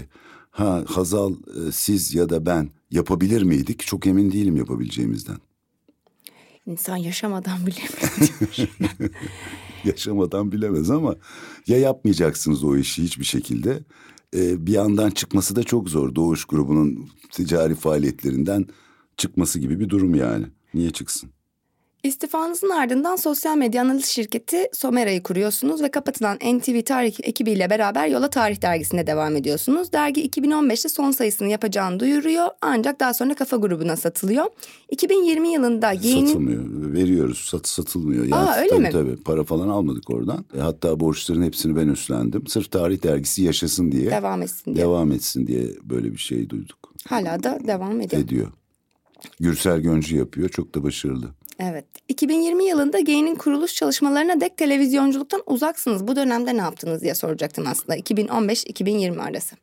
Ha 0.52 0.84
Hazal 0.88 1.34
e, 1.34 1.72
siz 1.72 2.16
ya 2.16 2.30
da 2.30 2.46
ben 2.46 2.70
yapabilir 2.92 3.42
miydik? 3.42 3.80
Çok 3.80 4.08
emin 4.08 4.32
değilim 4.32 4.56
yapabileceğimizden. 4.56 5.38
İnsan 6.66 6.98
yaşamadan 6.98 7.60
bilemez. 7.66 8.32
yaşamadan 9.84 10.52
bilemez 10.52 10.90
ama 10.90 11.16
ya 11.68 11.78
yapmayacaksınız 11.78 12.64
o 12.64 12.78
işi 12.78 13.04
hiçbir 13.04 13.26
şekilde. 13.26 13.80
Ee, 14.36 14.68
bir 14.68 14.72
yandan 14.72 15.10
çıkması 15.10 15.56
da 15.56 15.64
çok 15.64 15.90
zor. 15.90 16.16
Doğuş 16.16 16.46
grubunun 16.46 17.10
ticari 17.32 17.76
faaliyetlerinden 17.76 18.66
çıkması 19.18 19.60
gibi 19.60 19.80
bir 19.80 19.90
durum 19.90 20.16
yani. 20.16 20.46
Niye 20.74 20.92
çıksın? 20.92 21.30
İstifanızın 22.04 22.70
ardından 22.70 23.16
sosyal 23.16 23.58
medya 23.58 23.82
analiz 23.82 24.06
şirketi 24.06 24.58
Somera'yı 24.74 25.24
kuruyorsunuz 25.24 25.82
ve 25.82 25.92
kapatılan 25.92 26.38
NTV 26.38 26.82
Tarih 26.82 27.16
ekibiyle 27.24 27.70
beraber 27.70 28.08
Yola 28.08 28.30
Tarih 28.30 28.62
dergisine 28.62 29.08
devam 29.08 29.36
ediyorsunuz. 29.36 29.94
Dergi 29.94 30.30
2015'te 30.30 30.90
son 30.90 31.12
sayısını 31.12 31.48
yapacağını 31.48 32.00
duyuruyor 32.00 32.48
ancak 32.62 33.00
daha 33.00 33.14
sonra 33.14 33.36
Kafa 33.36 33.58
grubuna 33.58 33.96
satılıyor. 33.96 34.46
2020 34.90 35.50
yılında 35.54 35.92
yeni... 35.92 36.28
Satılmıyor, 36.28 36.94
veriyoruz, 36.94 37.38
sat, 37.38 37.68
satılmıyor. 37.68 38.26
Yani, 38.26 38.36
Aa 38.36 38.56
öyle 38.56 38.70
tabii, 38.70 38.82
mi? 38.82 38.90
Tabii, 38.92 39.16
para 39.16 39.44
falan 39.44 39.70
almadık 39.70 40.10
oradan. 40.10 40.46
E, 40.58 40.60
hatta 40.60 41.00
borçların 41.00 41.44
hepsini 41.44 41.76
ben 41.76 41.88
üstlendim. 41.88 42.48
Sırf 42.48 42.72
Tarih 42.72 43.04
dergisi 43.04 43.44
yaşasın 43.44 43.92
diye. 43.92 44.12
Devam 44.12 44.42
etsin 44.42 44.76
diye. 44.76 44.86
Devam 44.86 45.12
etsin 45.12 45.48
diye 45.48 45.68
böyle 45.84 46.12
bir 46.12 46.18
şey 46.18 46.50
duyduk. 46.50 46.94
Hala 47.08 47.44
da 47.44 47.60
devam 47.68 48.02
ediyor. 48.02 48.22
Ediyor. 48.22 48.48
Gürsel 49.40 49.80
Göncü 49.80 50.18
yapıyor, 50.18 50.50
çok 50.50 50.76
da 50.76 50.84
başarılı. 50.84 51.30
Evet. 51.64 51.86
2020 52.08 52.66
yılında 52.66 53.00
Gain'in 53.00 53.36
kuruluş 53.36 53.76
çalışmalarına 53.76 54.42
dek 54.42 54.58
televizyonculuktan 54.58 55.42
uzaksınız. 55.46 56.08
Bu 56.08 56.16
dönemde 56.16 56.58
ne 56.58 56.62
yaptınız 56.62 57.02
diye 57.02 57.16
soracaktım 57.16 57.66
aslında. 57.68 57.98
2015-2020 57.98 59.22
arası. 59.22 59.56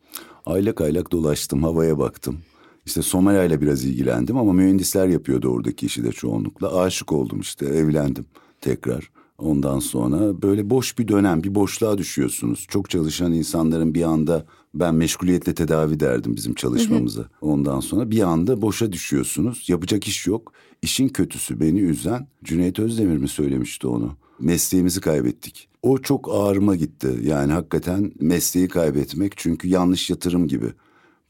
Aylak 0.47 0.81
aylak 0.81 1.13
dolaştım, 1.13 1.63
havaya 1.63 1.99
baktım. 1.99 2.39
İşte 2.87 3.03
Somaya 3.03 3.45
ile 3.45 3.61
biraz 3.61 3.85
ilgilendim 3.85 4.37
ama 4.37 4.53
mühendisler 4.53 5.09
yapıyordu 5.09 5.49
oradaki 5.49 5.87
işi 5.87 6.05
de 6.05 6.13
çoğunlukla. 6.13 6.81
Aşık 6.81 7.13
oldum 7.13 7.41
işte, 7.41 7.67
evlendim 7.67 8.27
tekrar. 8.61 9.11
Ondan 9.39 9.79
sonra 9.79 10.43
böyle 10.43 10.71
boş 10.71 10.99
bir 10.99 11.09
dönem, 11.09 11.43
bir 11.43 11.55
boşluğa 11.55 11.99
düşüyorsunuz. 11.99 12.67
Çok 12.69 12.91
çalışan 12.91 13.33
insanların 13.33 13.95
bir 13.95 14.03
anda 14.03 14.45
ben 14.81 14.95
meşguliyetle 14.95 15.55
tedavi 15.55 16.01
derdim 16.01 16.37
bizim 16.37 16.55
çalışmamıza. 16.55 17.29
Ondan 17.41 17.81
sonra 17.81 18.11
bir 18.11 18.20
anda 18.20 18.62
boşa 18.62 18.93
düşüyorsunuz. 18.93 19.68
Yapacak 19.68 20.09
iş 20.09 20.26
yok. 20.26 20.53
İşin 20.83 21.09
kötüsü 21.09 21.61
beni 21.61 21.81
üzen 21.81 22.29
Cüneyt 22.45 22.79
Özdemir 22.79 23.16
mi 23.16 23.29
söylemişti 23.29 23.87
onu? 23.87 24.16
Mesleğimizi 24.41 25.01
kaybettik. 25.01 25.68
O 25.83 25.99
çok 25.99 26.29
ağrıma 26.33 26.76
gitti. 26.76 27.20
Yani 27.22 27.53
hakikaten 27.53 28.12
mesleği 28.20 28.68
kaybetmek 28.68 29.33
çünkü 29.37 29.68
yanlış 29.68 30.11
yatırım 30.11 30.49
gibi. 30.49 30.72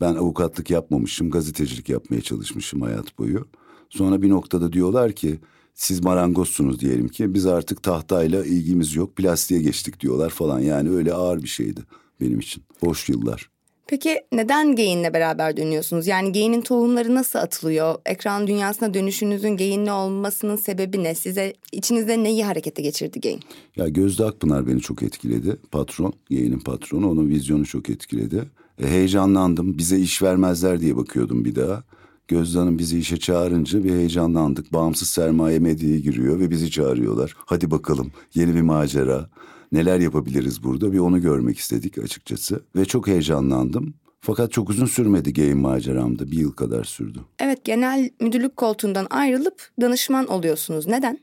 Ben 0.01 0.15
avukatlık 0.15 0.71
yapmamışım, 0.71 1.31
gazetecilik 1.31 1.89
yapmaya 1.89 2.21
çalışmışım 2.21 2.83
hayat 2.83 3.19
boyu. 3.19 3.49
Sonra 3.91 4.23
bir 4.23 4.31
noktada 4.31 4.73
diyorlar 4.73 5.13
ki 5.13 5.39
siz 5.75 6.05
marangozsunuz 6.05 6.81
diyelim 6.81 7.09
ki 7.09 7.35
biz 7.35 7.47
artık 7.47 7.83
tahtayla 7.83 8.45
ilgimiz 8.45 8.97
yok 8.97 9.17
plastiğe 9.17 9.63
geçtik 9.63 10.01
diyorlar 10.01 10.31
falan. 10.31 10.61
Yani 10.61 10.91
öyle 10.91 11.15
ağır 11.15 11.43
bir 11.43 11.49
şeydi 11.49 11.81
benim 12.21 12.39
için. 12.39 12.63
Boş 12.83 13.09
yıllar. 13.09 13.51
Peki 13.87 14.21
neden 14.33 14.77
Geyin'le 14.77 15.15
beraber 15.15 15.57
dönüyorsunuz? 15.57 16.07
Yani 16.07 16.33
Geyin'in 16.33 16.61
tohumları 16.61 17.15
nasıl 17.15 17.39
atılıyor? 17.39 17.95
Ekran 18.07 18.47
dünyasına 18.47 18.95
dönüşünüzün 18.95 19.57
Geyin'le 19.57 19.89
olmasının 19.89 20.57
sebebi 20.57 21.03
ne? 21.03 21.15
Size 21.15 21.55
içinizde 21.73 22.23
neyi 22.23 22.45
harekete 22.45 22.83
geçirdi 22.83 23.21
Geyin? 23.21 23.41
Ya 23.77 23.89
Gözde 23.89 24.25
Akpınar 24.25 24.67
beni 24.67 24.81
çok 24.81 25.03
etkiledi. 25.03 25.57
Patron, 25.71 26.13
Geyin'in 26.31 26.59
patronu. 26.59 27.11
Onun 27.11 27.29
vizyonu 27.29 27.67
çok 27.67 27.91
etkiledi. 27.91 28.45
E, 28.83 28.87
heyecanlandım. 28.87 29.79
Bize 29.79 29.99
iş 29.99 30.23
vermezler 30.23 30.81
diye 30.81 30.97
bakıyordum 30.97 31.45
bir 31.45 31.55
daha. 31.55 31.85
Gözde 32.29 32.59
Hanım 32.59 32.79
bizi 32.79 32.99
işe 32.99 33.17
çağırınca 33.17 33.85
bir 33.85 33.91
heyecanlandık. 33.91 34.73
Bağımsız 34.73 35.09
sermaye 35.09 35.59
medyaya 35.59 35.99
giriyor 35.99 36.41
ve 36.41 36.51
bizi 36.51 36.71
çağırıyorlar. 36.71 37.35
Hadi 37.37 37.71
bakalım 37.71 38.13
yeni 38.35 38.55
bir 38.55 38.63
macera. 38.63 39.31
Neler 39.73 40.01
yapabiliriz 40.01 40.63
burada 40.65 40.93
bir 40.93 40.99
onu 40.99 41.23
görmek 41.23 41.59
istedik 41.59 41.99
açıkçası. 41.99 42.63
Ve 42.77 42.85
çok 42.85 43.07
heyecanlandım. 43.07 43.95
Fakat 44.21 44.53
çok 44.53 44.71
uzun 44.71 44.87
sürmedi 44.87 45.33
game 45.33 45.55
maceramda. 45.55 46.31
Bir 46.31 46.39
yıl 46.39 46.53
kadar 46.53 46.85
sürdü. 46.85 47.19
Evet 47.39 47.65
genel 47.65 48.11
müdürlük 48.21 48.57
koltuğundan 48.57 49.07
ayrılıp 49.11 49.71
danışman 49.81 50.27
oluyorsunuz. 50.27 50.87
Neden? 50.87 51.19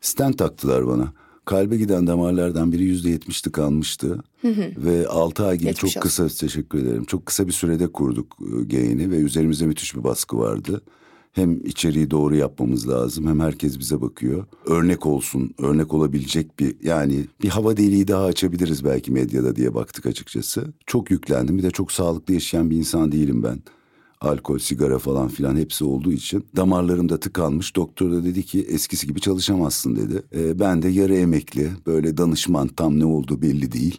Stent 0.00 0.38
taktılar 0.38 0.86
bana. 0.86 1.12
Kalbe 1.44 1.76
giden 1.76 2.06
damarlardan 2.06 2.72
biri 2.72 2.82
yüzde 2.82 3.10
yetmiş 3.10 3.42
tıkanmıştı. 3.42 4.18
Hı 4.42 4.48
hı. 4.48 4.70
Ve 4.76 5.08
altı 5.08 5.46
ay 5.46 5.58
gibi 5.58 5.68
Geçmiş 5.68 5.92
çok 5.92 6.02
kısa 6.02 6.28
teşekkür 6.28 6.78
ederim. 6.78 7.04
Çok 7.04 7.26
kısa 7.26 7.46
bir 7.46 7.52
sürede 7.52 7.92
kurduk 7.92 8.36
e, 8.40 8.64
gayini 8.64 9.10
ve 9.10 9.16
üzerimizde 9.16 9.66
müthiş 9.66 9.96
bir 9.96 10.04
baskı 10.04 10.38
vardı. 10.38 10.82
Hem 11.36 11.66
içeriği 11.66 12.10
doğru 12.10 12.36
yapmamız 12.36 12.88
lazım 12.88 13.26
hem 13.26 13.40
herkes 13.40 13.78
bize 13.78 14.00
bakıyor. 14.00 14.44
Örnek 14.66 15.06
olsun, 15.06 15.54
örnek 15.58 15.94
olabilecek 15.94 16.60
bir 16.60 16.76
yani 16.82 17.24
bir 17.42 17.48
hava 17.48 17.76
deliği 17.76 18.08
daha 18.08 18.24
açabiliriz 18.24 18.84
belki 18.84 19.12
medyada 19.12 19.56
diye 19.56 19.74
baktık 19.74 20.06
açıkçası. 20.06 20.72
Çok 20.86 21.10
yüklendim 21.10 21.58
bir 21.58 21.62
de 21.62 21.70
çok 21.70 21.92
sağlıklı 21.92 22.34
yaşayan 22.34 22.70
bir 22.70 22.76
insan 22.76 23.12
değilim 23.12 23.42
ben 23.42 23.58
alkol, 24.20 24.58
sigara 24.58 24.98
falan 24.98 25.28
filan 25.28 25.56
hepsi 25.56 25.84
olduğu 25.84 26.12
için 26.12 26.44
damarlarımda 26.56 27.20
tıkanmış. 27.20 27.76
Doktor 27.76 28.10
da 28.10 28.24
dedi 28.24 28.42
ki 28.42 28.60
eskisi 28.68 29.06
gibi 29.06 29.20
çalışamazsın 29.20 29.96
dedi. 29.96 30.22
E, 30.34 30.58
ben 30.58 30.82
de 30.82 30.88
yarı 30.88 31.14
emekli 31.14 31.70
böyle 31.86 32.16
danışman 32.16 32.68
tam 32.68 32.98
ne 32.98 33.04
olduğu 33.04 33.42
belli 33.42 33.72
değil. 33.72 33.98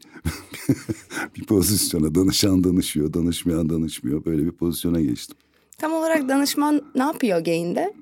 bir 1.35 1.45
pozisyona 1.45 2.15
danışan 2.15 2.63
danışıyor, 2.63 3.13
danışmayan 3.13 3.69
danışmıyor 3.69 4.25
böyle 4.25 4.45
bir 4.45 4.51
pozisyona 4.51 5.01
geçtim. 5.01 5.37
Tam 5.77 5.93
olarak 5.93 6.29
danışman 6.29 6.81
ne 6.95 7.03
yapıyor 7.03 7.39
Gain'de? 7.39 7.93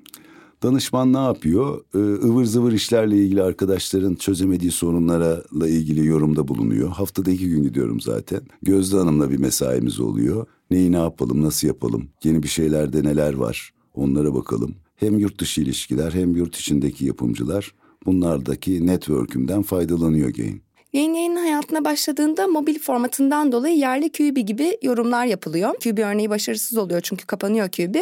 Danışman 0.62 1.12
ne 1.12 1.18
yapıyor? 1.18 1.84
Ee, 1.94 1.98
ıvır 1.98 2.44
zıvır 2.44 2.72
işlerle 2.72 3.16
ilgili 3.16 3.42
arkadaşların 3.42 4.14
çözemediği 4.14 4.70
sorunlarla 4.70 5.68
ilgili 5.68 6.06
yorumda 6.06 6.48
bulunuyor. 6.48 6.88
Haftada 6.88 7.30
iki 7.30 7.48
gün 7.48 7.62
gidiyorum 7.62 8.00
zaten. 8.00 8.40
Gözde 8.62 8.96
Hanım'la 8.96 9.30
bir 9.30 9.38
mesaimiz 9.38 10.00
oluyor. 10.00 10.46
Neyi 10.70 10.92
ne 10.92 10.96
yapalım, 10.96 11.42
nasıl 11.42 11.66
yapalım? 11.68 12.08
Yeni 12.24 12.42
bir 12.42 12.48
şeylerde 12.48 13.04
neler 13.04 13.34
var? 13.34 13.74
Onlara 13.94 14.34
bakalım. 14.34 14.74
Hem 14.96 15.18
yurt 15.18 15.40
dışı 15.40 15.60
ilişkiler 15.60 16.12
hem 16.12 16.36
yurt 16.36 16.56
içindeki 16.56 17.06
yapımcılar 17.06 17.74
bunlardaki 18.06 18.86
network'ümden 18.86 19.62
faydalanıyor 19.62 20.28
Gain. 20.28 20.65
Yayın 20.92 21.14
yayın 21.14 21.36
hayatına 21.36 21.84
başladığında 21.84 22.46
mobil 22.46 22.78
formatından 22.78 23.52
dolayı 23.52 23.76
yerli 23.76 24.12
QB 24.12 24.36
gibi 24.46 24.78
yorumlar 24.82 25.26
yapılıyor. 25.26 25.74
QB 25.84 25.98
örneği 25.98 26.30
başarısız 26.30 26.78
oluyor 26.78 27.00
çünkü 27.00 27.26
kapanıyor 27.26 27.68
QB. 27.68 27.96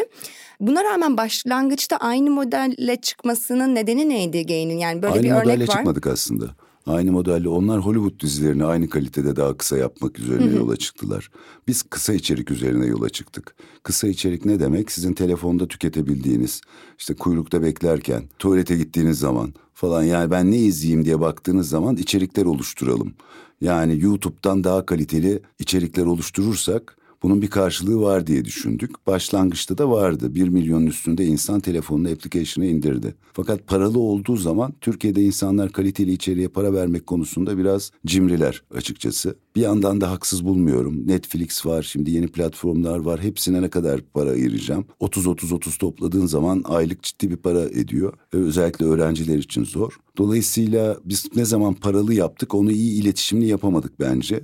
Buna 0.61 0.85
rağmen 0.85 1.17
başlangıçta 1.17 1.97
aynı 1.97 2.31
modelle 2.31 2.97
çıkmasının 2.97 3.75
nedeni 3.75 4.09
neydi 4.09 4.47
Gain'in? 4.47 4.79
Yani 4.79 5.03
böyle 5.03 5.15
aynı 5.15 5.23
bir 5.23 5.31
örnek 5.31 5.37
var. 5.39 5.45
Aynı 5.51 5.59
modelle 5.59 5.67
çıkmadık 5.67 6.07
aslında. 6.07 6.51
Aynı 6.87 7.13
modelle 7.13 7.49
onlar 7.49 7.81
Hollywood 7.81 8.21
dizilerini 8.21 8.65
aynı 8.65 8.89
kalitede 8.89 9.37
daha 9.37 9.57
kısa 9.57 9.77
yapmak 9.77 10.19
üzerine 10.19 10.57
yola 10.57 10.77
çıktılar. 10.77 11.31
Biz 11.69 11.83
kısa 11.83 12.13
içerik 12.15 12.51
üzerine 12.51 12.87
yola 12.87 13.09
çıktık. 13.09 13.57
Kısa 13.83 14.09
içerik 14.09 14.45
ne 14.45 14.61
demek? 14.61 14.93
Sizin 14.93 15.13
telefonda 15.13 15.69
tüketebildiğiniz, 15.69 16.61
işte 16.99 17.15
kuyrukta 17.15 17.63
beklerken, 17.63 18.23
tuvalete 18.39 18.77
gittiğiniz 18.77 19.19
zaman 19.19 19.55
falan 19.75 20.03
yani 20.03 20.31
ben 20.31 20.51
ne 20.51 20.59
izleyeyim 20.59 21.05
diye 21.05 21.21
baktığınız 21.21 21.69
zaman 21.69 21.97
içerikler 21.97 22.45
oluşturalım. 22.45 23.15
Yani 23.61 24.01
YouTube'dan 24.01 24.65
daha 24.65 24.87
kaliteli 24.87 25.43
içerikler 25.59 26.07
oluşturursak 26.07 26.97
bunun 27.25 27.43
bir 27.43 27.51
karşılığı 27.51 28.01
var 28.01 28.27
diye 28.27 28.45
düşündük. 28.45 29.07
Başlangıçta 29.07 29.79
da 29.79 29.91
vardı. 29.91 30.35
Bir 30.35 30.49
milyonun 30.49 30.87
üstünde 30.87 31.25
insan 31.25 31.61
telefonunu 31.61 32.09
application'a 32.09 32.67
indirdi. 32.67 33.15
Fakat 33.33 33.67
paralı 33.67 33.99
olduğu 33.99 34.37
zaman 34.37 34.75
Türkiye'de 34.81 35.23
insanlar 35.23 35.73
kaliteli 35.73 36.13
içeriğe 36.13 36.49
para 36.49 36.75
vermek 36.75 37.07
konusunda 37.07 37.59
biraz 37.59 37.91
cimriler 38.07 38.63
açıkçası. 38.75 39.37
Bir 39.57 39.61
yandan 39.61 40.01
da 40.01 40.11
haksız 40.11 40.45
bulmuyorum. 40.45 41.09
Netflix 41.09 41.67
var, 41.67 41.83
şimdi 41.83 42.11
yeni 42.11 42.29
platformlar 42.29 42.99
var. 42.99 43.21
Hepsine 43.21 43.63
ne 43.63 43.71
kadar 43.71 44.01
para 44.15 44.31
ayıracağım? 44.31 44.85
30-30-30 45.01 45.79
topladığın 45.79 46.27
zaman 46.27 46.63
aylık 46.65 47.03
ciddi 47.03 47.31
bir 47.31 47.37
para 47.37 47.65
ediyor. 47.65 48.13
Özellikle 48.33 48.87
öğrenciler 48.87 49.39
için 49.39 49.65
zor. 49.65 49.99
Dolayısıyla 50.19 50.97
biz 51.05 51.27
ne 51.37 51.45
zaman 51.45 51.75
paralı 51.75 52.15
yaptık 52.15 52.55
onu 52.55 52.73
iyi 52.73 53.03
iletişimli 53.03 53.47
yapamadık 53.47 54.01
bence. 54.01 54.41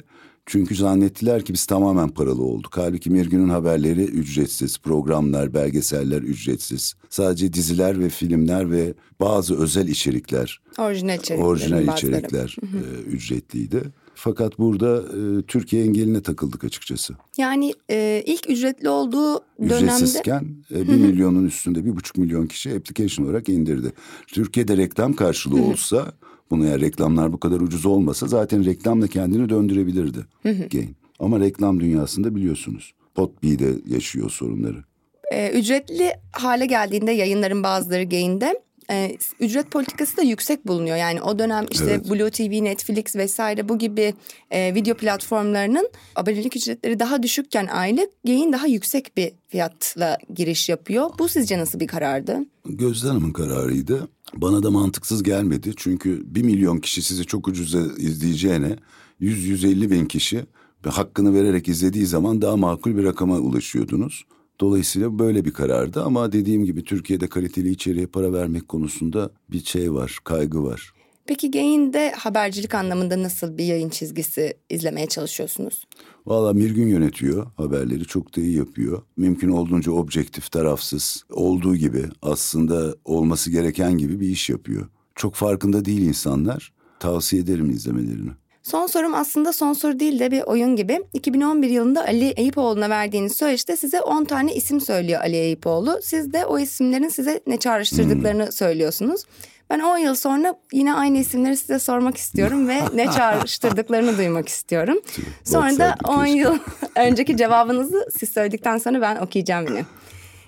Çünkü 0.50 0.74
zannettiler 0.74 1.44
ki 1.44 1.52
biz 1.52 1.66
tamamen 1.66 2.08
paralı 2.08 2.42
olduk. 2.42 2.72
Halbuki 2.76 3.10
Mirgün'ün 3.10 3.48
haberleri 3.48 4.04
ücretsiz, 4.04 4.78
programlar, 4.78 5.54
belgeseller 5.54 6.22
ücretsiz. 6.22 6.94
Sadece 7.10 7.52
diziler 7.52 8.00
ve 8.00 8.08
filmler 8.08 8.70
ve 8.70 8.94
bazı 9.20 9.58
özel 9.58 9.88
içerikler, 9.88 10.60
orijinal 10.78 11.18
içerikler, 11.18 11.46
orijinal 11.46 11.96
içerikler 11.96 12.56
e, 12.62 13.02
ücretliydi. 13.02 13.82
Fakat 14.14 14.58
burada 14.58 15.02
e, 15.02 15.42
Türkiye 15.42 15.84
engeline 15.84 16.22
takıldık 16.22 16.64
açıkçası. 16.64 17.14
Yani 17.36 17.74
e, 17.90 18.22
ilk 18.26 18.50
ücretli 18.50 18.88
olduğu 18.88 19.40
dönemde... 19.60 19.74
Ücretsizken 19.76 20.46
e, 20.74 20.88
bir 20.88 20.96
milyonun 20.96 21.46
üstünde 21.46 21.84
bir 21.84 21.96
buçuk 21.96 22.16
milyon 22.16 22.46
kişi 22.46 22.74
application 22.74 23.26
olarak 23.26 23.48
indirdi. 23.48 23.92
Türkiye'de 24.26 24.76
reklam 24.76 25.12
karşılığı 25.12 25.62
olsa 25.62 26.12
bunu 26.50 26.66
yani 26.66 26.80
reklamlar 26.80 27.32
bu 27.32 27.40
kadar 27.40 27.60
ucuz 27.60 27.86
olmasa 27.86 28.26
zaten 28.26 28.64
reklamla 28.64 29.06
kendini 29.06 29.48
döndürebilirdi 29.48 30.18
Gain. 30.44 30.96
Ama 31.18 31.40
reklam 31.40 31.80
dünyasında 31.80 32.34
biliyorsunuz 32.34 32.92
Potbee'de 33.14 33.74
yaşıyor 33.86 34.30
sorunları. 34.30 34.84
Ee, 35.32 35.50
ücretli 35.50 36.12
hale 36.32 36.66
geldiğinde 36.66 37.12
yayınların 37.12 37.62
bazıları 37.62 38.04
Gain'de 38.04 38.60
e, 38.90 39.16
ücret 39.40 39.70
politikası 39.70 40.16
da 40.16 40.22
yüksek 40.22 40.66
bulunuyor. 40.66 40.96
Yani 40.96 41.22
o 41.22 41.38
dönem 41.38 41.66
işte 41.70 41.90
evet. 41.90 42.10
Blue 42.10 42.30
TV, 42.30 42.64
Netflix 42.64 43.16
vesaire 43.16 43.68
bu 43.68 43.78
gibi 43.78 44.14
e, 44.50 44.74
video 44.74 44.94
platformlarının 44.94 45.88
abonelik 46.16 46.56
ücretleri 46.56 47.00
daha 47.00 47.22
düşükken 47.22 47.66
aylık 47.66 48.10
Gain 48.26 48.52
daha 48.52 48.66
yüksek 48.66 49.16
bir 49.16 49.32
fiyatla 49.48 50.18
giriş 50.34 50.68
yapıyor. 50.68 51.10
Bu 51.18 51.28
sizce 51.28 51.58
nasıl 51.58 51.80
bir 51.80 51.86
karardı? 51.86 52.38
Gözde 52.64 53.08
Hanım'ın 53.08 53.32
kararıydı. 53.32 54.08
Bana 54.36 54.62
da 54.62 54.70
mantıksız 54.70 55.22
gelmedi. 55.22 55.72
Çünkü 55.76 56.22
bir 56.26 56.42
milyon 56.42 56.78
kişi 56.78 57.02
sizi 57.02 57.24
çok 57.24 57.48
ucuza 57.48 57.80
izleyeceğine 57.80 58.76
100-150 59.20 59.90
bin 59.90 60.06
kişi 60.06 60.46
hakkını 60.88 61.34
vererek 61.34 61.68
izlediği 61.68 62.06
zaman 62.06 62.42
daha 62.42 62.56
makul 62.56 62.96
bir 62.96 63.04
rakama 63.04 63.38
ulaşıyordunuz. 63.38 64.24
Dolayısıyla 64.60 65.18
böyle 65.18 65.44
bir 65.44 65.52
karardı 65.52 66.02
ama 66.02 66.32
dediğim 66.32 66.64
gibi 66.64 66.84
Türkiye'de 66.84 67.26
kaliteli 67.26 67.70
içeriğe 67.70 68.06
para 68.06 68.32
vermek 68.32 68.68
konusunda 68.68 69.30
bir 69.50 69.64
şey 69.64 69.92
var, 69.92 70.18
kaygı 70.24 70.64
var. 70.64 70.92
Peki 71.26 71.50
Gain'de 71.50 72.12
habercilik 72.12 72.74
anlamında 72.74 73.22
nasıl 73.22 73.58
bir 73.58 73.64
yayın 73.64 73.88
çizgisi 73.88 74.54
izlemeye 74.70 75.06
çalışıyorsunuz? 75.06 75.84
Valla 76.26 76.52
Mirgün 76.52 76.86
yönetiyor 76.88 77.46
haberleri 77.56 78.04
çok 78.04 78.36
da 78.36 78.40
iyi 78.40 78.56
yapıyor. 78.56 79.02
Mümkün 79.16 79.48
olduğunca 79.48 79.92
objektif, 79.92 80.50
tarafsız 80.50 81.24
olduğu 81.30 81.76
gibi 81.76 82.04
aslında 82.22 82.94
olması 83.04 83.50
gereken 83.50 83.98
gibi 83.98 84.20
bir 84.20 84.28
iş 84.28 84.50
yapıyor. 84.50 84.88
Çok 85.14 85.34
farkında 85.34 85.84
değil 85.84 86.00
insanlar. 86.02 86.72
Tavsiye 87.00 87.42
ederim 87.42 87.70
izlemelerini. 87.70 88.30
Son 88.62 88.86
sorum 88.86 89.14
aslında 89.14 89.52
son 89.52 89.72
soru 89.72 90.00
değil 90.00 90.18
de 90.18 90.30
bir 90.30 90.42
oyun 90.42 90.76
gibi. 90.76 91.00
2011 91.12 91.70
yılında 91.70 92.04
Ali 92.04 92.28
Eyüpoğlu'na 92.28 92.90
verdiğiniz 92.90 93.36
söyleşte 93.36 93.76
size 93.76 94.00
10 94.00 94.24
tane 94.24 94.54
isim 94.54 94.80
söylüyor 94.80 95.20
Ali 95.20 95.36
Eyüpoğlu. 95.36 96.00
Siz 96.02 96.32
de 96.32 96.46
o 96.46 96.58
isimlerin 96.58 97.08
size 97.08 97.40
ne 97.46 97.56
çağrıştırdıklarını 97.56 98.44
hmm. 98.44 98.52
söylüyorsunuz. 98.52 99.24
Ben 99.70 99.80
10 99.80 99.98
yıl 99.98 100.14
sonra 100.14 100.54
yine 100.72 100.94
aynı 100.94 101.18
isimleri 101.18 101.56
size 101.56 101.78
sormak 101.78 102.16
istiyorum 102.16 102.68
ve 102.68 102.80
ne 102.94 103.10
çağrıştırdıklarını 103.16 104.18
duymak 104.18 104.48
istiyorum. 104.48 105.00
Sonra 105.44 105.78
da 105.78 105.96
10 106.04 106.26
yıl 106.26 106.58
önceki 106.96 107.36
cevabınızı 107.36 108.08
siz 108.18 108.30
söyledikten 108.30 108.78
sonra 108.78 109.00
ben 109.00 109.16
okuyacağım 109.16 109.66
yine. 109.68 109.84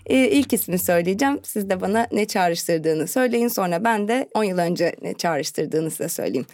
Ee, 0.06 0.28
ilk 0.28 0.52
ismi 0.52 0.78
söyleyeceğim. 0.78 1.40
Siz 1.42 1.70
de 1.70 1.80
bana 1.80 2.06
ne 2.12 2.24
çağrıştırdığını 2.24 3.08
söyleyin. 3.08 3.48
Sonra 3.48 3.84
ben 3.84 4.08
de 4.08 4.28
10 4.34 4.44
yıl 4.44 4.58
önce 4.58 4.96
ne 5.02 5.14
çağrıştırdığını 5.14 5.90
size 5.90 6.08
söyleyeyim. 6.08 6.46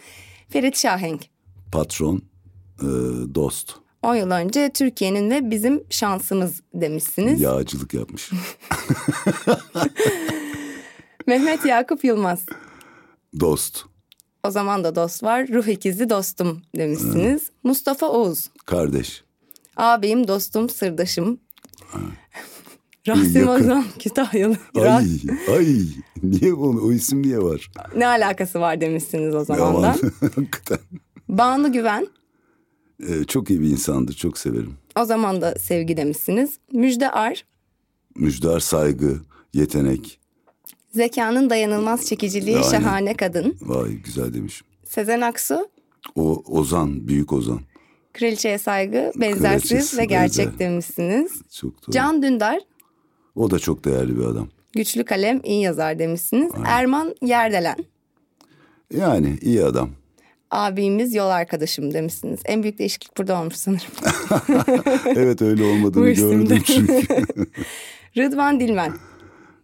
Ferit 0.49 0.77
Şahenk. 0.77 1.38
Patron, 1.71 2.21
e, 2.81 2.85
dost. 3.35 3.75
10 4.03 4.15
yıl 4.15 4.31
önce 4.31 4.71
Türkiye'nin 4.73 5.29
ve 5.29 5.51
bizim 5.51 5.83
şansımız 5.89 6.61
demişsiniz. 6.73 7.41
Yağcılık 7.41 7.93
yapmış. 7.93 8.31
Mehmet 11.27 11.65
Yakup 11.65 12.03
Yılmaz. 12.03 12.45
Dost. 13.39 13.83
O 14.43 14.51
zaman 14.51 14.83
da 14.83 14.95
dost 14.95 15.23
var. 15.23 15.47
Ruh 15.47 15.67
ikizi 15.67 16.09
dostum 16.09 16.61
demişsiniz. 16.77 17.49
Ha. 17.49 17.53
Mustafa 17.63 18.07
Oğuz. 18.07 18.49
Kardeş. 18.65 19.23
Abim, 19.77 20.27
dostum, 20.27 20.69
sırdaşım. 20.69 21.39
Rasim 23.07 23.47
Ozan 23.47 23.85
Kütahyalı. 23.99 24.57
Ay, 24.75 25.07
ay. 25.57 25.75
Niye 26.23 26.57
bu? 26.57 26.81
O 26.83 26.91
isim 26.91 27.21
niye 27.21 27.39
var? 27.39 27.71
Ne 27.95 28.07
alakası 28.07 28.59
var 28.59 28.81
demişsiniz 28.81 29.35
o 29.35 29.45
zamandan. 29.45 29.97
Hakikaten. 30.35 30.99
Banu 31.29 31.71
Güven. 31.71 32.07
Ee, 33.07 33.23
çok 33.23 33.49
iyi 33.49 33.61
bir 33.61 33.67
insandır. 33.69 34.13
Çok 34.13 34.37
severim. 34.37 34.73
O 34.99 35.05
zaman 35.05 35.41
da 35.41 35.55
sevgi 35.59 35.97
demişsiniz. 35.97 36.59
Müjde 36.73 37.11
Ar. 37.11 37.45
Müjde 38.15 38.49
Ar 38.49 38.59
saygı, 38.59 39.17
yetenek. 39.53 40.19
Zekanın 40.91 41.49
dayanılmaz 41.49 42.05
çekiciliği 42.05 42.57
Aynen. 42.57 42.69
şahane 42.69 43.13
kadın. 43.13 43.57
Vay 43.61 43.91
güzel 43.93 44.33
demişim. 44.33 44.67
Sezen 44.85 45.21
Aksu. 45.21 45.69
O 46.15 46.43
Ozan, 46.47 47.07
büyük 47.07 47.33
Ozan. 47.33 47.59
Kraliçeye 48.13 48.57
saygı, 48.57 49.11
benzersiz 49.15 49.69
Kraliçesi, 49.69 49.97
ve 49.97 50.05
gerçek 50.05 50.45
benzer. 50.45 50.59
demişsiniz. 50.59 51.31
Çok 51.51 51.71
doğru. 51.87 51.91
Can 51.91 52.23
Dündar. 52.23 52.59
O 53.35 53.51
da 53.51 53.59
çok 53.59 53.85
değerli 53.85 54.17
bir 54.17 54.23
adam. 54.23 54.47
Güçlü 54.73 55.05
kalem, 55.05 55.41
iyi 55.43 55.61
yazar 55.61 55.99
demişsiniz. 55.99 56.51
Aynen. 56.55 56.65
Erman 56.65 57.15
Yerdelen. 57.21 57.77
Yani 58.93 59.37
iyi 59.41 59.63
adam. 59.63 59.89
Abimiz 60.51 61.15
yol 61.15 61.29
arkadaşım 61.29 61.93
demişsiniz. 61.93 62.39
En 62.45 62.63
büyük 62.63 62.79
değişiklik 62.79 63.17
burada 63.17 63.41
olmuş 63.41 63.55
sanırım. 63.55 63.91
evet 65.05 65.41
öyle 65.41 65.63
olmadığını 65.63 66.11
gördüm 66.11 66.61
çünkü. 66.65 67.03
Rıdvan 68.17 68.59
Dilmen. 68.59 68.93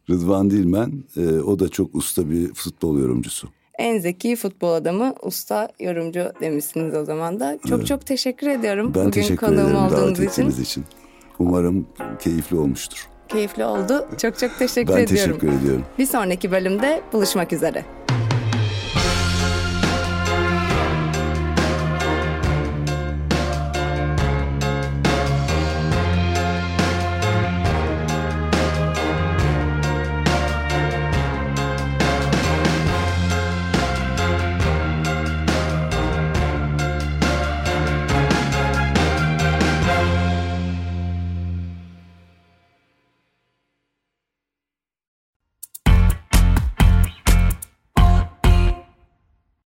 Rıdvan 0.09 0.49
Dilmen 0.49 1.03
e, 1.17 1.27
o 1.27 1.59
da 1.59 1.69
çok 1.69 1.95
usta 1.95 2.29
bir 2.29 2.53
futbol 2.53 2.99
yorumcusu. 2.99 3.47
En 3.79 3.99
zeki 3.99 4.35
futbol 4.35 4.73
adamı, 4.73 5.13
usta 5.23 5.69
yorumcu 5.79 6.31
demişsiniz 6.41 6.95
o 6.95 7.05
zaman 7.05 7.39
da. 7.39 7.57
Çok 7.69 7.77
evet. 7.77 7.87
çok 7.87 8.05
teşekkür 8.05 8.47
ediyorum 8.47 8.91
ben 8.95 9.01
bugün 9.01 9.11
teşekkür 9.11 9.47
ederim 9.47 9.75
olduğunuz 9.75 10.19
için. 10.19 10.49
için. 10.49 10.85
Umarım 11.39 11.87
keyifli 12.19 12.57
olmuştur. 12.57 13.07
Keyifli 13.27 13.65
oldu. 13.65 14.07
Çok 14.21 14.39
çok 14.39 14.59
teşekkür 14.59 14.93
ben 14.93 15.01
ediyorum. 15.01 15.33
Ben 15.33 15.39
teşekkür 15.39 15.61
ediyorum. 15.61 15.85
Bir 15.99 16.05
sonraki 16.05 16.51
bölümde 16.51 17.01
buluşmak 17.13 17.53
üzere. 17.53 17.85